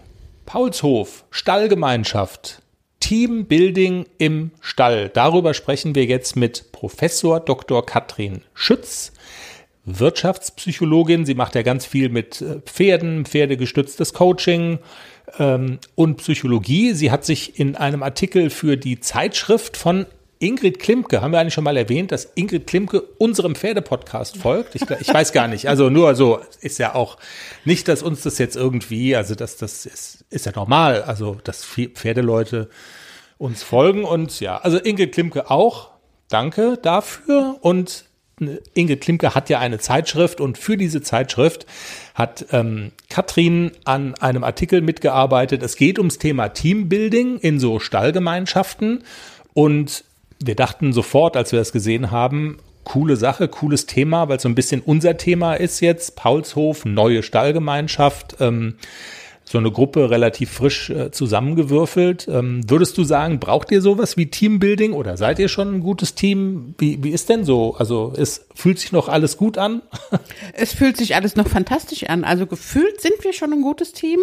Paulshof, 0.46 1.26
Stallgemeinschaft, 1.30 2.64
Teambuilding 3.00 4.08
im 4.18 4.52
Stall. 4.60 5.10
Darüber 5.10 5.54
sprechen 5.54 5.94
wir 5.96 6.06
jetzt 6.06 6.36
mit 6.36 6.72
Professor 6.72 7.40
Dr. 7.40 7.86
Katrin 7.86 8.42
Schütz. 8.54 9.14
Wirtschaftspsychologin. 9.86 11.26
Sie 11.26 11.36
macht 11.36 11.56
ja 11.56 11.62
ganz 11.62 11.86
viel 11.86 12.10
mit 12.10 12.42
äh, 12.42 12.60
Pferden, 12.62 13.26
pferdegestütztes 13.26 14.14
Coaching 14.14 14.80
ähm, 15.40 15.80
und 15.96 16.18
Psychologie. 16.18 16.94
Sie 16.94 17.12
hat 17.12 17.26
sich 17.26 17.60
in 17.60 17.76
einem 17.76 18.04
Artikel 18.04 18.50
für 18.50 18.78
die 18.78 19.00
Zeitschrift 19.00 19.78
von 19.78 20.06
Ingrid 20.42 20.80
Klimke, 20.80 21.22
haben 21.22 21.32
wir 21.32 21.40
eigentlich 21.40 21.54
schon 21.54 21.64
mal 21.64 21.78
erwähnt, 21.78 22.12
dass 22.12 22.32
Ingrid 22.34 22.66
Klimke 22.66 23.02
unserem 23.20 23.54
Pferdepodcast 23.54 24.38
folgt? 24.38 24.74
Ich, 24.74 24.82
ich 24.82 25.14
weiß 25.14 25.34
gar 25.34 25.48
nicht. 25.48 25.70
Also 25.70 25.92
nur 25.92 26.16
so 26.16 26.40
ist 26.62 26.80
ja 26.80 26.96
auch 26.96 27.18
nicht, 27.64 27.88
dass 27.88 28.02
uns 28.02 28.24
das 28.24 28.40
jetzt 28.40 28.56
irgendwie, 28.56 29.16
also 29.16 29.36
das, 29.36 29.58
das 29.58 29.86
ist, 29.86 30.26
ist 30.32 30.48
ja 30.48 30.52
normal, 30.56 31.04
also 31.04 31.38
dass 31.44 31.64
Pferdeleute 31.64 32.70
uns 33.38 33.62
folgen 33.62 34.04
und 34.04 34.40
ja, 34.40 34.58
also 34.58 34.80
Ingrid 34.80 35.14
Klimke 35.14 35.52
auch. 35.52 35.92
Danke 36.28 36.80
dafür 36.82 37.58
und 37.62 38.06
Inge 38.74 38.98
Klimke 38.98 39.36
hat 39.36 39.50
ja 39.50 39.60
eine 39.60 39.80
Zeitschrift 39.80 40.42
und 40.42 40.58
für 40.58 40.78
diese 40.78 41.02
Zeitschrift 41.02 41.66
hat 42.16 42.46
ähm, 42.52 42.92
Katrin 43.10 43.72
an 43.86 44.16
einem 44.16 44.44
Artikel 44.44 44.82
mitgearbeitet. 44.82 45.64
Es 45.64 45.76
geht 45.76 45.98
ums 46.00 46.18
Thema 46.18 46.50
Teambuilding 46.50 47.38
in 47.38 47.60
so 47.60 47.80
Stallgemeinschaften 47.80 49.04
und 49.54 50.04
wir 50.44 50.56
dachten 50.56 50.94
sofort, 50.94 51.38
als 51.38 51.52
wir 51.52 51.60
das 51.60 51.72
gesehen 51.72 52.12
haben, 52.12 52.58
coole 52.84 53.16
Sache, 53.16 53.48
cooles 53.48 53.86
Thema, 53.86 54.28
weil 54.28 54.38
es 54.38 54.44
so 54.44 54.50
ein 54.50 54.56
bisschen 54.56 54.82
unser 54.82 55.18
Thema 55.18 55.54
ist 55.54 55.82
jetzt. 55.82 56.16
Paulshof, 56.16 56.86
neue 56.86 57.24
Stallgemeinschaft. 57.24 58.38
Ähm, 58.40 58.76
so 59.44 59.58
eine 59.58 59.72
Gruppe 59.72 60.10
relativ 60.10 60.52
frisch 60.52 60.90
äh, 60.90 61.12
zusammengewürfelt. 61.12 62.28
Ähm, 62.30 62.62
würdest 62.70 62.98
du 62.98 63.04
sagen, 63.04 63.40
braucht 63.40 63.72
ihr 63.72 63.82
sowas 63.82 64.16
wie 64.16 64.28
Teambuilding 64.28 64.94
oder 64.94 65.18
seid 65.18 65.40
ihr 65.40 65.50
schon 65.50 65.76
ein 65.76 65.80
gutes 65.82 66.16
Team? 66.16 66.74
Wie, 66.78 67.04
wie 67.04 67.10
ist 67.10 67.28
denn 67.30 67.44
so? 67.44 67.76
Also 67.76 68.14
es 68.16 68.46
fühlt 68.56 68.80
sich 68.80 68.92
noch 68.92 69.10
alles 69.10 69.38
gut 69.38 69.58
an? 69.58 69.82
es 70.54 70.74
fühlt 70.74 70.96
sich 70.98 71.16
alles 71.16 71.36
noch 71.36 71.48
fantastisch 71.48 72.04
an. 72.04 72.24
Also 72.24 72.46
gefühlt 72.46 73.02
sind 73.02 73.24
wir 73.24 73.34
schon 73.34 73.52
ein 73.52 73.62
gutes 73.62 73.92
Team. 73.92 74.20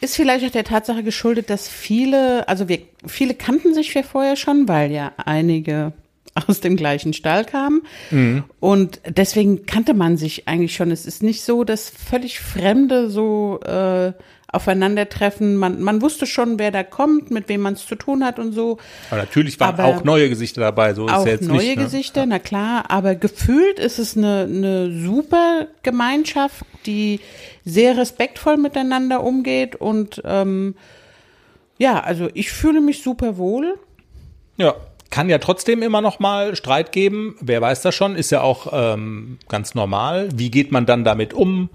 Ist 0.00 0.14
vielleicht 0.14 0.44
auch 0.44 0.50
der 0.50 0.64
Tatsache 0.64 1.02
geschuldet, 1.02 1.50
dass 1.50 1.68
viele, 1.68 2.46
also 2.48 2.68
wir, 2.68 2.80
viele 3.06 3.34
kannten 3.34 3.74
sich 3.74 3.92
ja 3.94 4.02
vorher 4.02 4.36
schon, 4.36 4.68
weil 4.68 4.92
ja 4.92 5.12
einige 5.16 5.92
aus 6.46 6.60
dem 6.60 6.76
gleichen 6.76 7.12
Stall 7.12 7.44
kamen. 7.44 7.82
Mhm. 8.10 8.44
Und 8.60 9.00
deswegen 9.08 9.66
kannte 9.66 9.94
man 9.94 10.16
sich 10.16 10.48
eigentlich 10.48 10.74
schon. 10.74 10.90
Es 10.90 11.06
ist 11.06 11.22
nicht 11.22 11.42
so, 11.42 11.64
dass 11.64 11.88
völlig 11.90 12.40
Fremde 12.40 13.10
so 13.10 13.60
äh, 13.64 14.12
aufeinandertreffen. 14.50 15.56
Man, 15.56 15.82
man 15.82 16.00
wusste 16.00 16.26
schon, 16.26 16.58
wer 16.58 16.70
da 16.70 16.82
kommt, 16.82 17.30
mit 17.30 17.48
wem 17.48 17.60
man 17.60 17.74
es 17.74 17.86
zu 17.86 17.96
tun 17.96 18.24
hat 18.24 18.38
und 18.38 18.52
so. 18.52 18.78
Aber 19.10 19.20
natürlich 19.20 19.60
waren 19.60 19.74
aber 19.74 19.84
auch 19.84 20.04
neue 20.04 20.28
Gesichter 20.28 20.62
dabei, 20.62 20.94
so 20.94 21.06
ist 21.06 21.12
auch 21.12 21.26
jetzt 21.26 21.46
neue 21.46 21.58
nicht, 21.58 21.76
ne? 21.76 21.84
Gesichter, 21.84 22.24
na 22.24 22.38
klar. 22.38 22.90
Aber 22.90 23.14
gefühlt 23.14 23.78
ist 23.78 23.98
es 23.98 24.16
eine, 24.16 24.48
eine 24.48 24.90
super 24.90 25.66
Gemeinschaft, 25.82 26.64
die 26.86 27.20
sehr 27.64 27.98
respektvoll 27.98 28.56
miteinander 28.56 29.22
umgeht 29.22 29.76
und 29.76 30.22
ähm, 30.24 30.74
ja, 31.76 32.00
also 32.00 32.28
ich 32.34 32.50
fühle 32.50 32.80
mich 32.80 33.02
super 33.02 33.36
wohl. 33.36 33.78
Ja, 34.56 34.74
kann 35.10 35.28
ja 35.28 35.38
trotzdem 35.38 35.82
immer 35.82 36.00
noch 36.00 36.18
mal 36.18 36.56
Streit 36.56 36.92
geben. 36.92 37.36
Wer 37.40 37.60
weiß 37.60 37.82
das 37.82 37.94
schon? 37.94 38.16
Ist 38.16 38.30
ja 38.30 38.42
auch 38.42 38.72
ähm, 38.72 39.38
ganz 39.48 39.74
normal. 39.74 40.28
Wie 40.34 40.50
geht 40.50 40.72
man 40.72 40.86
dann 40.86 41.04
damit 41.04 41.34
um? 41.34 41.70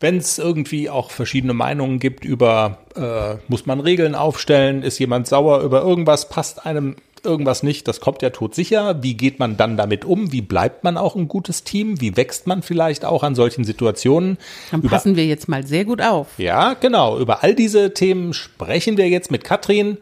Wenn 0.00 0.18
es 0.18 0.38
irgendwie 0.38 0.90
auch 0.90 1.10
verschiedene 1.10 1.54
Meinungen 1.54 1.98
gibt 1.98 2.24
über, 2.24 2.78
äh, 2.94 3.42
muss 3.48 3.66
man 3.66 3.80
Regeln 3.80 4.14
aufstellen, 4.14 4.82
ist 4.82 4.98
jemand 5.00 5.26
sauer 5.26 5.62
über 5.62 5.82
irgendwas, 5.82 6.28
passt 6.28 6.66
einem 6.66 6.96
irgendwas 7.24 7.62
nicht, 7.62 7.88
das 7.88 8.00
kommt 8.00 8.22
ja 8.22 8.30
todsicher. 8.30 9.02
Wie 9.02 9.14
geht 9.14 9.38
man 9.38 9.56
dann 9.56 9.76
damit 9.76 10.04
um? 10.04 10.32
Wie 10.32 10.40
bleibt 10.40 10.84
man 10.84 10.96
auch 10.96 11.16
ein 11.16 11.28
gutes 11.28 11.64
Team? 11.64 12.00
Wie 12.00 12.16
wächst 12.16 12.46
man 12.46 12.62
vielleicht 12.62 13.04
auch 13.04 13.22
an 13.22 13.34
solchen 13.34 13.64
Situationen? 13.64 14.38
Dann 14.70 14.82
passen 14.82 15.10
über, 15.10 15.18
wir 15.18 15.26
jetzt 15.26 15.48
mal 15.48 15.66
sehr 15.66 15.84
gut 15.84 16.00
auf. 16.00 16.38
Ja, 16.38 16.74
genau. 16.74 17.18
Über 17.18 17.42
all 17.42 17.54
diese 17.54 17.92
Themen 17.94 18.34
sprechen 18.34 18.96
wir 18.96 19.08
jetzt 19.08 19.30
mit 19.30 19.44
Katrin. 19.44 19.98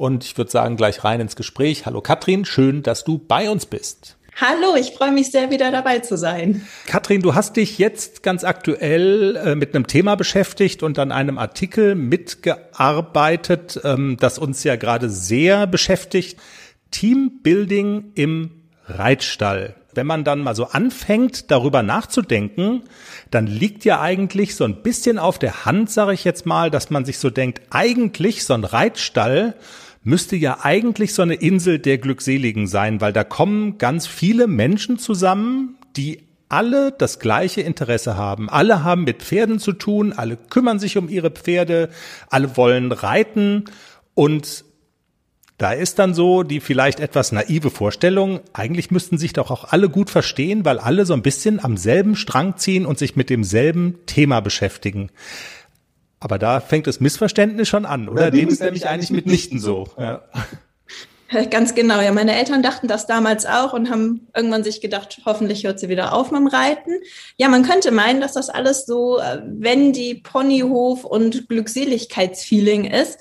Und 0.00 0.24
ich 0.24 0.38
würde 0.38 0.50
sagen, 0.50 0.78
gleich 0.78 1.04
rein 1.04 1.20
ins 1.20 1.36
Gespräch. 1.36 1.84
Hallo 1.84 2.00
Katrin, 2.00 2.46
schön, 2.46 2.82
dass 2.82 3.04
du 3.04 3.18
bei 3.18 3.50
uns 3.50 3.66
bist. 3.66 4.16
Hallo, 4.34 4.74
ich 4.74 4.92
freue 4.92 5.12
mich 5.12 5.30
sehr, 5.30 5.50
wieder 5.50 5.70
dabei 5.70 5.98
zu 5.98 6.16
sein. 6.16 6.66
Katrin, 6.86 7.20
du 7.20 7.34
hast 7.34 7.58
dich 7.58 7.76
jetzt 7.76 8.22
ganz 8.22 8.42
aktuell 8.42 9.36
äh, 9.36 9.54
mit 9.56 9.74
einem 9.74 9.86
Thema 9.86 10.14
beschäftigt 10.14 10.82
und 10.82 10.98
an 10.98 11.12
einem 11.12 11.36
Artikel 11.36 11.96
mitgearbeitet, 11.96 13.78
ähm, 13.84 14.16
das 14.18 14.38
uns 14.38 14.64
ja 14.64 14.76
gerade 14.76 15.10
sehr 15.10 15.66
beschäftigt. 15.66 16.40
Teambuilding 16.92 18.12
im 18.14 18.52
Reitstall. 18.86 19.74
Wenn 19.92 20.06
man 20.06 20.24
dann 20.24 20.40
mal 20.40 20.54
so 20.54 20.64
anfängt, 20.64 21.50
darüber 21.50 21.82
nachzudenken, 21.82 22.84
dann 23.30 23.46
liegt 23.46 23.84
ja 23.84 24.00
eigentlich 24.00 24.56
so 24.56 24.64
ein 24.64 24.82
bisschen 24.82 25.18
auf 25.18 25.38
der 25.38 25.66
Hand, 25.66 25.90
sage 25.90 26.14
ich 26.14 26.24
jetzt 26.24 26.46
mal, 26.46 26.70
dass 26.70 26.88
man 26.88 27.04
sich 27.04 27.18
so 27.18 27.28
denkt, 27.28 27.60
eigentlich 27.68 28.44
so 28.46 28.54
ein 28.54 28.64
Reitstall 28.64 29.56
müsste 30.02 30.36
ja 30.36 30.58
eigentlich 30.62 31.14
so 31.14 31.22
eine 31.22 31.34
Insel 31.34 31.78
der 31.78 31.98
Glückseligen 31.98 32.66
sein, 32.66 33.00
weil 33.00 33.12
da 33.12 33.24
kommen 33.24 33.78
ganz 33.78 34.06
viele 34.06 34.46
Menschen 34.46 34.98
zusammen, 34.98 35.76
die 35.96 36.26
alle 36.48 36.92
das 36.92 37.18
gleiche 37.18 37.60
Interesse 37.60 38.16
haben. 38.16 38.48
Alle 38.48 38.82
haben 38.82 39.04
mit 39.04 39.22
Pferden 39.22 39.58
zu 39.58 39.72
tun, 39.72 40.12
alle 40.12 40.36
kümmern 40.36 40.78
sich 40.78 40.96
um 40.96 41.08
ihre 41.08 41.30
Pferde, 41.30 41.90
alle 42.28 42.56
wollen 42.56 42.92
reiten 42.92 43.66
und 44.14 44.64
da 45.60 45.72
ist 45.72 45.98
dann 45.98 46.14
so 46.14 46.42
die 46.42 46.58
vielleicht 46.58 47.00
etwas 47.00 47.32
naive 47.32 47.70
Vorstellung, 47.70 48.40
eigentlich 48.54 48.90
müssten 48.90 49.18
sich 49.18 49.34
doch 49.34 49.50
auch 49.50 49.64
alle 49.64 49.90
gut 49.90 50.08
verstehen, 50.08 50.64
weil 50.64 50.78
alle 50.78 51.04
so 51.04 51.12
ein 51.12 51.20
bisschen 51.20 51.62
am 51.62 51.76
selben 51.76 52.16
Strang 52.16 52.56
ziehen 52.56 52.86
und 52.86 52.98
sich 52.98 53.14
mit 53.14 53.28
demselben 53.28 53.98
Thema 54.06 54.40
beschäftigen. 54.40 55.10
Aber 56.20 56.38
da 56.38 56.60
fängt 56.60 56.86
das 56.86 57.00
Missverständnis 57.00 57.68
schon 57.68 57.86
an, 57.86 58.08
oder? 58.08 58.24
Ja, 58.24 58.30
Dem 58.30 58.48
ist 58.48 58.60
nämlich 58.60 58.86
eigentlich 58.86 59.10
mitnichten 59.10 59.58
so. 59.58 59.88
Ja. 59.98 60.22
Ganz 61.50 61.74
genau, 61.74 62.00
ja. 62.00 62.12
Meine 62.12 62.34
Eltern 62.36 62.62
dachten 62.62 62.88
das 62.88 63.06
damals 63.06 63.46
auch 63.46 63.72
und 63.72 63.88
haben 63.88 64.26
irgendwann 64.34 64.64
sich 64.64 64.80
gedacht, 64.80 65.20
hoffentlich 65.24 65.64
hört 65.64 65.78
sie 65.78 65.88
wieder 65.88 66.12
auf 66.12 66.32
mit 66.32 66.40
dem 66.40 66.48
Reiten. 66.48 66.90
Ja, 67.36 67.48
man 67.48 67.62
könnte 67.62 67.92
meinen, 67.92 68.20
dass 68.20 68.32
das 68.32 68.50
alles 68.50 68.84
so, 68.84 69.18
äh, 69.18 69.40
wenn 69.44 69.92
die 69.92 70.16
Ponyhof 70.16 71.04
und 71.04 71.48
Glückseligkeitsfeeling 71.48 72.84
ist 72.84 73.20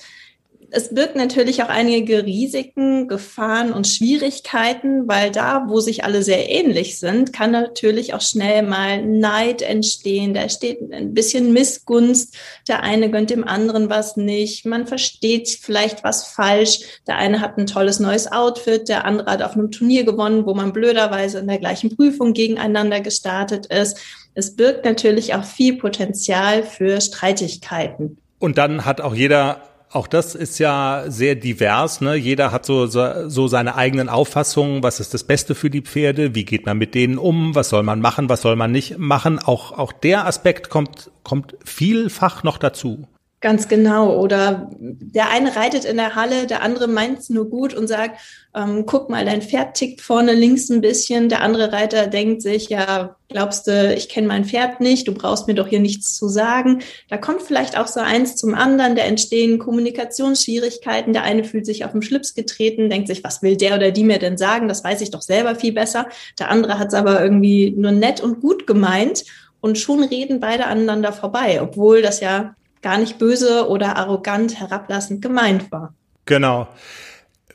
es 0.72 0.94
birgt 0.94 1.16
natürlich 1.16 1.64
auch 1.64 1.70
einige 1.70 2.26
Risiken, 2.26 3.08
Gefahren 3.08 3.72
und 3.72 3.88
Schwierigkeiten, 3.88 5.08
weil 5.08 5.32
da, 5.32 5.66
wo 5.68 5.80
sich 5.80 6.04
alle 6.04 6.22
sehr 6.22 6.50
ähnlich 6.50 7.00
sind, 7.00 7.34
kann 7.34 7.52
natürlich 7.52 8.14
auch 8.14 8.22
schnell 8.22 8.64
mal 8.64 9.04
Neid 9.06 9.62
entstehen. 9.62 10.34
Da 10.34 10.48
steht 10.50 10.80
ein 10.92 11.14
bisschen 11.14 11.54
Missgunst. 11.54 12.36
Der 12.68 12.84
eine 12.84 13.10
gönnt 13.10 13.30
dem 13.30 13.48
anderen 13.48 13.90
was 13.90 14.18
nicht. 14.18 14.66
Man 14.66 14.86
versteht 14.86 15.50
vielleicht 15.50 16.04
was 16.04 16.28
falsch. 16.28 16.82
Der 17.08 17.18
eine 17.18 17.42
hat 17.42 17.58
ein 17.58 17.68
tolles 17.68 18.00
neues 18.00 18.32
Outfit, 18.32 18.90
der 18.90 19.06
andere 19.06 19.32
hat 19.32 19.42
auf 19.42 19.54
einem 19.54 19.72
Turnier 19.72 20.04
gewonnen, 20.04 20.46
wo 20.46 20.54
man 20.54 20.74
blöderweise 20.74 21.40
in 21.40 21.48
der 21.48 21.60
gleichen 21.60 21.96
Prüfung 21.96 22.34
gegeneinander 22.34 23.02
gestartet 23.02 23.66
ist. 23.68 23.98
Es 24.36 24.56
birgt 24.56 24.86
natürlich 24.86 25.34
auch 25.34 25.44
viel 25.44 25.78
Potenzial 25.78 26.64
für 26.64 27.02
Streitigkeiten. 27.02 28.18
Und 28.38 28.58
dann 28.58 28.86
hat 28.86 29.02
auch 29.02 29.14
jeder 29.14 29.69
auch 29.92 30.08
das 30.08 30.36
ist 30.36 30.60
ja 30.60 31.06
sehr 31.08 31.36
divers. 31.36 32.02
Ne? 32.02 32.16
Jeder 32.16 32.52
hat 32.52 32.66
so, 32.66 32.86
so, 32.86 33.28
so 33.28 33.48
seine 33.48 33.76
eigenen 33.76 34.08
Auffassungen. 34.08 34.84
Was 34.84 35.00
ist 35.00 35.14
das 35.14 35.24
Beste 35.24 35.56
für 35.56 35.70
die 35.70 35.82
Pferde? 35.82 36.36
Wie 36.36 36.46
geht 36.46 36.66
man 36.66 36.78
mit 36.78 36.94
denen 36.94 37.18
um? 37.18 37.56
Was 37.56 37.70
soll 37.70 37.84
man 37.84 38.00
machen? 38.00 38.30
Was 38.30 38.42
soll 38.42 38.56
man 38.56 38.72
nicht 38.72 39.00
machen? 39.00 39.40
Auch, 39.40 39.72
auch 39.72 39.92
der 39.92 40.28
Aspekt 40.28 40.70
kommt, 40.70 41.10
kommt 41.24 41.56
vielfach 41.66 42.44
noch 42.44 42.60
dazu. 42.60 43.08
Ganz 43.42 43.70
genau. 43.70 44.20
Oder 44.20 44.70
der 44.80 45.30
eine 45.30 45.56
reitet 45.56 45.86
in 45.86 45.96
der 45.96 46.16
Halle, 46.16 46.46
der 46.46 46.62
andere 46.62 46.90
meint 46.90 47.20
es 47.20 47.30
nur 47.30 47.50
gut 47.50 47.74
und 47.74 47.88
sagt, 47.88 48.20
ähm, 48.54 48.86
guck 48.86 49.10
mal, 49.10 49.24
dein 49.24 49.42
Pferd 49.42 49.76
tickt 49.76 50.02
vorne 50.02 50.34
links 50.34 50.70
ein 50.70 50.82
bisschen. 50.82 51.30
Der 51.30 51.42
andere 51.42 51.72
Reiter 51.72 52.08
denkt 52.08 52.42
sich, 52.42 52.68
ja, 52.68 53.16
glaubst 53.30 53.68
du, 53.68 53.94
ich 53.94 54.10
kenne 54.10 54.28
mein 54.28 54.44
Pferd 54.44 54.82
nicht, 54.82 55.08
du 55.08 55.14
brauchst 55.14 55.48
mir 55.48 55.54
doch 55.54 55.68
hier 55.68 55.80
nichts 55.80 56.18
zu 56.18 56.28
sagen. 56.28 56.82
Da 57.10 57.16
kommt 57.16 57.42
vielleicht 57.42 57.78
auch 57.78 57.88
so 57.88 58.02
eins 58.02 58.36
zum 58.36 58.56
anderen, 58.56 58.98
da 58.98 59.04
entstehen 59.04 59.58
Kommunikationsschwierigkeiten. 59.58 61.14
Der 61.14 61.24
eine 61.24 61.46
fühlt 61.46 61.66
sich 61.66 61.86
auf 61.86 61.94
den 61.94 62.02
Schlips 62.02 62.34
getreten, 62.34 62.90
denkt 62.90 63.08
sich, 63.08 63.24
was 63.24 63.42
will 63.42 63.56
der 63.56 63.76
oder 63.76 63.92
die 63.92 64.04
mir 64.04 64.20
denn 64.20 64.38
sagen? 64.38 64.68
Das 64.68 64.84
weiß 64.84 65.00
ich 65.00 65.12
doch 65.12 65.22
selber 65.22 65.56
viel 65.56 65.72
besser. 65.72 66.10
Der 66.40 66.50
andere 66.50 66.78
hat 66.78 66.90
es 66.90 66.94
aber 66.94 67.22
irgendwie 67.22 67.72
nur 67.72 67.94
nett 67.94 68.20
und 68.20 68.42
gut 68.42 68.68
gemeint. 68.68 69.24
Und 69.62 69.78
schon 69.78 70.04
reden 70.04 70.40
beide 70.40 70.68
aneinander 70.68 71.12
vorbei, 71.12 71.62
obwohl 71.62 72.02
das 72.02 72.22
ja 72.22 72.56
gar 72.82 72.98
nicht 72.98 73.18
böse 73.20 73.68
oder 73.68 73.98
arrogant, 73.98 74.60
herablassend 74.60 75.22
gemeint 75.22 75.72
war. 75.72 75.94
Genau. 76.26 76.68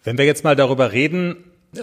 Wenn 0.02 0.18
wir 0.18 0.24
jetzt 0.24 0.44
mal 0.44 0.56
darüber 0.56 0.92
reden, 0.92 1.36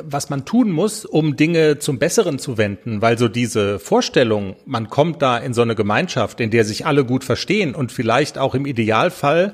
was 0.03 0.29
man 0.29 0.45
tun 0.45 0.71
muss, 0.71 1.05
um 1.05 1.35
Dinge 1.35 1.79
zum 1.79 1.99
Besseren 1.99 2.39
zu 2.39 2.57
wenden, 2.57 3.01
weil 3.01 3.17
so 3.17 3.27
diese 3.27 3.79
Vorstellung, 3.79 4.55
man 4.65 4.89
kommt 4.89 5.21
da 5.21 5.37
in 5.37 5.53
so 5.53 5.61
eine 5.61 5.75
Gemeinschaft, 5.75 6.39
in 6.39 6.51
der 6.51 6.65
sich 6.65 6.85
alle 6.85 7.05
gut 7.05 7.23
verstehen 7.23 7.75
und 7.75 7.91
vielleicht 7.91 8.37
auch 8.37 8.55
im 8.55 8.65
Idealfall 8.65 9.53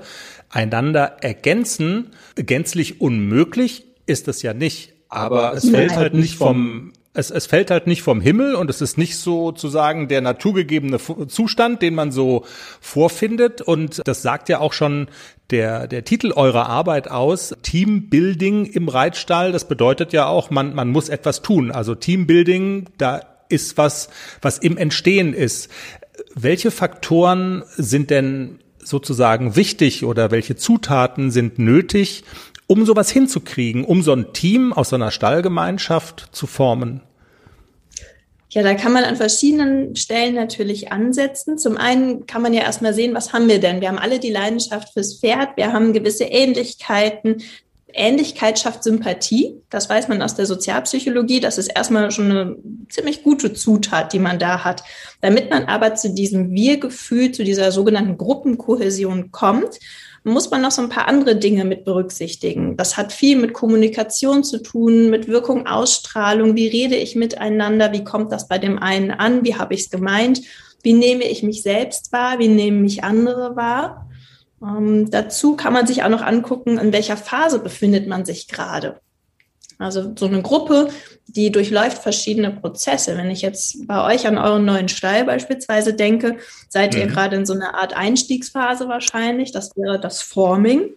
einander 0.50 1.18
ergänzen, 1.22 2.12
gänzlich 2.36 3.02
unmöglich 3.02 3.86
ist 4.06 4.28
es 4.28 4.42
ja 4.42 4.54
nicht. 4.54 4.94
Aber 5.10 5.54
es 5.54 5.70
fällt 5.70 5.96
halt 5.96 6.14
nicht 6.14 6.36
vom 6.36 6.94
es, 7.18 7.32
es 7.32 7.48
fällt 7.48 7.72
halt 7.72 7.88
nicht 7.88 8.04
vom 8.04 8.22
Himmel 8.22 8.54
und 8.54 8.70
es 8.70 8.80
ist 8.80 8.98
nicht 8.98 9.18
sozusagen 9.18 10.08
der 10.08 10.22
naturgegebene 10.22 11.00
Zustand, 11.28 11.82
den 11.82 11.96
man 11.96 12.12
so 12.12 12.46
vorfindet. 12.80 13.62
Und 13.62 14.02
das 14.06 14.22
sagt 14.22 14.50
ja 14.50 14.60
auch 14.60 14.72
schon 14.72 15.08
der, 15.50 15.88
der 15.88 16.04
Titel 16.04 16.32
eurer 16.32 16.68
Arbeit 16.68 17.10
aus. 17.10 17.56
Teambuilding 17.64 18.66
im 18.66 18.88
Reitstall, 18.88 19.52
das 19.52 19.68
bedeutet 19.68 20.14
ja 20.14 20.28
auch, 20.28 20.52
man, 20.52 20.76
man 20.76 20.90
muss 20.90 21.10
etwas 21.10 21.42
tun. 21.42 21.72
Also 21.72 21.96
Teambuilding, 21.96 22.86
da 23.00 23.22
ist 23.50 23.78
was, 23.80 24.10
was 24.42 24.60
im 24.60 24.78
Entstehen 24.78 25.34
ist. 25.34 25.72
Welche 26.36 26.70
Faktoren 26.70 27.64
sind 27.78 28.12
denn 28.12 28.60
sozusagen 28.78 29.56
wichtig 29.56 30.06
oder 30.06 30.30
welche 30.30 30.56
Zutaten 30.56 31.32
sind 31.32 31.58
nötig, 31.58 32.24
um 32.68 32.86
sowas 32.86 33.10
hinzukriegen, 33.10 33.86
um 33.86 34.04
so 34.04 34.14
ein 34.14 34.34
Team 34.34 34.72
aus 34.72 34.90
so 34.90 34.98
einer 34.98 35.10
Stallgemeinschaft 35.10 36.30
zu 36.32 36.46
formen? 36.46 37.02
Ja, 38.50 38.64
da 38.64 38.76
kann 38.76 38.94
man 38.94 39.04
an 39.04 39.18
verschiedenen 39.18 39.96
Stellen 39.96 40.36
natürlich 40.36 40.92
ansetzen. 40.92 41.58
Zum 41.58 41.76
einen 41.76 42.28
kann 42.28 42.42
man 42.42 42.54
ja 42.54 42.62
erstmal 42.62 42.94
sehen, 42.94 43.14
was 43.14 43.34
haben 43.34 43.50
wir 43.50 43.60
denn? 43.60 43.82
Wir 43.82 43.90
haben 43.90 44.00
alle 44.00 44.20
die 44.20 44.32
Leidenschaft 44.32 44.94
fürs 44.94 45.20
Pferd, 45.20 45.58
wir 45.58 45.74
haben 45.74 45.92
gewisse 45.92 46.24
Ähnlichkeiten. 46.24 47.44
Ähnlichkeit 47.94 48.60
schafft 48.60 48.84
Sympathie. 48.84 49.62
Das 49.70 49.90
weiß 49.90 50.08
man 50.08 50.22
aus 50.22 50.36
der 50.36 50.46
Sozialpsychologie. 50.46 51.40
Das 51.40 51.58
ist 51.58 51.68
erstmal 51.68 52.12
schon 52.12 52.32
eine 52.32 52.56
ziemlich 52.90 53.24
gute 53.24 53.54
Zutat, 53.54 54.14
die 54.14 54.20
man 54.20 54.40
da 54.40 54.64
hat. 54.64 54.84
Damit 55.22 55.50
man 55.50 55.66
aber 55.66 55.96
zu 55.96 56.14
diesem 56.14 56.52
Wir-Gefühl, 56.52 57.32
zu 57.32 57.44
dieser 57.44 57.72
sogenannten 57.72 58.18
Gruppenkohäsion 58.18 59.32
kommt, 59.32 59.80
muss 60.28 60.52
man 60.52 60.62
noch 60.62 60.72
so 60.72 60.82
ein 60.82 60.90
paar 60.90 61.08
andere 61.08 61.36
Dinge 61.36 61.66
mit 61.66 61.86
berücksichtigen. 61.86 62.78
Das 62.78 62.98
hat 62.98 63.14
viel 63.14 63.38
mit 63.38 63.54
Kommunikation 63.54 64.44
zu 64.44 64.62
tun, 64.62 65.10
mit 65.10 65.28
Wirkung, 65.28 65.68
Ausstrahlung. 65.68 66.56
Wie 66.56 66.68
rede 66.68 66.96
ich 66.96 67.16
miteinander? 67.16 67.94
Wie 67.94 68.04
kommt 68.04 68.32
das 68.32 68.48
bei 68.48 68.58
dem 68.58 68.78
einen 68.78 69.12
an? 69.12 69.44
Wie 69.44 69.56
habe 69.56 69.74
ich 69.74 69.82
es 69.82 69.90
gemeint? 69.90 70.42
Wie 70.84 70.94
nehme 70.94 71.24
ich 71.24 71.44
mich 71.44 71.64
selbst 71.64 72.12
wahr? 72.12 72.40
Wie 72.40 72.48
nehmen 72.48 72.82
mich 72.82 73.04
andere 73.04 73.56
wahr? 73.56 74.08
Ähm, 74.62 75.10
dazu 75.10 75.56
kann 75.56 75.74
man 75.74 75.88
sich 75.88 76.04
auch 76.04 76.10
noch 76.10 76.22
angucken, 76.22 76.78
in 76.78 76.94
welcher 76.94 77.18
Phase 77.18 77.60
befindet 77.60 78.08
man 78.08 78.26
sich 78.26 78.48
gerade. 78.48 79.00
Also 79.80 80.14
so 80.18 80.26
eine 80.26 80.42
Gruppe, 80.42 80.90
die 81.28 81.52
durchläuft 81.52 82.00
verschiedene 82.00 82.52
Prozesse. 82.52 83.16
Wenn 83.16 83.30
ich 83.30 83.42
jetzt 83.42 83.88
bei 83.88 84.14
euch 84.14 84.26
an 84.26 84.38
euren 84.38 84.66
neuen 84.66 84.90
Stall 84.90 85.24
beispielsweise 85.26 85.94
denke, 85.94 86.38
seid 86.70 86.96
mhm. 86.96 87.02
ihr 87.02 87.08
gerade 87.08 87.36
in 87.36 87.46
so 87.46 87.54
einer 87.54 87.76
Art 87.76 87.96
Einstiegsphase 87.96 88.88
wahrscheinlich. 88.88 89.52
Das 89.52 89.76
wäre 89.76 90.00
das 90.00 90.22
Forming. 90.22 90.94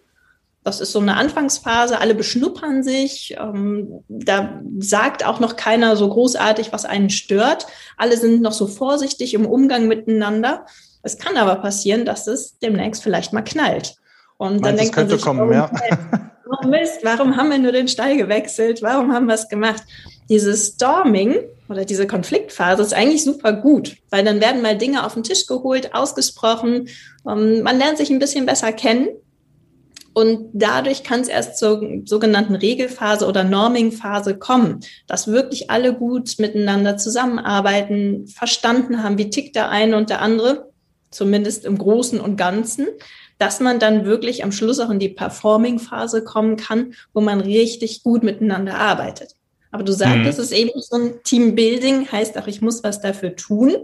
Das 0.62 0.80
ist 0.80 0.92
so 0.92 1.00
eine 1.00 1.16
Anfangsphase, 1.16 1.98
alle 2.00 2.14
beschnuppern 2.14 2.82
sich. 2.82 3.34
Ähm, 3.38 4.04
da 4.08 4.60
sagt 4.78 5.24
auch 5.24 5.40
noch 5.40 5.56
keiner 5.56 5.96
so 5.96 6.08
großartig, 6.08 6.72
was 6.72 6.84
einen 6.84 7.08
stört. 7.08 7.66
Alle 7.96 8.18
sind 8.18 8.42
noch 8.42 8.52
so 8.52 8.66
vorsichtig 8.66 9.32
im 9.32 9.46
Umgang 9.46 9.88
miteinander. 9.88 10.66
Es 11.02 11.16
kann 11.16 11.38
aber 11.38 11.56
passieren, 11.56 12.04
dass 12.04 12.26
es 12.26 12.58
demnächst 12.58 13.02
vielleicht 13.02 13.32
mal 13.32 13.42
knallt. 13.42 13.96
Und 14.36 14.64
dann 14.64 14.76
Meinst, 14.76 14.94
denkt 14.94 14.96
man 14.96 15.08
sich, 15.08 15.22
kommen, 15.22 15.48
oh, 15.48 15.52
ja. 15.52 15.70
oh 16.50 16.66
Mist, 16.66 17.00
warum 17.02 17.36
haben 17.36 17.50
wir 17.50 17.58
nur 17.58 17.72
den 17.72 17.88
Stall 17.88 18.16
gewechselt? 18.16 18.82
Warum 18.82 19.12
haben 19.12 19.26
wir 19.26 19.34
es 19.34 19.48
gemacht? 19.48 19.82
Dieses 20.28 20.68
Storming 20.68 21.36
oder 21.68 21.84
diese 21.84 22.06
Konfliktphase 22.06 22.82
ist 22.82 22.94
eigentlich 22.94 23.24
super 23.24 23.52
gut, 23.52 23.96
weil 24.10 24.24
dann 24.24 24.40
werden 24.40 24.62
mal 24.62 24.76
Dinge 24.76 25.04
auf 25.04 25.14
den 25.14 25.22
Tisch 25.22 25.46
geholt, 25.46 25.94
ausgesprochen. 25.94 26.88
Um, 27.24 27.62
man 27.62 27.78
lernt 27.78 27.98
sich 27.98 28.10
ein 28.10 28.18
bisschen 28.18 28.46
besser 28.46 28.72
kennen. 28.72 29.08
Und 30.12 30.50
dadurch 30.52 31.04
kann 31.04 31.20
es 31.20 31.28
erst 31.28 31.56
zur 31.56 32.02
sogenannten 32.04 32.56
Regelphase 32.56 33.26
oder 33.28 33.44
Normingphase 33.44 34.36
kommen, 34.36 34.80
dass 35.06 35.28
wirklich 35.28 35.70
alle 35.70 35.94
gut 35.94 36.34
miteinander 36.38 36.96
zusammenarbeiten, 36.96 38.26
verstanden 38.26 39.04
haben, 39.04 39.18
wie 39.18 39.30
tickt 39.30 39.54
der 39.54 39.68
eine 39.68 39.96
und 39.96 40.10
der 40.10 40.20
andere, 40.20 40.72
zumindest 41.12 41.64
im 41.64 41.78
Großen 41.78 42.18
und 42.18 42.36
Ganzen 42.36 42.88
dass 43.40 43.58
man 43.58 43.78
dann 43.78 44.04
wirklich 44.04 44.44
am 44.44 44.52
Schluss 44.52 44.78
auch 44.80 44.90
in 44.90 44.98
die 44.98 45.08
Performing-Phase 45.08 46.22
kommen 46.22 46.56
kann, 46.56 46.92
wo 47.14 47.22
man 47.22 47.40
richtig 47.40 48.02
gut 48.02 48.22
miteinander 48.22 48.74
arbeitet. 48.74 49.34
Aber 49.72 49.82
du 49.82 49.92
sagst, 49.92 50.18
mhm. 50.18 50.26
es 50.26 50.38
ist 50.38 50.52
eben 50.52 50.70
so 50.76 50.96
ein 50.96 51.22
Teambuilding, 51.24 52.12
heißt 52.12 52.36
auch, 52.36 52.46
ich 52.46 52.60
muss 52.60 52.84
was 52.84 53.00
dafür 53.00 53.36
tun. 53.36 53.76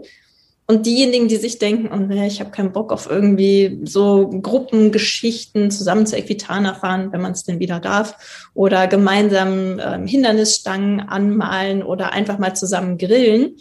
Und 0.67 0.85
diejenigen, 0.85 1.27
die 1.27 1.37
sich 1.37 1.57
denken, 1.57 1.89
oh, 1.91 1.95
nee, 1.95 2.27
ich 2.27 2.39
habe 2.39 2.51
keinen 2.51 2.71
Bock 2.73 2.91
auf 2.91 3.09
irgendwie 3.09 3.79
so 3.85 4.29
Gruppengeschichten 4.29 5.71
zusammen 5.71 6.05
zu 6.05 6.17
Equitana 6.17 6.75
fahren, 6.75 7.11
wenn 7.11 7.21
man 7.21 7.31
es 7.31 7.43
denn 7.43 7.59
wieder 7.59 7.79
darf, 7.79 8.49
oder 8.53 8.85
gemeinsam 8.85 9.79
ähm, 9.79 10.05
Hindernisstangen 10.05 10.99
anmalen 10.99 11.81
oder 11.81 12.11
einfach 12.11 12.37
mal 12.37 12.53
zusammen 12.53 12.97
grillen, 12.97 13.55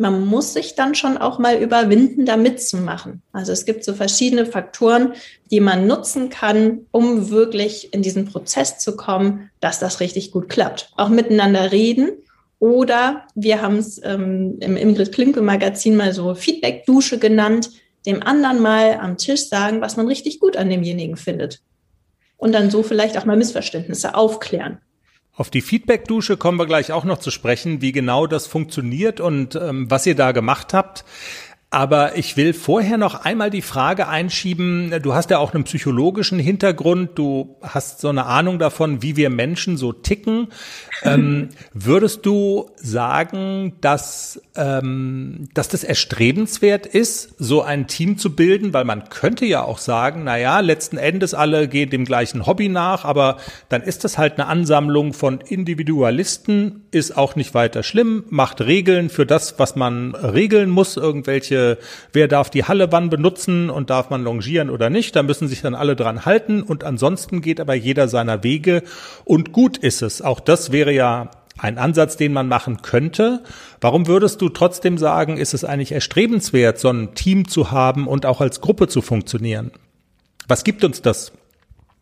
man 0.00 0.24
muss 0.24 0.54
sich 0.54 0.76
dann 0.76 0.94
schon 0.94 1.18
auch 1.18 1.38
mal 1.38 1.56
überwinden, 1.56 2.24
da 2.24 2.38
mitzumachen. 2.38 3.20
Also 3.32 3.52
es 3.52 3.66
gibt 3.66 3.84
so 3.84 3.92
verschiedene 3.92 4.46
Faktoren, 4.46 5.12
die 5.50 5.60
man 5.60 5.86
nutzen 5.86 6.30
kann, 6.30 6.86
um 6.90 7.28
wirklich 7.28 7.92
in 7.92 8.00
diesen 8.00 8.24
Prozess 8.24 8.78
zu 8.78 8.96
kommen, 8.96 9.50
dass 9.60 9.78
das 9.78 10.00
richtig 10.00 10.30
gut 10.32 10.48
klappt. 10.48 10.90
Auch 10.96 11.10
miteinander 11.10 11.70
reden. 11.70 12.12
Oder 12.58 13.26
wir 13.34 13.60
haben 13.60 13.76
es 13.76 14.00
ähm, 14.02 14.56
im 14.60 14.78
Ingrid 14.78 15.12
Klinke 15.12 15.42
Magazin 15.42 15.96
mal 15.96 16.14
so 16.14 16.34
Feedback-Dusche 16.34 17.18
genannt, 17.18 17.68
dem 18.06 18.22
anderen 18.22 18.62
mal 18.62 18.94
am 18.94 19.18
Tisch 19.18 19.48
sagen, 19.48 19.82
was 19.82 19.98
man 19.98 20.06
richtig 20.06 20.40
gut 20.40 20.56
an 20.56 20.70
demjenigen 20.70 21.18
findet. 21.18 21.60
Und 22.38 22.52
dann 22.52 22.70
so 22.70 22.82
vielleicht 22.82 23.18
auch 23.18 23.26
mal 23.26 23.36
Missverständnisse 23.36 24.14
aufklären. 24.14 24.78
Auf 25.40 25.48
die 25.48 25.62
Feedback-Dusche 25.62 26.36
kommen 26.36 26.58
wir 26.58 26.66
gleich 26.66 26.92
auch 26.92 27.04
noch 27.04 27.16
zu 27.16 27.30
sprechen, 27.30 27.80
wie 27.80 27.92
genau 27.92 28.26
das 28.26 28.46
funktioniert 28.46 29.20
und 29.20 29.54
ähm, 29.54 29.90
was 29.90 30.04
ihr 30.04 30.14
da 30.14 30.32
gemacht 30.32 30.74
habt. 30.74 31.06
Aber 31.72 32.16
ich 32.18 32.36
will 32.36 32.52
vorher 32.52 32.98
noch 32.98 33.24
einmal 33.24 33.48
die 33.48 33.62
Frage 33.62 34.08
einschieben, 34.08 34.92
du 35.04 35.14
hast 35.14 35.30
ja 35.30 35.38
auch 35.38 35.54
einen 35.54 35.62
psychologischen 35.62 36.40
Hintergrund, 36.40 37.10
du 37.14 37.58
hast 37.62 38.00
so 38.00 38.08
eine 38.08 38.26
Ahnung 38.26 38.58
davon, 38.58 39.02
wie 39.02 39.14
wir 39.14 39.30
Menschen 39.30 39.76
so 39.76 39.92
ticken. 39.92 40.48
Ähm, 41.02 41.48
würdest 41.72 42.26
du 42.26 42.72
sagen, 42.76 43.72
dass, 43.80 44.38
ähm, 44.54 45.48
dass 45.54 45.70
das 45.70 45.82
erstrebenswert 45.82 46.84
ist, 46.84 47.36
so 47.38 47.62
ein 47.62 47.86
Team 47.86 48.18
zu 48.18 48.36
bilden? 48.36 48.74
Weil 48.74 48.84
man 48.84 49.08
könnte 49.08 49.46
ja 49.46 49.62
auch 49.62 49.78
sagen, 49.78 50.24
na 50.24 50.36
ja, 50.36 50.60
letzten 50.60 50.98
Endes 50.98 51.32
alle 51.32 51.68
gehen 51.68 51.88
dem 51.88 52.04
gleichen 52.04 52.44
Hobby 52.44 52.68
nach, 52.68 53.06
aber 53.06 53.38
dann 53.70 53.80
ist 53.80 54.04
das 54.04 54.18
halt 54.18 54.34
eine 54.34 54.46
Ansammlung 54.46 55.14
von 55.14 55.40
Individualisten, 55.40 56.82
ist 56.90 57.16
auch 57.16 57.34
nicht 57.34 57.54
weiter 57.54 57.82
schlimm, 57.82 58.24
macht 58.28 58.60
Regeln 58.60 59.08
für 59.08 59.24
das, 59.24 59.58
was 59.58 59.76
man 59.76 60.14
regeln 60.14 60.68
muss, 60.68 60.98
irgendwelche 60.98 61.59
wer 62.12 62.28
darf 62.28 62.50
die 62.50 62.64
Halle 62.64 62.92
wann 62.92 63.10
benutzen 63.10 63.70
und 63.70 63.90
darf 63.90 64.10
man 64.10 64.22
longieren 64.22 64.70
oder 64.70 64.90
nicht. 64.90 65.16
Da 65.16 65.22
müssen 65.22 65.48
sich 65.48 65.62
dann 65.62 65.74
alle 65.74 65.96
dran 65.96 66.24
halten 66.24 66.62
und 66.62 66.84
ansonsten 66.84 67.40
geht 67.40 67.60
aber 67.60 67.74
jeder 67.74 68.08
seiner 68.08 68.42
Wege 68.42 68.82
und 69.24 69.52
gut 69.52 69.78
ist 69.78 70.02
es. 70.02 70.22
Auch 70.22 70.40
das 70.40 70.72
wäre 70.72 70.92
ja 70.92 71.30
ein 71.58 71.78
Ansatz, 71.78 72.16
den 72.16 72.32
man 72.32 72.48
machen 72.48 72.82
könnte. 72.82 73.42
Warum 73.80 74.06
würdest 74.06 74.40
du 74.40 74.48
trotzdem 74.48 74.98
sagen, 74.98 75.36
ist 75.36 75.54
es 75.54 75.64
eigentlich 75.64 75.92
erstrebenswert, 75.92 76.78
so 76.78 76.88
ein 76.88 77.14
Team 77.14 77.48
zu 77.48 77.70
haben 77.70 78.06
und 78.06 78.26
auch 78.26 78.40
als 78.40 78.60
Gruppe 78.60 78.88
zu 78.88 79.02
funktionieren? 79.02 79.70
Was 80.48 80.64
gibt 80.64 80.84
uns 80.84 81.02
das? 81.02 81.32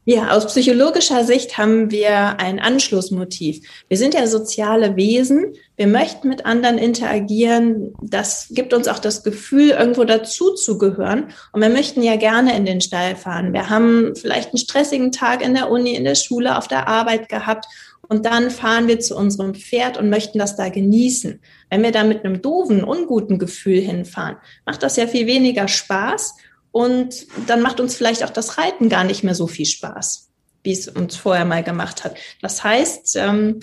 Ja, 0.04 0.30
aus 0.30 0.46
psychologischer 0.46 1.24
Sicht 1.24 1.58
haben 1.58 1.90
wir 1.90 2.40
ein 2.40 2.60
Anschlussmotiv. 2.60 3.60
Wir 3.88 3.98
sind 3.98 4.14
ja 4.14 4.26
soziale 4.26 4.96
Wesen. 4.96 5.54
Wir 5.78 5.86
möchten 5.86 6.28
mit 6.28 6.44
anderen 6.44 6.76
interagieren. 6.76 7.94
Das 8.02 8.48
gibt 8.50 8.74
uns 8.74 8.88
auch 8.88 8.98
das 8.98 9.22
Gefühl, 9.22 9.70
irgendwo 9.70 10.02
dazu 10.02 10.52
zu 10.54 10.76
gehören. 10.76 11.28
Und 11.52 11.60
wir 11.60 11.68
möchten 11.68 12.02
ja 12.02 12.16
gerne 12.16 12.56
in 12.56 12.64
den 12.64 12.80
Stall 12.80 13.14
fahren. 13.14 13.52
Wir 13.52 13.70
haben 13.70 14.16
vielleicht 14.16 14.48
einen 14.48 14.58
stressigen 14.58 15.12
Tag 15.12 15.40
in 15.40 15.54
der 15.54 15.70
Uni, 15.70 15.94
in 15.94 16.02
der 16.02 16.16
Schule, 16.16 16.58
auf 16.58 16.66
der 16.66 16.88
Arbeit 16.88 17.28
gehabt. 17.28 17.66
Und 18.08 18.26
dann 18.26 18.50
fahren 18.50 18.88
wir 18.88 18.98
zu 18.98 19.16
unserem 19.16 19.54
Pferd 19.54 19.98
und 19.98 20.10
möchten 20.10 20.40
das 20.40 20.56
da 20.56 20.68
genießen. 20.68 21.40
Wenn 21.70 21.82
wir 21.84 21.92
da 21.92 22.02
mit 22.02 22.24
einem 22.24 22.42
doofen, 22.42 22.82
unguten 22.82 23.38
Gefühl 23.38 23.80
hinfahren, 23.80 24.36
macht 24.66 24.82
das 24.82 24.96
ja 24.96 25.06
viel 25.06 25.28
weniger 25.28 25.68
Spaß 25.68 26.34
und 26.72 27.28
dann 27.46 27.62
macht 27.62 27.78
uns 27.78 27.94
vielleicht 27.94 28.24
auch 28.24 28.30
das 28.30 28.58
Reiten 28.58 28.88
gar 28.88 29.04
nicht 29.04 29.22
mehr 29.22 29.36
so 29.36 29.46
viel 29.46 29.66
Spaß, 29.66 30.28
wie 30.64 30.72
es 30.72 30.88
uns 30.88 31.14
vorher 31.14 31.44
mal 31.44 31.62
gemacht 31.62 32.02
hat. 32.02 32.16
Das 32.42 32.64
heißt, 32.64 33.14
ähm, 33.14 33.60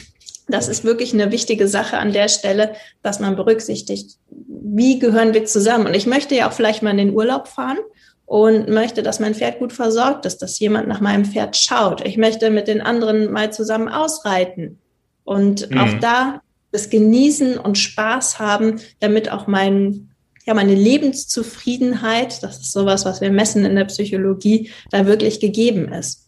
das 0.48 0.68
ist 0.68 0.84
wirklich 0.84 1.14
eine 1.14 1.32
wichtige 1.32 1.68
Sache 1.68 1.98
an 1.98 2.14
der 2.14 2.28
Stelle, 2.28 2.74
dass 3.02 3.20
man 3.20 3.36
berücksichtigt, 3.36 4.18
wie 4.30 5.00
gehören 5.00 5.34
wir 5.34 5.46
zusammen. 5.46 5.88
Und 5.88 5.96
ich 5.96 6.06
möchte 6.06 6.36
ja 6.36 6.48
auch 6.48 6.54
vielleicht 6.54 6.84
mal 6.84 6.92
in 6.92 6.98
den 6.98 7.14
Urlaub 7.14 7.48
fahren 7.48 7.78
und 8.26 8.70
möchte, 8.70 9.04
dass 9.04 9.20
mein 9.20 9.36
Pferd 9.36 9.60
gut 9.60 9.74
versorgt 9.74 10.26
ist, 10.26 10.42
dass 10.42 10.60
jemand 10.60 10.88
nach 10.88 11.02
meinem 11.02 11.26
Pferd 11.26 11.58
schaut. 11.58 12.06
Ich 12.06 12.18
möchte 12.18 12.50
mit 12.50 12.68
den 12.68 12.82
anderen 12.82 13.32
mal 13.32 13.52
zusammen 13.52 13.88
ausreiten 13.88 14.80
und 15.24 15.70
mhm. 15.70 15.78
auch 15.78 15.94
da 16.00 16.42
das 16.72 16.90
Genießen 16.90 17.58
und 17.58 17.78
Spaß 17.78 18.40
haben, 18.40 18.82
damit 19.00 19.32
auch 19.32 19.48
mein 19.48 20.10
ja, 20.46 20.54
meine 20.54 20.76
Lebenszufriedenheit, 20.76 22.44
das 22.44 22.60
ist 22.60 22.72
sowas, 22.72 23.04
was 23.04 23.20
wir 23.20 23.32
messen 23.32 23.66
in 23.66 23.76
der 23.76 23.86
Psychologie, 23.86 24.70
da 24.92 25.08
wirklich 25.08 25.40
gegeben 25.40 25.92
ist. 25.92 26.28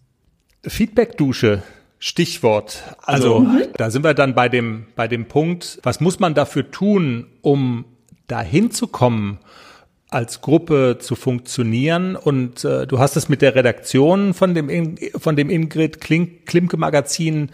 Feedback-Dusche. 0.66 1.62
Stichwort. 2.00 2.84
Also 3.02 3.40
mhm. 3.40 3.64
da 3.76 3.90
sind 3.90 4.04
wir 4.04 4.14
dann 4.14 4.36
bei 4.36 4.50
dem, 4.50 4.88
bei 4.96 5.08
dem 5.08 5.28
Punkt, 5.28 5.80
was 5.84 6.00
muss 6.00 6.20
man 6.20 6.34
dafür 6.34 6.70
tun, 6.70 7.28
um 7.42 7.86
dahin 8.28 8.72
zu 8.72 8.88
kommen, 8.88 9.40
als 10.10 10.42
Gruppe 10.42 10.98
zu 11.00 11.16
funktionieren. 11.16 12.16
Und 12.16 12.64
äh, 12.64 12.88
du 12.88 13.00
hast 13.00 13.18
es 13.18 13.30
mit 13.30 13.42
der 13.42 13.56
Redaktion 13.56 14.34
von 14.34 14.54
dem, 14.54 14.98
von 15.18 15.36
dem 15.36 15.50
Ingrid 15.50 16.00
Klimke 16.00 16.78
Magazin 16.78 17.52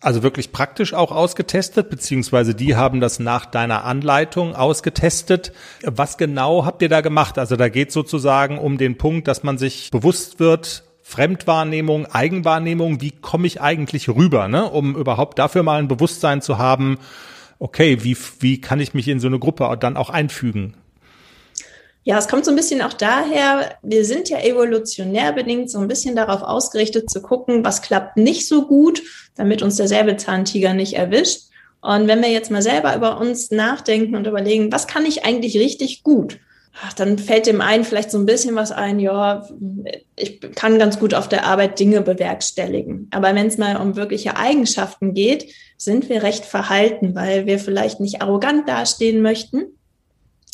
also 0.00 0.22
wirklich 0.22 0.52
praktisch 0.52 0.94
auch 0.94 1.10
ausgetestet, 1.10 1.90
beziehungsweise 1.90 2.54
die 2.54 2.76
haben 2.76 3.00
das 3.00 3.18
nach 3.18 3.46
deiner 3.46 3.84
Anleitung 3.84 4.54
ausgetestet. 4.54 5.52
Was 5.82 6.16
genau 6.18 6.64
habt 6.64 6.82
ihr 6.82 6.88
da 6.88 7.00
gemacht? 7.00 7.38
Also 7.38 7.56
da 7.56 7.68
geht 7.68 7.90
sozusagen 7.90 8.58
um 8.58 8.78
den 8.78 8.96
Punkt, 8.96 9.26
dass 9.26 9.42
man 9.42 9.58
sich 9.58 9.90
bewusst 9.90 10.38
wird, 10.38 10.84
Fremdwahrnehmung, 11.08 12.04
Eigenwahrnehmung, 12.04 13.00
wie 13.00 13.12
komme 13.12 13.46
ich 13.46 13.62
eigentlich 13.62 14.10
rüber, 14.10 14.46
ne? 14.46 14.68
um 14.68 14.94
überhaupt 14.94 15.38
dafür 15.38 15.62
mal 15.62 15.78
ein 15.78 15.88
Bewusstsein 15.88 16.42
zu 16.42 16.58
haben, 16.58 16.98
okay, 17.58 18.04
wie, 18.04 18.14
wie 18.40 18.60
kann 18.60 18.78
ich 18.78 18.92
mich 18.92 19.08
in 19.08 19.18
so 19.18 19.26
eine 19.26 19.38
Gruppe 19.38 19.74
dann 19.80 19.96
auch 19.96 20.10
einfügen? 20.10 20.74
Ja, 22.04 22.18
es 22.18 22.28
kommt 22.28 22.44
so 22.44 22.50
ein 22.50 22.56
bisschen 22.58 22.82
auch 22.82 22.92
daher, 22.92 23.76
wir 23.82 24.04
sind 24.04 24.28
ja 24.28 24.38
evolutionär 24.40 25.32
bedingt 25.32 25.70
so 25.70 25.78
ein 25.78 25.88
bisschen 25.88 26.14
darauf 26.14 26.42
ausgerichtet 26.42 27.08
zu 27.08 27.22
gucken, 27.22 27.64
was 27.64 27.80
klappt 27.80 28.18
nicht 28.18 28.46
so 28.46 28.66
gut, 28.66 29.02
damit 29.34 29.62
uns 29.62 29.76
der 29.76 29.88
Säbelzahntiger 29.88 30.74
nicht 30.74 30.92
erwischt. 30.92 31.44
Und 31.80 32.06
wenn 32.06 32.20
wir 32.20 32.30
jetzt 32.30 32.50
mal 32.50 32.60
selber 32.60 32.94
über 32.94 33.18
uns 33.18 33.50
nachdenken 33.50 34.14
und 34.14 34.26
überlegen, 34.26 34.70
was 34.70 34.86
kann 34.86 35.06
ich 35.06 35.24
eigentlich 35.24 35.56
richtig 35.56 36.02
gut? 36.02 36.38
Ach, 36.80 36.92
dann 36.92 37.18
fällt 37.18 37.46
dem 37.46 37.60
einen 37.60 37.84
vielleicht 37.84 38.10
so 38.10 38.18
ein 38.18 38.26
bisschen 38.26 38.54
was 38.54 38.70
ein, 38.70 39.00
ja, 39.00 39.48
ich 40.14 40.40
kann 40.54 40.78
ganz 40.78 40.98
gut 41.00 41.12
auf 41.12 41.28
der 41.28 41.44
Arbeit 41.44 41.80
Dinge 41.80 42.02
bewerkstelligen. 42.02 43.08
Aber 43.10 43.34
wenn 43.34 43.48
es 43.48 43.58
mal 43.58 43.76
um 43.76 43.96
wirkliche 43.96 44.36
Eigenschaften 44.36 45.12
geht, 45.12 45.52
sind 45.76 46.08
wir 46.08 46.22
recht 46.22 46.44
verhalten, 46.44 47.14
weil 47.14 47.46
wir 47.46 47.58
vielleicht 47.58 47.98
nicht 48.00 48.22
arrogant 48.22 48.68
dastehen 48.68 49.22
möchten. 49.22 49.66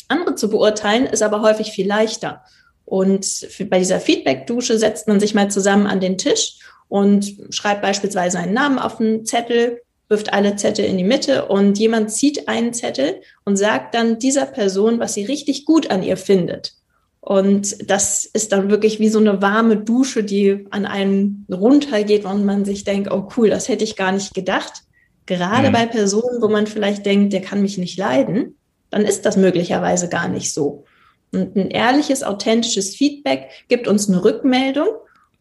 Andere 0.07 0.35
zu 0.35 0.49
beurteilen 0.49 1.05
ist 1.05 1.21
aber 1.21 1.41
häufig 1.41 1.71
viel 1.71 1.87
leichter. 1.87 2.43
Und 2.85 3.47
bei 3.69 3.79
dieser 3.79 3.99
Feedback-Dusche 3.99 4.77
setzt 4.77 5.07
man 5.07 5.19
sich 5.19 5.33
mal 5.33 5.49
zusammen 5.49 5.87
an 5.87 5.99
den 5.99 6.17
Tisch 6.17 6.59
und 6.87 7.35
schreibt 7.49 7.81
beispielsweise 7.81 8.39
einen 8.39 8.53
Namen 8.53 8.79
auf 8.79 8.99
einen 8.99 9.25
Zettel, 9.25 9.81
wirft 10.07 10.33
alle 10.33 10.55
Zettel 10.55 10.85
in 10.85 10.97
die 10.97 11.03
Mitte 11.03 11.45
und 11.45 11.79
jemand 11.79 12.11
zieht 12.11 12.47
einen 12.47 12.73
Zettel 12.73 13.21
und 13.43 13.57
sagt 13.57 13.95
dann 13.95 14.19
dieser 14.19 14.45
Person, 14.45 14.99
was 14.99 15.13
sie 15.13 15.25
richtig 15.25 15.65
gut 15.65 15.89
an 15.89 16.03
ihr 16.03 16.17
findet. 16.17 16.73
Und 17.21 17.89
das 17.89 18.23
ist 18.23 18.51
dann 18.51 18.69
wirklich 18.69 18.99
wie 18.99 19.09
so 19.09 19.17
eine 19.17 19.41
warme 19.41 19.77
Dusche, 19.77 20.23
die 20.23 20.67
an 20.69 20.85
einem 20.85 21.45
runtergeht 21.51 22.23
und 22.23 22.45
man 22.45 22.65
sich 22.65 22.83
denkt, 22.83 23.11
oh 23.11 23.29
cool, 23.35 23.49
das 23.49 23.67
hätte 23.67 23.83
ich 23.83 23.95
gar 23.95 24.11
nicht 24.11 24.35
gedacht. 24.35 24.83
Gerade 25.25 25.69
mhm. 25.69 25.73
bei 25.73 25.85
Personen, 25.87 26.41
wo 26.41 26.49
man 26.49 26.67
vielleicht 26.67 27.03
denkt, 27.03 27.33
der 27.33 27.41
kann 27.41 27.63
mich 27.63 27.79
nicht 27.79 27.97
leiden, 27.97 28.57
dann 28.91 29.05
ist 29.05 29.25
das 29.25 29.37
möglicherweise 29.37 30.07
gar 30.07 30.27
nicht 30.27 30.53
so. 30.53 30.85
Und 31.33 31.55
ein 31.55 31.71
ehrliches, 31.71 32.21
authentisches 32.21 32.95
Feedback 32.95 33.49
gibt 33.69 33.87
uns 33.87 34.07
eine 34.07 34.23
Rückmeldung 34.23 34.87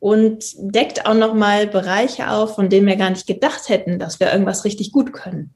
und 0.05 0.45
deckt 0.59 1.07
auch 1.07 1.15
nochmal 1.15 1.67
Bereiche 1.67 2.29
auf, 2.29 2.57
von 2.57 2.69
denen 2.69 2.87
wir 2.87 2.97
gar 2.97 3.09
nicht 3.09 3.27
gedacht 3.27 3.71
hätten, 3.71 3.99
dass 3.99 4.21
wir 4.21 4.31
irgendwas 4.31 4.67
richtig 4.67 4.93
gut 4.93 5.15
können. 5.15 5.55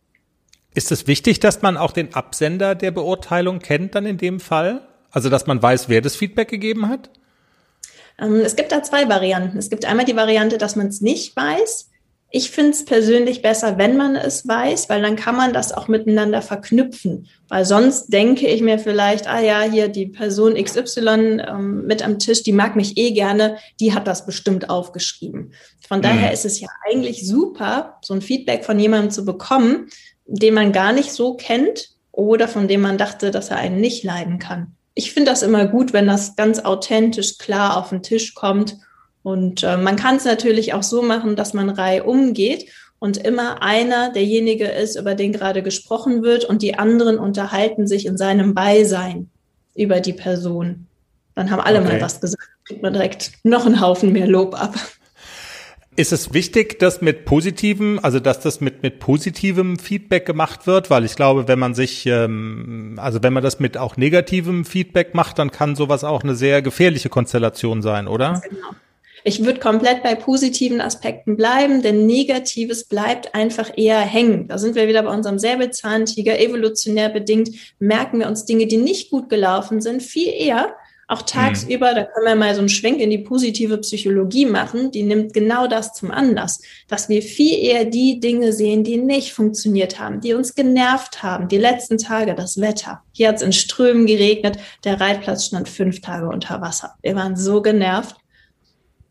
Ist 0.72 0.90
es 0.90 1.06
wichtig, 1.06 1.38
dass 1.38 1.60
man 1.60 1.76
auch 1.76 1.92
den 1.92 2.14
Absender 2.14 2.74
der 2.74 2.90
Beurteilung 2.90 3.58
kennt 3.58 3.94
dann 3.94 4.06
in 4.06 4.16
dem 4.16 4.40
Fall? 4.40 4.88
Also, 5.10 5.28
dass 5.28 5.46
man 5.46 5.62
weiß, 5.62 5.90
wer 5.90 6.00
das 6.00 6.16
Feedback 6.16 6.48
gegeben 6.48 6.88
hat? 6.88 7.10
Ähm, 8.18 8.36
es 8.36 8.56
gibt 8.56 8.72
da 8.72 8.82
zwei 8.82 9.06
Varianten. 9.06 9.58
Es 9.58 9.68
gibt 9.68 9.84
einmal 9.84 10.06
die 10.06 10.16
Variante, 10.16 10.56
dass 10.56 10.76
man 10.76 10.86
es 10.86 11.02
nicht 11.02 11.36
weiß. 11.36 11.87
Ich 12.30 12.50
finde 12.50 12.72
es 12.72 12.84
persönlich 12.84 13.40
besser, 13.40 13.78
wenn 13.78 13.96
man 13.96 14.14
es 14.14 14.46
weiß, 14.46 14.90
weil 14.90 15.00
dann 15.00 15.16
kann 15.16 15.34
man 15.34 15.54
das 15.54 15.72
auch 15.72 15.88
miteinander 15.88 16.42
verknüpfen. 16.42 17.26
Weil 17.48 17.64
sonst 17.64 18.08
denke 18.08 18.46
ich 18.46 18.60
mir 18.60 18.78
vielleicht, 18.78 19.26
ah 19.26 19.40
ja, 19.40 19.62
hier 19.62 19.88
die 19.88 20.06
Person 20.06 20.62
XY 20.62 21.40
ähm, 21.48 21.86
mit 21.86 22.04
am 22.04 22.18
Tisch, 22.18 22.42
die 22.42 22.52
mag 22.52 22.76
mich 22.76 22.98
eh 22.98 23.12
gerne, 23.12 23.56
die 23.80 23.94
hat 23.94 24.06
das 24.06 24.26
bestimmt 24.26 24.68
aufgeschrieben. 24.68 25.54
Von 25.86 25.98
mhm. 25.98 26.02
daher 26.02 26.32
ist 26.32 26.44
es 26.44 26.60
ja 26.60 26.68
eigentlich 26.86 27.26
super, 27.26 27.98
so 28.02 28.12
ein 28.12 28.20
Feedback 28.20 28.66
von 28.66 28.78
jemandem 28.78 29.10
zu 29.10 29.24
bekommen, 29.24 29.88
den 30.26 30.52
man 30.52 30.72
gar 30.72 30.92
nicht 30.92 31.12
so 31.12 31.34
kennt 31.34 31.88
oder 32.12 32.46
von 32.46 32.68
dem 32.68 32.82
man 32.82 32.98
dachte, 32.98 33.30
dass 33.30 33.48
er 33.48 33.56
einen 33.56 33.80
nicht 33.80 34.04
leiden 34.04 34.38
kann. 34.38 34.74
Ich 34.92 35.12
finde 35.12 35.30
das 35.30 35.42
immer 35.42 35.66
gut, 35.66 35.94
wenn 35.94 36.06
das 36.06 36.36
ganz 36.36 36.58
authentisch 36.58 37.38
klar 37.38 37.78
auf 37.78 37.88
den 37.88 38.02
Tisch 38.02 38.34
kommt 38.34 38.76
und 39.28 39.62
äh, 39.62 39.76
man 39.76 39.96
kann 39.96 40.16
es 40.16 40.24
natürlich 40.24 40.72
auch 40.72 40.82
so 40.82 41.02
machen, 41.02 41.36
dass 41.36 41.52
man 41.52 41.68
Reihe 41.68 42.02
umgeht 42.04 42.64
und 42.98 43.18
immer 43.18 43.62
einer 43.62 44.10
derjenige 44.10 44.64
ist, 44.64 44.96
über 44.96 45.14
den 45.14 45.34
gerade 45.34 45.62
gesprochen 45.62 46.22
wird 46.22 46.46
und 46.46 46.62
die 46.62 46.78
anderen 46.78 47.18
unterhalten 47.18 47.86
sich 47.86 48.06
in 48.06 48.16
seinem 48.16 48.54
Beisein 48.54 49.28
über 49.74 50.00
die 50.00 50.14
Person. 50.14 50.86
Dann 51.34 51.50
haben 51.50 51.60
alle 51.60 51.80
okay. 51.80 51.88
mal 51.88 52.00
was 52.00 52.22
gesagt, 52.22 52.42
kriegt 52.64 52.82
man 52.82 52.94
direkt 52.94 53.32
noch 53.44 53.66
einen 53.66 53.82
Haufen 53.82 54.14
mehr 54.14 54.26
Lob 54.26 54.54
ab. 54.54 54.76
Ist 55.94 56.12
es 56.12 56.32
wichtig, 56.32 56.78
dass 56.78 57.02
mit 57.02 57.26
positivem, 57.26 58.00
also 58.02 58.20
dass 58.20 58.40
das 58.40 58.62
mit 58.62 58.82
mit 58.82 58.98
positivem 58.98 59.78
Feedback 59.78 60.24
gemacht 60.24 60.66
wird, 60.66 60.88
weil 60.88 61.04
ich 61.04 61.16
glaube, 61.16 61.48
wenn 61.48 61.58
man 61.58 61.74
sich, 61.74 62.06
ähm, 62.06 62.94
also 62.96 63.22
wenn 63.22 63.34
man 63.34 63.42
das 63.42 63.60
mit 63.60 63.76
auch 63.76 63.98
negativem 63.98 64.64
Feedback 64.64 65.14
macht, 65.14 65.38
dann 65.38 65.50
kann 65.50 65.76
sowas 65.76 66.02
auch 66.02 66.22
eine 66.22 66.34
sehr 66.34 66.62
gefährliche 66.62 67.10
Konstellation 67.10 67.82
sein, 67.82 68.08
oder? 68.08 68.40
Genau. 68.48 68.68
Ich 69.24 69.44
würde 69.44 69.60
komplett 69.60 70.02
bei 70.02 70.14
positiven 70.14 70.80
Aspekten 70.80 71.36
bleiben, 71.36 71.82
denn 71.82 72.06
Negatives 72.06 72.84
bleibt 72.84 73.34
einfach 73.34 73.70
eher 73.76 74.00
hängen. 74.00 74.48
Da 74.48 74.58
sind 74.58 74.74
wir 74.74 74.88
wieder 74.88 75.02
bei 75.02 75.14
unserem 75.14 75.38
Säbelzahntiger. 75.38 76.38
Evolutionär 76.38 77.08
bedingt 77.08 77.50
merken 77.78 78.20
wir 78.20 78.28
uns 78.28 78.44
Dinge, 78.44 78.66
die 78.66 78.76
nicht 78.76 79.10
gut 79.10 79.28
gelaufen 79.28 79.80
sind, 79.80 80.02
viel 80.02 80.32
eher. 80.32 80.74
Auch 81.10 81.22
tagsüber, 81.22 81.92
mhm. 81.92 81.96
da 81.96 82.04
können 82.04 82.26
wir 82.26 82.34
mal 82.34 82.54
so 82.54 82.60
einen 82.60 82.68
Schwenk 82.68 83.00
in 83.00 83.08
die 83.08 83.16
positive 83.16 83.78
Psychologie 83.78 84.44
machen, 84.44 84.90
die 84.90 85.02
nimmt 85.02 85.32
genau 85.32 85.66
das 85.66 85.94
zum 85.94 86.10
Anlass, 86.10 86.60
dass 86.86 87.08
wir 87.08 87.22
viel 87.22 87.58
eher 87.58 87.86
die 87.86 88.20
Dinge 88.20 88.52
sehen, 88.52 88.84
die 88.84 88.98
nicht 88.98 89.32
funktioniert 89.32 89.98
haben, 89.98 90.20
die 90.20 90.34
uns 90.34 90.54
genervt 90.54 91.22
haben. 91.22 91.48
Die 91.48 91.56
letzten 91.56 91.96
Tage, 91.96 92.34
das 92.34 92.60
Wetter. 92.60 93.02
Hier 93.12 93.28
hat 93.28 93.36
es 93.36 93.42
in 93.42 93.54
Strömen 93.54 94.04
geregnet, 94.04 94.58
der 94.84 95.00
Reitplatz 95.00 95.46
stand 95.46 95.70
fünf 95.70 96.02
Tage 96.02 96.28
unter 96.28 96.60
Wasser. 96.60 96.94
Wir 97.00 97.14
waren 97.14 97.36
so 97.36 97.62
genervt 97.62 98.16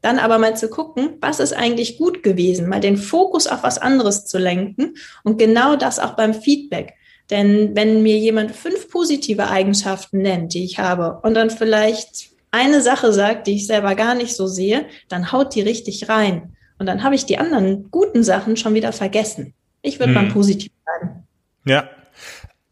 dann 0.01 0.19
aber 0.19 0.37
mal 0.37 0.55
zu 0.55 0.69
gucken, 0.69 1.17
was 1.21 1.39
ist 1.39 1.53
eigentlich 1.53 1.97
gut 1.97 2.23
gewesen, 2.23 2.69
mal 2.69 2.79
den 2.79 2.97
Fokus 2.97 3.47
auf 3.47 3.63
was 3.63 3.77
anderes 3.77 4.25
zu 4.25 4.37
lenken 4.37 4.95
und 5.23 5.37
genau 5.37 5.75
das 5.75 5.99
auch 5.99 6.15
beim 6.15 6.33
Feedback. 6.33 6.93
Denn 7.29 7.75
wenn 7.75 8.03
mir 8.03 8.17
jemand 8.17 8.51
fünf 8.51 8.89
positive 8.89 9.49
Eigenschaften 9.49 10.19
nennt, 10.19 10.53
die 10.53 10.63
ich 10.63 10.79
habe, 10.79 11.19
und 11.23 11.33
dann 11.33 11.49
vielleicht 11.49 12.29
eine 12.51 12.81
Sache 12.81 13.11
sagt, 13.11 13.47
die 13.47 13.55
ich 13.55 13.67
selber 13.67 13.95
gar 13.95 14.15
nicht 14.15 14.35
so 14.35 14.47
sehe, 14.47 14.85
dann 15.09 15.31
haut 15.31 15.53
die 15.53 15.61
richtig 15.61 16.07
rein. 16.07 16.55
Und 16.79 16.85
dann 16.85 17.03
habe 17.03 17.15
ich 17.15 17.25
die 17.25 17.37
anderen 17.37 17.89
guten 17.91 18.23
Sachen 18.23 18.55
schon 18.55 18.73
wieder 18.75 18.93
vergessen. 18.93 19.53
Ich 19.81 19.99
würde 19.99 20.15
hm. 20.15 20.23
mal 20.23 20.31
positiv 20.31 20.71
bleiben. 20.85 21.23
Ja, 21.65 21.89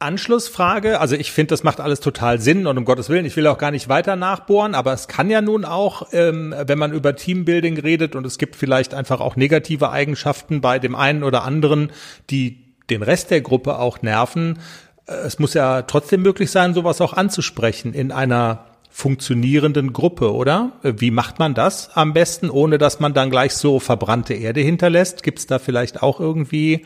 Anschlussfrage, 0.05 0.99
also 0.99 1.15
ich 1.15 1.31
finde, 1.31 1.49
das 1.49 1.63
macht 1.63 1.79
alles 1.79 1.99
total 1.99 2.39
Sinn 2.39 2.67
und 2.67 2.77
um 2.77 2.85
Gottes 2.85 3.09
Willen, 3.09 3.25
ich 3.25 3.35
will 3.35 3.47
auch 3.47 3.57
gar 3.57 3.71
nicht 3.71 3.89
weiter 3.89 4.15
nachbohren, 4.15 4.75
aber 4.75 4.93
es 4.93 5.07
kann 5.07 5.29
ja 5.29 5.41
nun 5.41 5.65
auch, 5.65 6.07
ähm, 6.13 6.53
wenn 6.65 6.77
man 6.77 6.93
über 6.93 7.15
Teambuilding 7.15 7.79
redet 7.79 8.15
und 8.15 8.25
es 8.25 8.37
gibt 8.37 8.55
vielleicht 8.55 8.93
einfach 8.93 9.19
auch 9.19 9.35
negative 9.35 9.89
Eigenschaften 9.89 10.61
bei 10.61 10.79
dem 10.79 10.95
einen 10.95 11.23
oder 11.23 11.43
anderen, 11.43 11.91
die 12.29 12.63
den 12.89 13.01
Rest 13.01 13.31
der 13.31 13.41
Gruppe 13.41 13.79
auch 13.79 14.01
nerven, 14.01 14.59
äh, 15.07 15.13
es 15.13 15.39
muss 15.39 15.53
ja 15.53 15.81
trotzdem 15.81 16.21
möglich 16.21 16.51
sein, 16.51 16.73
sowas 16.73 17.01
auch 17.01 17.13
anzusprechen 17.13 17.93
in 17.93 18.11
einer 18.11 18.65
funktionierenden 18.89 19.91
Gruppe, 19.91 20.33
oder? 20.33 20.71
Äh, 20.83 20.93
wie 20.97 21.11
macht 21.11 21.39
man 21.39 21.53
das 21.53 21.89
am 21.95 22.13
besten, 22.13 22.49
ohne 22.49 22.77
dass 22.77 22.99
man 22.99 23.13
dann 23.13 23.29
gleich 23.29 23.53
so 23.53 23.79
verbrannte 23.79 24.33
Erde 24.33 24.61
hinterlässt? 24.61 25.23
Gibt 25.23 25.39
es 25.39 25.47
da 25.47 25.59
vielleicht 25.59 26.01
auch 26.01 26.19
irgendwie 26.19 26.85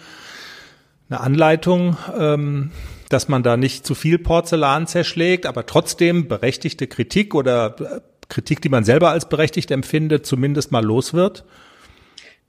eine 1.10 1.20
Anleitung? 1.20 1.98
Ähm, 2.18 2.72
dass 3.10 3.28
man 3.28 3.44
da 3.44 3.58
nicht 3.58 3.86
zu 3.86 3.96
viel 3.96 4.20
Porzellan 4.20 4.88
zerschlägt, 4.88 5.46
aber 5.46 5.66
trotzdem 5.66 6.28
berechtigte 6.28 6.88
Kritik 6.88 7.36
oder 7.36 7.76
äh, 7.80 8.00
Kritik, 8.30 8.62
die 8.62 8.70
man 8.70 8.84
selber 8.84 9.10
als 9.10 9.28
berechtigt 9.28 9.72
empfindet, 9.72 10.26
zumindest 10.26 10.72
mal 10.72 10.86
los 10.86 11.14
wird? 11.14 11.44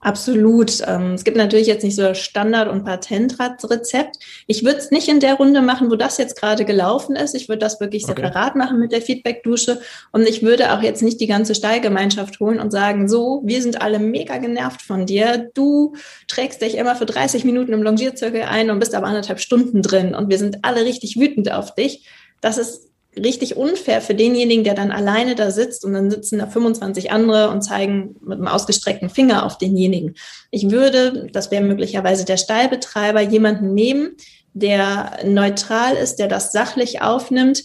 Absolut. 0.03 0.81
Ähm, 0.87 1.13
es 1.13 1.23
gibt 1.23 1.37
natürlich 1.37 1.67
jetzt 1.67 1.83
nicht 1.83 1.95
so 1.95 2.15
Standard- 2.15 2.69
und 2.69 2.83
Patentrezept. 2.83 4.17
Ich 4.47 4.65
würde 4.65 4.79
es 4.79 4.89
nicht 4.89 5.07
in 5.07 5.19
der 5.19 5.35
Runde 5.35 5.61
machen, 5.61 5.91
wo 5.91 5.95
das 5.95 6.17
jetzt 6.17 6.39
gerade 6.39 6.65
gelaufen 6.65 7.15
ist. 7.15 7.35
Ich 7.35 7.47
würde 7.47 7.59
das 7.59 7.79
wirklich 7.79 8.05
okay. 8.05 8.15
separat 8.15 8.55
machen 8.55 8.79
mit 8.79 8.91
der 8.91 9.03
Feedback-Dusche. 9.03 9.79
Und 10.11 10.27
ich 10.27 10.41
würde 10.41 10.73
auch 10.73 10.81
jetzt 10.81 11.03
nicht 11.03 11.21
die 11.21 11.27
ganze 11.27 11.53
Stallgemeinschaft 11.53 12.39
holen 12.39 12.59
und 12.59 12.71
sagen, 12.71 13.07
so, 13.07 13.43
wir 13.45 13.61
sind 13.61 13.79
alle 13.79 13.99
mega 13.99 14.37
genervt 14.37 14.81
von 14.81 15.05
dir. 15.05 15.51
Du 15.53 15.93
trägst 16.27 16.63
dich 16.63 16.77
immer 16.77 16.95
für 16.95 17.05
30 17.05 17.45
Minuten 17.45 17.71
im 17.71 17.83
Longierzirkel 17.83 18.41
ein 18.41 18.71
und 18.71 18.79
bist 18.79 18.95
aber 18.95 19.05
anderthalb 19.05 19.39
Stunden 19.39 19.83
drin. 19.83 20.15
Und 20.15 20.31
wir 20.31 20.39
sind 20.39 20.59
alle 20.63 20.83
richtig 20.83 21.19
wütend 21.19 21.51
auf 21.51 21.75
dich. 21.75 22.07
Das 22.41 22.57
ist 22.57 22.90
richtig 23.17 23.57
unfair 23.57 24.01
für 24.01 24.15
denjenigen, 24.15 24.63
der 24.63 24.73
dann 24.73 24.91
alleine 24.91 25.35
da 25.35 25.51
sitzt 25.51 25.83
und 25.83 25.93
dann 25.93 26.09
sitzen 26.09 26.39
da 26.39 26.47
25 26.47 27.11
andere 27.11 27.49
und 27.49 27.61
zeigen 27.61 28.15
mit 28.21 28.37
einem 28.37 28.47
ausgestreckten 28.47 29.09
Finger 29.09 29.45
auf 29.45 29.57
denjenigen. 29.57 30.15
Ich 30.49 30.71
würde, 30.71 31.27
das 31.33 31.51
wäre 31.51 31.63
möglicherweise 31.63 32.23
der 32.23 32.37
Stallbetreiber, 32.37 33.21
jemanden 33.21 33.73
nehmen, 33.73 34.15
der 34.53 35.19
neutral 35.25 35.95
ist, 35.95 36.17
der 36.17 36.27
das 36.27 36.51
sachlich 36.51 37.01
aufnimmt, 37.01 37.63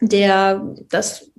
der 0.00 0.74
das 0.88 1.30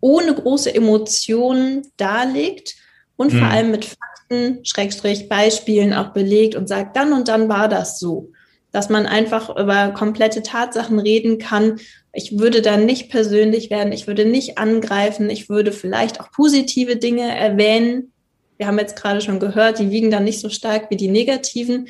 ohne 0.00 0.34
große 0.34 0.74
Emotionen 0.74 1.86
darlegt 1.96 2.76
und 3.16 3.32
mhm. 3.32 3.38
vor 3.38 3.48
allem 3.48 3.70
mit 3.70 3.84
Fakten, 3.84 4.64
Schrägstrich, 4.64 5.28
Beispielen 5.28 5.92
auch 5.92 6.08
belegt 6.08 6.54
und 6.54 6.68
sagt, 6.68 6.96
dann 6.96 7.12
und 7.12 7.28
dann 7.28 7.48
war 7.48 7.68
das 7.68 7.98
so. 7.98 8.32
Dass 8.72 8.88
man 8.88 9.06
einfach 9.06 9.50
über 9.56 9.88
komplette 9.90 10.42
Tatsachen 10.42 11.00
reden 11.00 11.38
kann. 11.38 11.80
Ich 12.12 12.38
würde 12.38 12.60
dann 12.62 12.86
nicht 12.86 13.10
persönlich 13.10 13.70
werden, 13.70 13.92
ich 13.92 14.06
würde 14.06 14.24
nicht 14.24 14.58
angreifen, 14.58 15.30
ich 15.30 15.48
würde 15.48 15.72
vielleicht 15.72 16.20
auch 16.20 16.30
positive 16.32 16.96
Dinge 16.96 17.34
erwähnen. 17.36 18.12
Wir 18.56 18.66
haben 18.66 18.78
jetzt 18.78 18.96
gerade 18.96 19.20
schon 19.20 19.38
gehört, 19.38 19.78
die 19.78 19.90
wiegen 19.90 20.10
dann 20.10 20.24
nicht 20.24 20.40
so 20.40 20.48
stark 20.48 20.90
wie 20.90 20.96
die 20.96 21.08
negativen. 21.08 21.88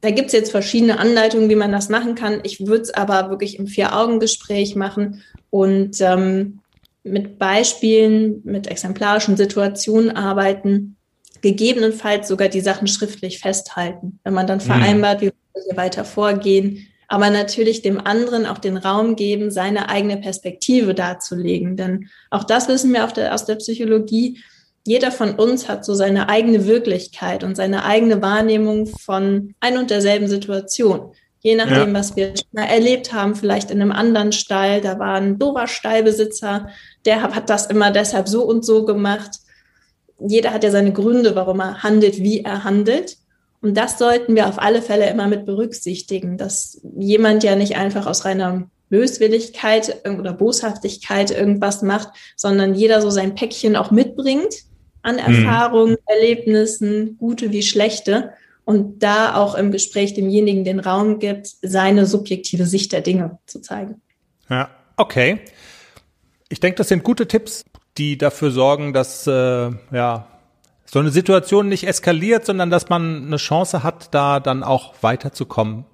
Da 0.00 0.10
gibt 0.10 0.26
es 0.26 0.32
jetzt 0.32 0.50
verschiedene 0.50 0.98
Anleitungen, 0.98 1.48
wie 1.48 1.54
man 1.54 1.70
das 1.70 1.88
machen 1.88 2.16
kann. 2.16 2.40
Ich 2.42 2.66
würde 2.66 2.82
es 2.82 2.90
aber 2.92 3.30
wirklich 3.30 3.58
im 3.58 3.68
Vier-Augen-Gespräch 3.68 4.74
machen 4.74 5.22
und 5.50 6.00
ähm, 6.00 6.58
mit 7.04 7.38
Beispielen, 7.38 8.40
mit 8.44 8.66
exemplarischen 8.66 9.36
Situationen 9.36 10.10
arbeiten, 10.10 10.96
gegebenenfalls 11.40 12.28
sogar 12.28 12.48
die 12.48 12.60
Sachen 12.60 12.86
schriftlich 12.86 13.38
festhalten, 13.38 14.18
wenn 14.24 14.34
man 14.34 14.46
dann 14.46 14.58
mhm. 14.58 14.62
vereinbart, 14.62 15.20
wie 15.20 15.32
wir 15.66 15.76
weiter 15.76 16.04
vorgehen, 16.04 16.86
aber 17.12 17.28
natürlich 17.28 17.82
dem 17.82 18.00
anderen 18.00 18.46
auch 18.46 18.56
den 18.56 18.78
Raum 18.78 19.16
geben, 19.16 19.50
seine 19.50 19.90
eigene 19.90 20.16
Perspektive 20.16 20.94
darzulegen. 20.94 21.76
Denn 21.76 22.08
auch 22.30 22.42
das 22.42 22.68
wissen 22.68 22.90
wir 22.90 23.06
der, 23.08 23.34
aus 23.34 23.44
der 23.44 23.56
Psychologie. 23.56 24.38
Jeder 24.86 25.12
von 25.12 25.34
uns 25.34 25.68
hat 25.68 25.84
so 25.84 25.92
seine 25.92 26.30
eigene 26.30 26.64
Wirklichkeit 26.64 27.44
und 27.44 27.54
seine 27.54 27.84
eigene 27.84 28.22
Wahrnehmung 28.22 28.86
von 28.86 29.54
ein 29.60 29.76
und 29.76 29.90
derselben 29.90 30.26
Situation. 30.26 31.12
Je 31.40 31.54
nachdem, 31.54 31.88
ja. 31.88 31.92
was 31.92 32.16
wir 32.16 32.32
mal 32.50 32.64
erlebt 32.64 33.12
haben, 33.12 33.34
vielleicht 33.34 33.70
in 33.70 33.82
einem 33.82 33.92
anderen 33.92 34.32
Stall, 34.32 34.80
da 34.80 34.98
war 34.98 35.16
ein 35.16 35.38
dober 35.38 35.66
Stallbesitzer, 35.66 36.70
der 37.04 37.20
hat 37.20 37.50
das 37.50 37.66
immer 37.66 37.90
deshalb 37.90 38.26
so 38.26 38.42
und 38.44 38.64
so 38.64 38.86
gemacht. 38.86 39.32
Jeder 40.18 40.50
hat 40.54 40.64
ja 40.64 40.70
seine 40.70 40.94
Gründe, 40.94 41.34
warum 41.36 41.60
er 41.60 41.82
handelt, 41.82 42.22
wie 42.22 42.40
er 42.40 42.64
handelt. 42.64 43.18
Und 43.62 43.76
das 43.76 43.96
sollten 43.96 44.34
wir 44.34 44.48
auf 44.48 44.60
alle 44.60 44.82
Fälle 44.82 45.08
immer 45.08 45.28
mit 45.28 45.46
berücksichtigen, 45.46 46.36
dass 46.36 46.80
jemand 46.98 47.44
ja 47.44 47.54
nicht 47.54 47.76
einfach 47.76 48.06
aus 48.06 48.24
reiner 48.24 48.68
Böswilligkeit 48.90 50.02
oder 50.06 50.32
Boshaftigkeit 50.34 51.30
irgendwas 51.30 51.80
macht, 51.80 52.08
sondern 52.36 52.74
jeder 52.74 53.00
so 53.00 53.08
sein 53.08 53.34
Päckchen 53.34 53.76
auch 53.76 53.90
mitbringt 53.90 54.52
an 55.02 55.14
mhm. 55.14 55.20
Erfahrungen, 55.20 55.96
Erlebnissen, 56.06 57.16
gute 57.18 57.52
wie 57.52 57.62
schlechte 57.62 58.32
und 58.64 59.02
da 59.02 59.36
auch 59.36 59.54
im 59.54 59.70
Gespräch 59.70 60.12
demjenigen 60.14 60.64
den 60.64 60.80
Raum 60.80 61.20
gibt, 61.20 61.48
seine 61.62 62.04
subjektive 62.04 62.66
Sicht 62.66 62.92
der 62.92 63.00
Dinge 63.00 63.38
zu 63.46 63.60
zeigen. 63.60 64.02
Ja, 64.50 64.70
okay. 64.96 65.40
Ich 66.48 66.60
denke, 66.60 66.76
das 66.76 66.88
sind 66.88 67.02
gute 67.02 67.26
Tipps, 67.26 67.64
die 67.96 68.18
dafür 68.18 68.50
sorgen, 68.50 68.92
dass 68.92 69.26
äh, 69.26 69.30
ja 69.30 70.31
so 70.92 70.98
eine 70.98 71.10
Situation 71.10 71.70
nicht 71.70 71.86
eskaliert, 71.88 72.44
sondern 72.44 72.68
dass 72.68 72.90
man 72.90 73.24
eine 73.24 73.38
Chance 73.38 73.82
hat, 73.82 74.12
da 74.12 74.40
dann 74.40 74.62
auch 74.62 74.92
weiterzukommen. 75.00 75.86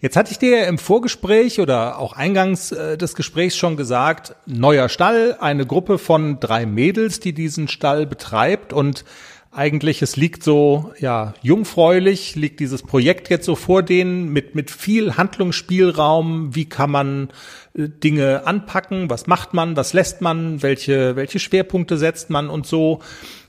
Jetzt 0.00 0.16
hatte 0.16 0.32
ich 0.32 0.38
dir 0.38 0.66
im 0.66 0.76
Vorgespräch 0.76 1.60
oder 1.60 1.98
auch 1.98 2.12
eingangs 2.12 2.70
äh, 2.70 2.98
des 2.98 3.14
Gesprächs 3.14 3.56
schon 3.56 3.78
gesagt, 3.78 4.36
neuer 4.44 4.90
Stall, 4.90 5.38
eine 5.40 5.64
Gruppe 5.64 5.96
von 5.96 6.40
drei 6.40 6.66
Mädels, 6.66 7.20
die 7.20 7.32
diesen 7.32 7.68
Stall 7.68 8.04
betreibt 8.04 8.74
und 8.74 9.06
eigentlich, 9.50 10.02
es 10.02 10.16
liegt 10.16 10.42
so, 10.42 10.92
ja, 10.98 11.32
jungfräulich, 11.40 12.34
liegt 12.34 12.60
dieses 12.60 12.82
Projekt 12.82 13.30
jetzt 13.30 13.46
so 13.46 13.54
vor 13.54 13.82
denen 13.82 14.28
mit, 14.28 14.54
mit 14.54 14.70
viel 14.70 15.16
Handlungsspielraum. 15.16 16.54
Wie 16.56 16.68
kann 16.68 16.90
man 16.90 17.28
Dinge 17.76 18.46
anpacken? 18.46 19.10
Was 19.10 19.26
macht 19.26 19.52
man? 19.52 19.76
Was 19.76 19.92
lässt 19.92 20.20
man? 20.20 20.62
Welche, 20.62 21.16
welche 21.16 21.40
Schwerpunkte 21.40 21.98
setzt 21.98 22.30
man 22.30 22.48
und 22.48 22.66
so? 22.66 23.00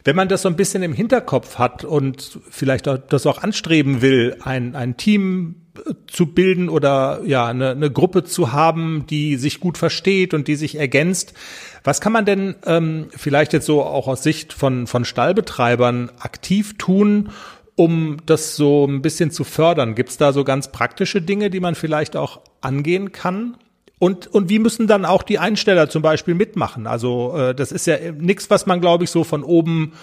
Wenn 0.03 0.15
man 0.15 0.27
das 0.27 0.41
so 0.41 0.49
ein 0.49 0.55
bisschen 0.55 0.83
im 0.83 0.93
Hinterkopf 0.93 1.59
hat 1.59 1.83
und 1.83 2.39
vielleicht 2.49 2.87
auch, 2.87 2.97
das 2.97 3.27
auch 3.27 3.43
anstreben 3.43 4.01
will, 4.01 4.37
ein, 4.41 4.75
ein 4.75 4.97
Team 4.97 5.61
zu 6.07 6.27
bilden 6.27 6.69
oder 6.69 7.21
ja 7.25 7.45
eine, 7.47 7.71
eine 7.71 7.91
Gruppe 7.91 8.23
zu 8.23 8.51
haben, 8.51 9.05
die 9.09 9.35
sich 9.35 9.59
gut 9.59 9.77
versteht 9.77 10.33
und 10.33 10.47
die 10.47 10.55
sich 10.55 10.75
ergänzt. 10.75 11.33
Was 11.83 12.01
kann 12.01 12.13
man 12.13 12.25
denn 12.25 12.55
ähm, 12.65 13.07
vielleicht 13.15 13.53
jetzt 13.53 13.65
so 13.65 13.83
auch 13.83 14.07
aus 14.07 14.23
Sicht 14.23 14.53
von, 14.53 14.87
von 14.87 15.05
Stallbetreibern 15.05 16.11
aktiv 16.19 16.77
tun, 16.77 17.29
um 17.75 18.17
das 18.25 18.55
so 18.55 18.85
ein 18.85 19.01
bisschen 19.01 19.31
zu 19.31 19.43
fördern? 19.43 19.95
Gibt 19.95 20.09
es 20.09 20.17
da 20.17 20.33
so 20.33 20.43
ganz 20.43 20.71
praktische 20.71 21.21
Dinge, 21.21 21.49
die 21.49 21.59
man 21.59 21.75
vielleicht 21.75 22.15
auch 22.15 22.41
angehen 22.61 23.11
kann? 23.11 23.57
Und, 24.05 24.27
und 24.27 24.49
wie 24.49 24.59
müssen 24.59 24.85
dann 24.85 25.03
auch 25.03 25.23
die 25.23 25.39
Einsteller 25.39 25.89
zum 25.89 26.03
Beispiel 26.03 26.35
mitmachen? 26.35 26.85
Also 26.85 27.35
äh, 27.35 27.55
das 27.55 27.71
ist 27.71 27.87
ja 27.87 27.97
nichts, 28.11 28.51
was 28.51 28.67
man, 28.67 28.79
glaube 28.79 29.03
ich, 29.03 29.09
so 29.09 29.23
von 29.23 29.43
oben 29.43 29.93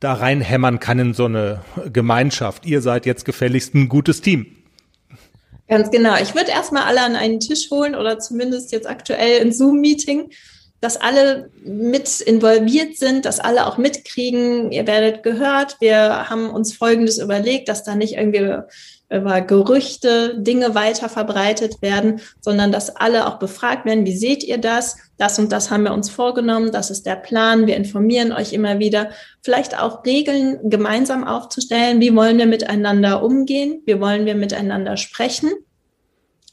da 0.00 0.14
reinhämmern 0.14 0.80
kann 0.80 0.98
in 0.98 1.14
so 1.14 1.26
eine 1.26 1.60
Gemeinschaft. 1.92 2.66
Ihr 2.66 2.82
seid 2.82 3.06
jetzt 3.06 3.24
gefälligst 3.24 3.76
ein 3.76 3.88
gutes 3.88 4.22
Team. 4.22 4.46
Ganz 5.68 5.92
genau. 5.92 6.16
Ich 6.20 6.34
würde 6.34 6.50
erstmal 6.50 6.82
alle 6.82 7.00
an 7.00 7.14
einen 7.14 7.38
Tisch 7.38 7.70
holen 7.70 7.94
oder 7.94 8.18
zumindest 8.18 8.72
jetzt 8.72 8.88
aktuell 8.88 9.40
ein 9.40 9.52
Zoom-Meeting, 9.52 10.30
dass 10.80 10.96
alle 10.96 11.48
mit 11.64 12.20
involviert 12.20 12.96
sind, 12.96 13.24
dass 13.24 13.38
alle 13.38 13.68
auch 13.68 13.78
mitkriegen, 13.78 14.72
ihr 14.72 14.88
werdet 14.88 15.22
gehört. 15.22 15.76
Wir 15.78 16.28
haben 16.28 16.50
uns 16.50 16.76
Folgendes 16.76 17.18
überlegt, 17.18 17.68
dass 17.68 17.84
da 17.84 17.94
nicht 17.94 18.14
irgendwie 18.14 18.62
über 19.10 19.40
Gerüchte 19.40 20.34
Dinge 20.38 20.74
weiter 20.74 21.08
verbreitet 21.08 21.80
werden, 21.80 22.20
sondern 22.40 22.72
dass 22.72 22.94
alle 22.94 23.26
auch 23.26 23.38
befragt 23.38 23.86
werden, 23.86 24.04
wie 24.04 24.16
seht 24.16 24.44
ihr 24.44 24.58
das? 24.58 24.96
Das 25.16 25.38
und 25.38 25.50
das 25.50 25.70
haben 25.70 25.84
wir 25.84 25.92
uns 25.92 26.10
vorgenommen, 26.10 26.72
das 26.72 26.90
ist 26.90 27.06
der 27.06 27.16
Plan, 27.16 27.66
wir 27.66 27.76
informieren 27.76 28.32
euch 28.32 28.52
immer 28.52 28.78
wieder. 28.78 29.10
Vielleicht 29.42 29.78
auch 29.78 30.04
Regeln 30.04 30.70
gemeinsam 30.70 31.24
aufzustellen, 31.24 32.00
wie 32.00 32.14
wollen 32.14 32.38
wir 32.38 32.46
miteinander 32.46 33.22
umgehen, 33.22 33.82
wie 33.86 34.00
wollen 34.00 34.26
wir 34.26 34.34
miteinander 34.34 34.96
sprechen. 34.96 35.50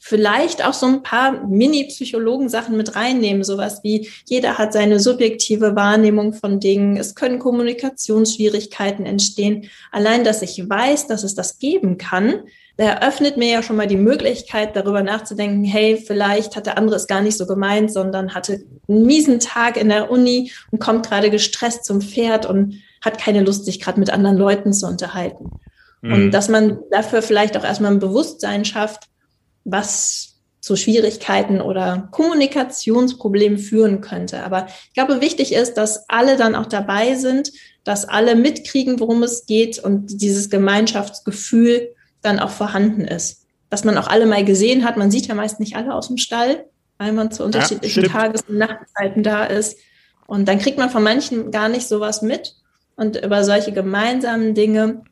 Vielleicht 0.08 0.64
auch 0.64 0.72
so 0.72 0.86
ein 0.86 1.02
paar 1.02 1.44
Mini-Psychologen-Sachen 1.48 2.76
mit 2.76 2.94
reinnehmen, 2.94 3.42
sowas 3.42 3.80
wie 3.82 4.08
jeder 4.26 4.56
hat 4.56 4.72
seine 4.72 5.00
subjektive 5.00 5.74
Wahrnehmung 5.74 6.32
von 6.32 6.60
Dingen, 6.60 6.96
es 6.96 7.16
können 7.16 7.40
Kommunikationsschwierigkeiten 7.40 9.04
entstehen. 9.04 9.68
Allein, 9.90 10.22
dass 10.22 10.42
ich 10.42 10.62
weiß, 10.70 11.08
dass 11.08 11.24
es 11.24 11.34
das 11.34 11.58
geben 11.58 11.98
kann, 11.98 12.44
eröffnet 12.76 13.36
mir 13.36 13.50
ja 13.50 13.64
schon 13.64 13.74
mal 13.74 13.88
die 13.88 13.96
Möglichkeit, 13.96 14.76
darüber 14.76 15.02
nachzudenken, 15.02 15.64
hey, 15.64 15.96
vielleicht 15.96 16.54
hat 16.54 16.66
der 16.66 16.78
andere 16.78 16.94
es 16.94 17.08
gar 17.08 17.20
nicht 17.20 17.36
so 17.36 17.44
gemeint, 17.44 17.92
sondern 17.92 18.32
hatte 18.32 18.60
einen 18.86 19.06
miesen 19.06 19.40
Tag 19.40 19.76
in 19.76 19.88
der 19.88 20.08
Uni 20.08 20.52
und 20.70 20.78
kommt 20.78 21.08
gerade 21.08 21.30
gestresst 21.30 21.84
zum 21.84 22.00
Pferd 22.00 22.46
und 22.46 22.80
hat 23.04 23.18
keine 23.18 23.42
Lust, 23.42 23.64
sich 23.64 23.80
gerade 23.80 23.98
mit 23.98 24.10
anderen 24.10 24.36
Leuten 24.36 24.72
zu 24.72 24.86
unterhalten. 24.86 25.50
Mhm. 26.00 26.12
Und 26.12 26.30
dass 26.30 26.48
man 26.48 26.78
dafür 26.92 27.22
vielleicht 27.22 27.56
auch 27.56 27.64
erstmal 27.64 27.90
ein 27.90 27.98
Bewusstsein 27.98 28.64
schafft, 28.64 29.08
was 29.66 30.36
zu 30.60 30.74
Schwierigkeiten 30.74 31.60
oder 31.60 32.08
Kommunikationsproblemen 32.10 33.58
führen 33.58 34.00
könnte. 34.00 34.42
Aber 34.42 34.66
ich 34.66 34.94
glaube, 34.94 35.20
wichtig 35.20 35.52
ist, 35.52 35.74
dass 35.74 36.08
alle 36.08 36.36
dann 36.36 36.56
auch 36.56 36.66
dabei 36.66 37.14
sind, 37.14 37.52
dass 37.84 38.04
alle 38.04 38.34
mitkriegen, 38.34 38.98
worum 38.98 39.22
es 39.22 39.46
geht 39.46 39.78
und 39.78 40.20
dieses 40.20 40.50
Gemeinschaftsgefühl 40.50 41.94
dann 42.20 42.40
auch 42.40 42.50
vorhanden 42.50 43.02
ist. 43.02 43.46
Dass 43.70 43.84
man 43.84 43.96
auch 43.96 44.08
alle 44.08 44.26
mal 44.26 44.44
gesehen 44.44 44.84
hat. 44.84 44.96
Man 44.96 45.10
sieht 45.10 45.28
ja 45.28 45.34
meist 45.34 45.60
nicht 45.60 45.76
alle 45.76 45.94
aus 45.94 46.08
dem 46.08 46.16
Stall, 46.16 46.64
weil 46.98 47.12
man 47.12 47.30
zu 47.30 47.44
unterschiedlichen 47.44 48.04
ja, 48.04 48.08
Tages- 48.08 48.42
und 48.48 48.58
Nachtzeiten 48.58 49.22
da 49.22 49.44
ist. 49.44 49.78
Und 50.26 50.48
dann 50.48 50.58
kriegt 50.58 50.78
man 50.78 50.90
von 50.90 51.02
manchen 51.02 51.52
gar 51.52 51.68
nicht 51.68 51.86
sowas 51.86 52.22
mit. 52.22 52.56
Und 52.96 53.22
über 53.24 53.44
solche 53.44 53.72
gemeinsamen 53.72 54.54
Dinge 54.54 55.04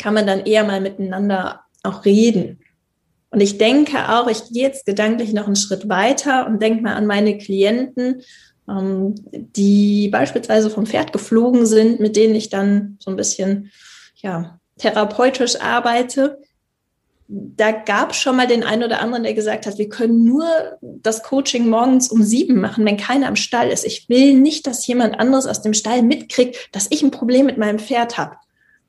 kann 0.00 0.14
man 0.14 0.26
dann 0.26 0.46
eher 0.46 0.64
mal 0.64 0.80
miteinander 0.80 1.60
auch 1.82 2.04
reden. 2.04 2.60
Und 3.30 3.40
ich 3.40 3.58
denke 3.58 4.08
auch, 4.08 4.26
ich 4.28 4.44
gehe 4.50 4.62
jetzt 4.62 4.86
gedanklich 4.86 5.32
noch 5.32 5.46
einen 5.46 5.56
Schritt 5.56 5.88
weiter 5.88 6.46
und 6.46 6.62
denke 6.62 6.82
mal 6.82 6.94
an 6.94 7.06
meine 7.06 7.36
Klienten, 7.36 8.22
ähm, 8.68 9.14
die 9.32 10.08
beispielsweise 10.08 10.70
vom 10.70 10.86
Pferd 10.86 11.12
geflogen 11.12 11.66
sind, 11.66 12.00
mit 12.00 12.16
denen 12.16 12.34
ich 12.34 12.48
dann 12.48 12.96
so 13.00 13.10
ein 13.10 13.16
bisschen 13.16 13.70
ja, 14.16 14.58
therapeutisch 14.78 15.60
arbeite. 15.60 16.40
Da 17.30 17.72
gab 17.72 18.12
es 18.12 18.16
schon 18.16 18.36
mal 18.36 18.46
den 18.46 18.64
einen 18.64 18.84
oder 18.84 19.00
anderen, 19.00 19.24
der 19.24 19.34
gesagt 19.34 19.66
hat, 19.66 19.76
wir 19.76 19.90
können 19.90 20.24
nur 20.24 20.46
das 20.80 21.22
Coaching 21.22 21.68
morgens 21.68 22.08
um 22.08 22.22
sieben 22.22 22.58
machen, 22.58 22.86
wenn 22.86 22.96
keiner 22.96 23.28
im 23.28 23.36
Stall 23.36 23.68
ist. 23.68 23.84
Ich 23.84 24.08
will 24.08 24.32
nicht, 24.32 24.66
dass 24.66 24.86
jemand 24.86 25.20
anderes 25.20 25.46
aus 25.46 25.60
dem 25.60 25.74
Stall 25.74 26.02
mitkriegt, 26.02 26.70
dass 26.72 26.86
ich 26.88 27.02
ein 27.02 27.10
Problem 27.10 27.44
mit 27.44 27.58
meinem 27.58 27.78
Pferd 27.78 28.16
habe. 28.16 28.36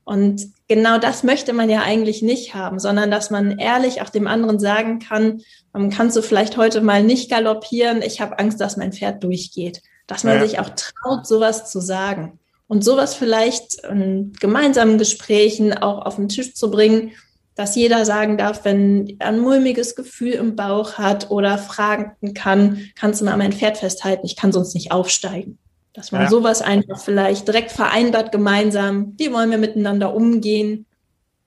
Und 0.09 0.53
genau 0.67 0.97
das 0.97 1.21
möchte 1.21 1.53
man 1.53 1.69
ja 1.69 1.83
eigentlich 1.83 2.23
nicht 2.23 2.55
haben, 2.55 2.79
sondern 2.79 3.11
dass 3.11 3.29
man 3.29 3.59
ehrlich 3.59 4.01
auch 4.01 4.09
dem 4.09 4.25
anderen 4.25 4.59
sagen 4.59 4.97
kann, 4.97 5.43
man 5.71 5.91
kannst 5.91 6.17
du 6.17 6.23
vielleicht 6.23 6.57
heute 6.57 6.81
mal 6.81 7.03
nicht 7.03 7.29
galoppieren, 7.29 8.01
ich 8.01 8.19
habe 8.19 8.39
Angst, 8.39 8.59
dass 8.59 8.75
mein 8.75 8.91
Pferd 8.91 9.23
durchgeht. 9.23 9.83
Dass 10.07 10.23
man 10.23 10.37
ja. 10.37 10.47
sich 10.47 10.57
auch 10.57 10.69
traut, 10.69 11.27
sowas 11.27 11.69
zu 11.69 11.79
sagen. 11.79 12.39
Und 12.65 12.83
sowas 12.83 13.13
vielleicht 13.13 13.83
in 13.83 14.33
gemeinsamen 14.39 14.97
Gesprächen 14.97 15.77
auch 15.77 16.03
auf 16.03 16.15
den 16.15 16.27
Tisch 16.27 16.55
zu 16.55 16.71
bringen, 16.71 17.11
dass 17.53 17.75
jeder 17.75 18.03
sagen 18.03 18.39
darf, 18.39 18.65
wenn 18.65 19.15
er 19.19 19.27
ein 19.27 19.39
mulmiges 19.39 19.95
Gefühl 19.95 20.31
im 20.31 20.55
Bauch 20.55 20.93
hat 20.93 21.29
oder 21.29 21.59
fragen 21.59 22.33
kann, 22.33 22.89
kannst 22.95 23.21
du 23.21 23.25
mal 23.25 23.37
mein 23.37 23.53
Pferd 23.53 23.77
festhalten, 23.77 24.25
ich 24.25 24.35
kann 24.35 24.51
sonst 24.51 24.73
nicht 24.73 24.91
aufsteigen. 24.91 25.59
Dass 25.93 26.11
man 26.11 26.23
ja. 26.23 26.29
sowas 26.29 26.61
einfach 26.61 26.99
vielleicht 26.99 27.47
direkt 27.47 27.71
vereinbart 27.71 28.31
gemeinsam, 28.31 29.13
wie 29.17 29.31
wollen 29.33 29.51
wir 29.51 29.57
miteinander 29.57 30.13
umgehen 30.13 30.85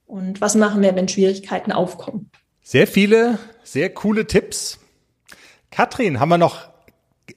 und 0.07 0.41
was 0.41 0.55
machen 0.57 0.83
wir, 0.83 0.95
wenn 0.95 1.09
Schwierigkeiten 1.09 1.73
aufkommen. 1.73 2.31
Sehr 2.63 2.87
viele, 2.87 3.39
sehr 3.63 3.91
coole 3.91 4.27
Tipps. 4.27 4.79
Katrin, 5.71 6.21
haben 6.21 6.29
wir 6.29 6.39
noch 6.39 6.69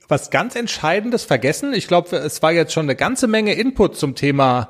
was 0.08 0.30
ganz 0.30 0.56
Entscheidendes 0.56 1.24
vergessen? 1.24 1.74
Ich 1.74 1.88
glaube, 1.88 2.16
es 2.18 2.42
war 2.42 2.52
jetzt 2.52 2.74
schon 2.74 2.86
eine 2.86 2.96
ganze 2.96 3.28
Menge 3.28 3.54
Input 3.54 3.96
zum 3.96 4.16
Thema 4.16 4.70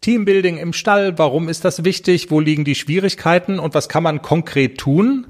Teambuilding 0.00 0.58
im 0.58 0.72
Stall. 0.72 1.18
Warum 1.18 1.48
ist 1.48 1.64
das 1.64 1.84
wichtig? 1.84 2.30
Wo 2.30 2.40
liegen 2.40 2.64
die 2.64 2.74
Schwierigkeiten? 2.74 3.58
Und 3.58 3.74
was 3.74 3.88
kann 3.88 4.02
man 4.02 4.22
konkret 4.22 4.78
tun? 4.78 5.28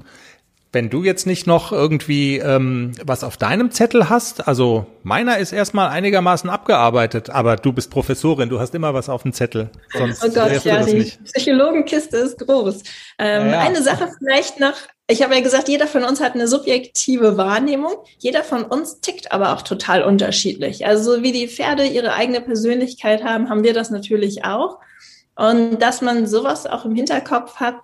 Wenn 0.73 0.89
du 0.89 1.03
jetzt 1.03 1.25
nicht 1.25 1.47
noch 1.47 1.71
irgendwie 1.71 2.37
ähm, 2.37 2.91
was 3.03 3.23
auf 3.23 3.37
deinem 3.37 3.71
Zettel 3.71 4.09
hast, 4.09 4.47
also 4.47 4.85
meiner 5.03 5.37
ist 5.37 5.53
erstmal 5.53 5.89
einigermaßen 5.89 6.49
abgearbeitet, 6.49 7.29
aber 7.29 7.55
du 7.55 7.71
bist 7.71 7.89
Professorin, 7.89 8.49
du 8.49 8.59
hast 8.59 8.75
immer 8.75 8.93
was 8.93 9.07
auf 9.09 9.23
dem 9.23 9.33
Zettel. 9.33 9.69
Sonst 9.93 10.23
oh 10.23 10.29
Gott, 10.29 10.63
ja, 10.65 10.83
die 10.83 10.93
nicht. 10.93 11.23
Psychologenkiste 11.23 12.17
ist 12.17 12.39
groß. 12.39 12.83
Ähm, 13.17 13.51
ja. 13.51 13.59
Eine 13.59 13.81
Sache 13.81 14.09
vielleicht 14.19 14.59
noch, 14.59 14.75
ich 15.09 15.23
habe 15.23 15.35
ja 15.35 15.41
gesagt, 15.41 15.69
jeder 15.69 15.87
von 15.87 16.03
uns 16.03 16.19
hat 16.19 16.35
eine 16.35 16.49
subjektive 16.49 17.37
Wahrnehmung. 17.37 17.93
Jeder 18.17 18.43
von 18.43 18.63
uns 18.63 18.99
tickt 18.99 19.31
aber 19.31 19.53
auch 19.53 19.61
total 19.61 20.03
unterschiedlich. 20.03 20.85
Also 20.85 21.23
wie 21.23 21.31
die 21.31 21.47
Pferde 21.47 21.85
ihre 21.85 22.13
eigene 22.13 22.41
Persönlichkeit 22.41 23.23
haben, 23.23 23.49
haben 23.49 23.63
wir 23.63 23.73
das 23.73 23.89
natürlich 23.89 24.43
auch. 24.43 24.79
Und 25.35 25.79
dass 25.81 26.01
man 26.01 26.27
sowas 26.27 26.65
auch 26.65 26.83
im 26.83 26.95
Hinterkopf 26.95 27.55
hat, 27.55 27.75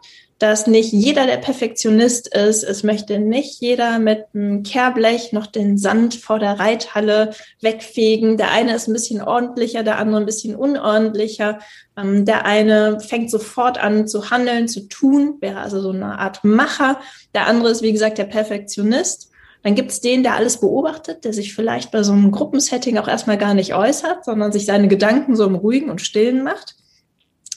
dass 0.43 0.67
nicht 0.67 0.91
jeder 0.91 1.25
der 1.25 1.37
Perfektionist 1.37 2.35
ist. 2.35 2.63
Es 2.63 2.83
möchte 2.83 3.17
nicht 3.17 3.61
jeder 3.61 3.97
mit 3.97 4.25
einem 4.33 4.61
Kehrblech 4.63 5.31
noch 5.31 5.47
den 5.47 5.77
Sand 5.77 6.15
vor 6.15 6.37
der 6.37 6.59
Reithalle 6.59 7.33
wegfegen. 7.61 8.35
Der 8.35 8.51
eine 8.51 8.75
ist 8.75 8.89
ein 8.89 8.93
bisschen 8.93 9.21
ordentlicher, 9.21 9.83
der 9.83 9.99
andere 9.99 10.19
ein 10.19 10.25
bisschen 10.25 10.57
unordentlicher. 10.57 11.59
Ähm, 11.95 12.25
der 12.25 12.45
eine 12.45 12.99
fängt 12.99 13.31
sofort 13.31 13.81
an 13.81 14.05
zu 14.05 14.31
handeln, 14.31 14.67
zu 14.67 14.89
tun, 14.89 15.37
wäre 15.39 15.61
also 15.61 15.79
so 15.79 15.91
eine 15.91 16.19
Art 16.19 16.43
Macher. 16.43 16.99
Der 17.33 17.47
andere 17.47 17.71
ist, 17.71 17.81
wie 17.81 17.93
gesagt, 17.93 18.17
der 18.17 18.25
Perfektionist. 18.25 19.31
Dann 19.63 19.75
gibt 19.75 19.91
es 19.91 20.01
den, 20.01 20.23
der 20.23 20.35
alles 20.35 20.59
beobachtet, 20.59 21.23
der 21.23 21.31
sich 21.31 21.55
vielleicht 21.55 21.89
bei 21.91 22.03
so 22.03 22.11
einem 22.11 22.31
Gruppensetting 22.31 22.97
auch 22.97 23.07
erstmal 23.07 23.37
gar 23.37 23.53
nicht 23.53 23.75
äußert, 23.75 24.25
sondern 24.25 24.51
sich 24.51 24.65
seine 24.65 24.89
Gedanken 24.89 25.37
so 25.37 25.45
im 25.45 25.55
Ruhigen 25.55 25.89
und 25.89 26.01
Stillen 26.01 26.43
macht. 26.43 26.75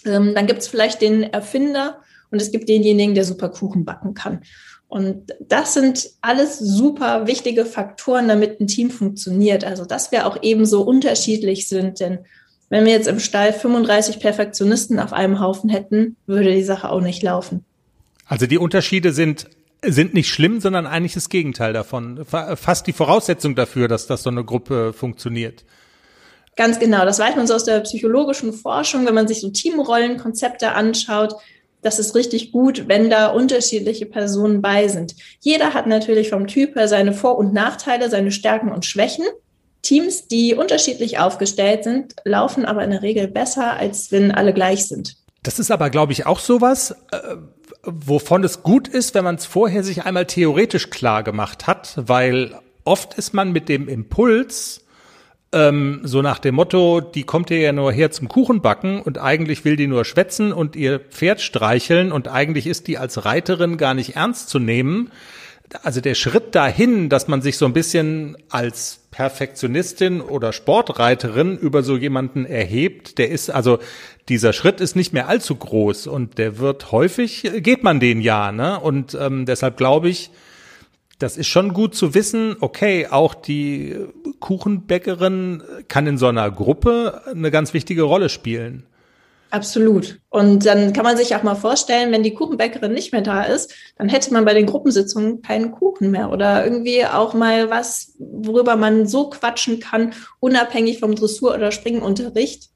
Ähm, 0.04 0.36
dann 0.36 0.46
gibt 0.46 0.60
es 0.60 0.68
vielleicht 0.68 1.02
den 1.02 1.24
Erfinder, 1.24 2.00
und 2.30 2.40
es 2.40 2.50
gibt 2.50 2.68
denjenigen, 2.68 3.14
der 3.14 3.24
super 3.24 3.48
Kuchen 3.48 3.84
backen 3.84 4.14
kann. 4.14 4.40
Und 4.88 5.34
das 5.40 5.74
sind 5.74 6.10
alles 6.20 6.58
super 6.58 7.26
wichtige 7.26 7.64
Faktoren, 7.66 8.28
damit 8.28 8.60
ein 8.60 8.68
Team 8.68 8.90
funktioniert. 8.90 9.64
Also, 9.64 9.84
dass 9.84 10.12
wir 10.12 10.26
auch 10.26 10.38
ebenso 10.42 10.82
unterschiedlich 10.82 11.68
sind. 11.68 11.98
Denn 11.98 12.20
wenn 12.68 12.84
wir 12.84 12.92
jetzt 12.92 13.08
im 13.08 13.18
Stall 13.18 13.52
35 13.52 14.20
Perfektionisten 14.20 15.00
auf 15.00 15.12
einem 15.12 15.40
Haufen 15.40 15.70
hätten, 15.70 16.16
würde 16.26 16.54
die 16.54 16.62
Sache 16.62 16.90
auch 16.90 17.00
nicht 17.00 17.22
laufen. 17.22 17.64
Also 18.26 18.46
die 18.46 18.58
Unterschiede 18.58 19.12
sind 19.12 19.48
sind 19.82 20.14
nicht 20.14 20.28
schlimm, 20.30 20.60
sondern 20.60 20.86
eigentlich 20.86 21.14
das 21.14 21.28
Gegenteil 21.28 21.72
davon. 21.72 22.24
Fast 22.24 22.86
die 22.86 22.92
Voraussetzung 22.92 23.54
dafür, 23.54 23.88
dass 23.88 24.06
das 24.06 24.22
so 24.22 24.30
eine 24.30 24.44
Gruppe 24.44 24.92
funktioniert. 24.92 25.64
Ganz 26.56 26.78
genau. 26.80 27.04
Das 27.04 27.18
weiß 27.18 27.36
man 27.36 27.46
so 27.46 27.54
aus 27.54 27.64
der 27.64 27.80
psychologischen 27.80 28.52
Forschung, 28.52 29.06
wenn 29.06 29.14
man 29.14 29.28
sich 29.28 29.40
so 29.40 29.50
Teamrollenkonzepte 29.50 30.72
anschaut 30.72 31.34
das 31.86 32.00
ist 32.00 32.16
richtig 32.16 32.50
gut, 32.50 32.88
wenn 32.88 33.10
da 33.10 33.28
unterschiedliche 33.28 34.06
Personen 34.06 34.60
bei 34.60 34.88
sind. 34.88 35.14
Jeder 35.40 35.72
hat 35.72 35.86
natürlich 35.86 36.30
vom 36.30 36.48
Typ 36.48 36.74
her 36.74 36.88
seine 36.88 37.12
Vor- 37.12 37.38
und 37.38 37.52
Nachteile, 37.52 38.10
seine 38.10 38.32
Stärken 38.32 38.72
und 38.72 38.84
Schwächen. 38.84 39.24
Teams, 39.82 40.26
die 40.26 40.56
unterschiedlich 40.56 41.20
aufgestellt 41.20 41.84
sind, 41.84 42.16
laufen 42.24 42.64
aber 42.64 42.82
in 42.82 42.90
der 42.90 43.02
Regel 43.02 43.28
besser, 43.28 43.74
als 43.74 44.10
wenn 44.10 44.32
alle 44.32 44.52
gleich 44.52 44.86
sind. 44.86 45.16
Das 45.44 45.60
ist 45.60 45.70
aber, 45.70 45.90
glaube 45.90 46.12
ich, 46.12 46.26
auch 46.26 46.40
sowas, 46.40 46.90
äh, 47.12 47.36
wovon 47.84 48.42
es 48.42 48.64
gut 48.64 48.88
ist, 48.88 49.14
wenn 49.14 49.22
man 49.22 49.36
es 49.36 49.46
vorher 49.46 49.84
sich 49.84 50.02
einmal 50.02 50.26
theoretisch 50.26 50.90
klar 50.90 51.22
gemacht 51.22 51.68
hat, 51.68 51.92
weil 51.96 52.58
oft 52.84 53.14
ist 53.14 53.32
man 53.32 53.52
mit 53.52 53.68
dem 53.68 53.86
Impuls, 53.86 54.80
ähm, 55.52 56.00
so 56.02 56.22
nach 56.22 56.38
dem 56.38 56.56
Motto, 56.56 57.00
die 57.00 57.22
kommt 57.22 57.50
ihr 57.50 57.60
ja 57.60 57.72
nur 57.72 57.92
her 57.92 58.10
zum 58.10 58.28
Kuchenbacken 58.28 59.00
und 59.00 59.18
eigentlich 59.18 59.64
will 59.64 59.76
die 59.76 59.86
nur 59.86 60.04
schwätzen 60.04 60.52
und 60.52 60.76
ihr 60.76 60.98
Pferd 60.98 61.40
streicheln 61.40 62.12
und 62.12 62.28
eigentlich 62.28 62.66
ist 62.66 62.88
die 62.88 62.98
als 62.98 63.24
Reiterin 63.24 63.76
gar 63.76 63.94
nicht 63.94 64.16
ernst 64.16 64.48
zu 64.48 64.58
nehmen. 64.58 65.10
Also 65.82 66.00
der 66.00 66.14
Schritt 66.14 66.54
dahin, 66.54 67.08
dass 67.08 67.26
man 67.26 67.42
sich 67.42 67.58
so 67.58 67.64
ein 67.64 67.72
bisschen 67.72 68.36
als 68.50 69.00
Perfektionistin 69.10 70.20
oder 70.20 70.52
Sportreiterin 70.52 71.56
über 71.56 71.82
so 71.82 71.96
jemanden 71.96 72.44
erhebt, 72.44 73.18
der 73.18 73.30
ist 73.30 73.50
also 73.50 73.78
dieser 74.28 74.52
Schritt 74.52 74.80
ist 74.80 74.94
nicht 74.94 75.12
mehr 75.12 75.28
allzu 75.28 75.56
groß 75.56 76.06
und 76.06 76.38
der 76.38 76.58
wird 76.58 76.92
häufig 76.92 77.50
geht 77.58 77.82
man 77.82 77.98
den 77.98 78.20
ja, 78.20 78.52
ne? 78.52 78.78
Und 78.78 79.16
ähm, 79.20 79.46
deshalb 79.46 79.76
glaube 79.76 80.08
ich, 80.08 80.30
das 81.18 81.36
ist 81.36 81.46
schon 81.46 81.72
gut 81.72 81.94
zu 81.94 82.14
wissen, 82.14 82.56
okay, 82.60 83.06
auch 83.10 83.34
die 83.34 83.96
Kuchenbäckerin 84.40 85.62
kann 85.88 86.06
in 86.06 86.18
so 86.18 86.26
einer 86.26 86.50
Gruppe 86.50 87.22
eine 87.26 87.50
ganz 87.50 87.72
wichtige 87.72 88.02
Rolle 88.02 88.28
spielen. 88.28 88.84
Absolut. 89.50 90.18
Und 90.28 90.66
dann 90.66 90.92
kann 90.92 91.04
man 91.04 91.16
sich 91.16 91.34
auch 91.34 91.42
mal 91.42 91.54
vorstellen, 91.54 92.12
wenn 92.12 92.22
die 92.22 92.34
Kuchenbäckerin 92.34 92.92
nicht 92.92 93.12
mehr 93.12 93.22
da 93.22 93.44
ist, 93.44 93.72
dann 93.96 94.08
hätte 94.08 94.32
man 94.32 94.44
bei 94.44 94.54
den 94.54 94.66
Gruppensitzungen 94.66 95.40
keinen 95.40 95.70
Kuchen 95.70 96.10
mehr 96.10 96.30
oder 96.30 96.64
irgendwie 96.64 97.06
auch 97.06 97.32
mal 97.32 97.70
was, 97.70 98.14
worüber 98.18 98.76
man 98.76 99.06
so 99.06 99.30
quatschen 99.30 99.80
kann, 99.80 100.12
unabhängig 100.40 100.98
vom 100.98 101.14
Dressur- 101.14 101.54
oder 101.54 101.70
Springenunterricht. 101.70 102.70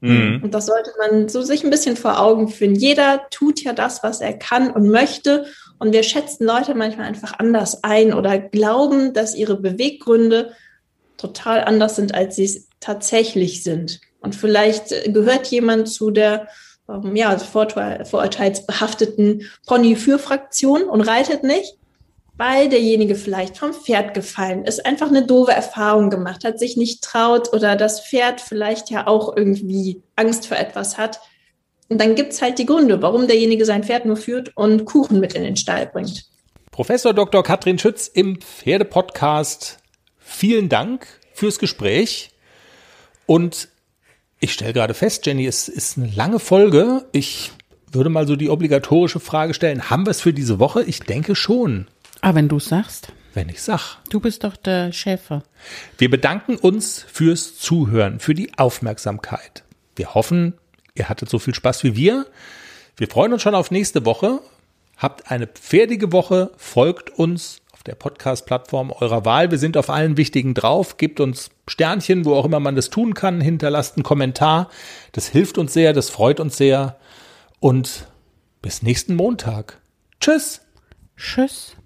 Mhm. 0.00 0.40
Und 0.42 0.54
das 0.54 0.66
sollte 0.66 0.92
man 0.98 1.28
so 1.28 1.42
sich 1.42 1.64
ein 1.64 1.70
bisschen 1.70 1.96
vor 1.96 2.20
Augen 2.20 2.48
führen. 2.48 2.74
Jeder 2.74 3.22
tut 3.30 3.62
ja 3.62 3.72
das, 3.72 4.02
was 4.02 4.20
er 4.20 4.34
kann 4.34 4.70
und 4.70 4.88
möchte. 4.88 5.46
Und 5.80 5.92
wir 5.94 6.04
schätzen 6.04 6.44
Leute 6.44 6.74
manchmal 6.74 7.06
einfach 7.06 7.38
anders 7.38 7.82
ein 7.82 8.12
oder 8.12 8.38
glauben, 8.38 9.14
dass 9.14 9.34
ihre 9.34 9.56
Beweggründe 9.56 10.52
total 11.16 11.64
anders 11.64 11.96
sind, 11.96 12.14
als 12.14 12.36
sie 12.36 12.44
es 12.44 12.68
tatsächlich 12.80 13.64
sind. 13.64 14.02
Und 14.20 14.36
vielleicht 14.36 14.90
gehört 15.12 15.46
jemand 15.46 15.88
zu 15.88 16.10
der 16.10 16.48
ähm, 16.86 17.16
ja, 17.16 17.38
vorurteilsbehafteten 17.38 19.48
Pony-Für-Fraktion 19.66 20.82
und 20.82 21.00
reitet 21.00 21.44
nicht, 21.44 21.78
weil 22.36 22.68
derjenige 22.68 23.14
vielleicht 23.14 23.56
vom 23.56 23.72
Pferd 23.72 24.12
gefallen 24.12 24.66
ist, 24.66 24.84
einfach 24.84 25.08
eine 25.08 25.24
doofe 25.26 25.52
Erfahrung 25.52 26.10
gemacht 26.10 26.44
hat, 26.44 26.58
sich 26.58 26.76
nicht 26.76 27.02
traut 27.02 27.54
oder 27.54 27.74
das 27.74 28.06
Pferd 28.06 28.42
vielleicht 28.42 28.90
ja 28.90 29.06
auch 29.06 29.34
irgendwie 29.34 30.02
Angst 30.14 30.46
vor 30.46 30.58
etwas 30.58 30.98
hat. 30.98 31.22
Und 31.90 32.00
dann 32.00 32.14
gibt 32.14 32.32
es 32.32 32.40
halt 32.40 32.58
die 32.58 32.66
Gründe, 32.66 33.02
warum 33.02 33.26
derjenige 33.26 33.64
sein 33.64 33.82
Pferd 33.82 34.06
nur 34.06 34.16
führt 34.16 34.56
und 34.56 34.84
Kuchen 34.84 35.18
mit 35.18 35.34
in 35.34 35.42
den 35.42 35.56
Stall 35.56 35.86
bringt. 35.86 36.24
Professor 36.70 37.12
Dr. 37.12 37.42
Katrin 37.42 37.80
Schütz 37.80 38.06
im 38.06 38.40
Pferdepodcast. 38.40 39.78
Vielen 40.18 40.68
Dank 40.68 41.08
fürs 41.34 41.58
Gespräch. 41.58 42.30
Und 43.26 43.68
ich 44.38 44.52
stelle 44.52 44.72
gerade 44.72 44.94
fest, 44.94 45.26
Jenny, 45.26 45.46
es 45.46 45.68
ist 45.68 45.98
eine 45.98 46.06
lange 46.06 46.38
Folge. 46.38 47.06
Ich 47.10 47.50
würde 47.90 48.08
mal 48.08 48.28
so 48.28 48.36
die 48.36 48.50
obligatorische 48.50 49.18
Frage 49.18 49.52
stellen, 49.52 49.90
haben 49.90 50.06
wir 50.06 50.12
es 50.12 50.20
für 50.20 50.32
diese 50.32 50.60
Woche? 50.60 50.84
Ich 50.84 51.00
denke 51.00 51.34
schon. 51.34 51.88
Aber 52.20 52.36
wenn 52.36 52.48
du 52.48 52.60
sagst. 52.60 53.12
Wenn 53.34 53.48
ich 53.48 53.62
sag. 53.62 53.96
Du 54.10 54.20
bist 54.20 54.44
doch 54.44 54.56
der 54.56 54.92
Schäfer. 54.92 55.42
Wir 55.98 56.08
bedanken 56.08 56.54
uns 56.54 57.04
fürs 57.10 57.56
Zuhören, 57.56 58.20
für 58.20 58.34
die 58.34 58.56
Aufmerksamkeit. 58.56 59.64
Wir 59.96 60.14
hoffen, 60.14 60.54
Ihr 60.94 61.08
hattet 61.08 61.30
so 61.30 61.38
viel 61.38 61.54
Spaß 61.54 61.84
wie 61.84 61.96
wir. 61.96 62.26
Wir 62.96 63.08
freuen 63.08 63.32
uns 63.32 63.42
schon 63.42 63.54
auf 63.54 63.70
nächste 63.70 64.04
Woche. 64.04 64.40
Habt 64.96 65.30
eine 65.30 65.46
pferdige 65.46 66.12
Woche. 66.12 66.50
Folgt 66.56 67.10
uns 67.10 67.62
auf 67.72 67.82
der 67.82 67.94
Podcast-Plattform 67.94 68.92
eurer 68.92 69.24
Wahl. 69.24 69.50
Wir 69.50 69.58
sind 69.58 69.78
auf 69.78 69.88
allen 69.88 70.18
wichtigen 70.18 70.52
drauf. 70.52 70.98
Gebt 70.98 71.20
uns 71.20 71.50
Sternchen, 71.66 72.26
wo 72.26 72.34
auch 72.34 72.44
immer 72.44 72.60
man 72.60 72.76
das 72.76 72.90
tun 72.90 73.14
kann. 73.14 73.40
Hinterlasst 73.40 73.96
einen 73.96 74.04
Kommentar. 74.04 74.68
Das 75.12 75.28
hilft 75.28 75.56
uns 75.56 75.72
sehr. 75.72 75.94
Das 75.94 76.10
freut 76.10 76.40
uns 76.40 76.58
sehr. 76.58 76.98
Und 77.58 78.06
bis 78.60 78.82
nächsten 78.82 79.14
Montag. 79.14 79.80
Tschüss. 80.20 80.60
Tschüss. 81.16 81.76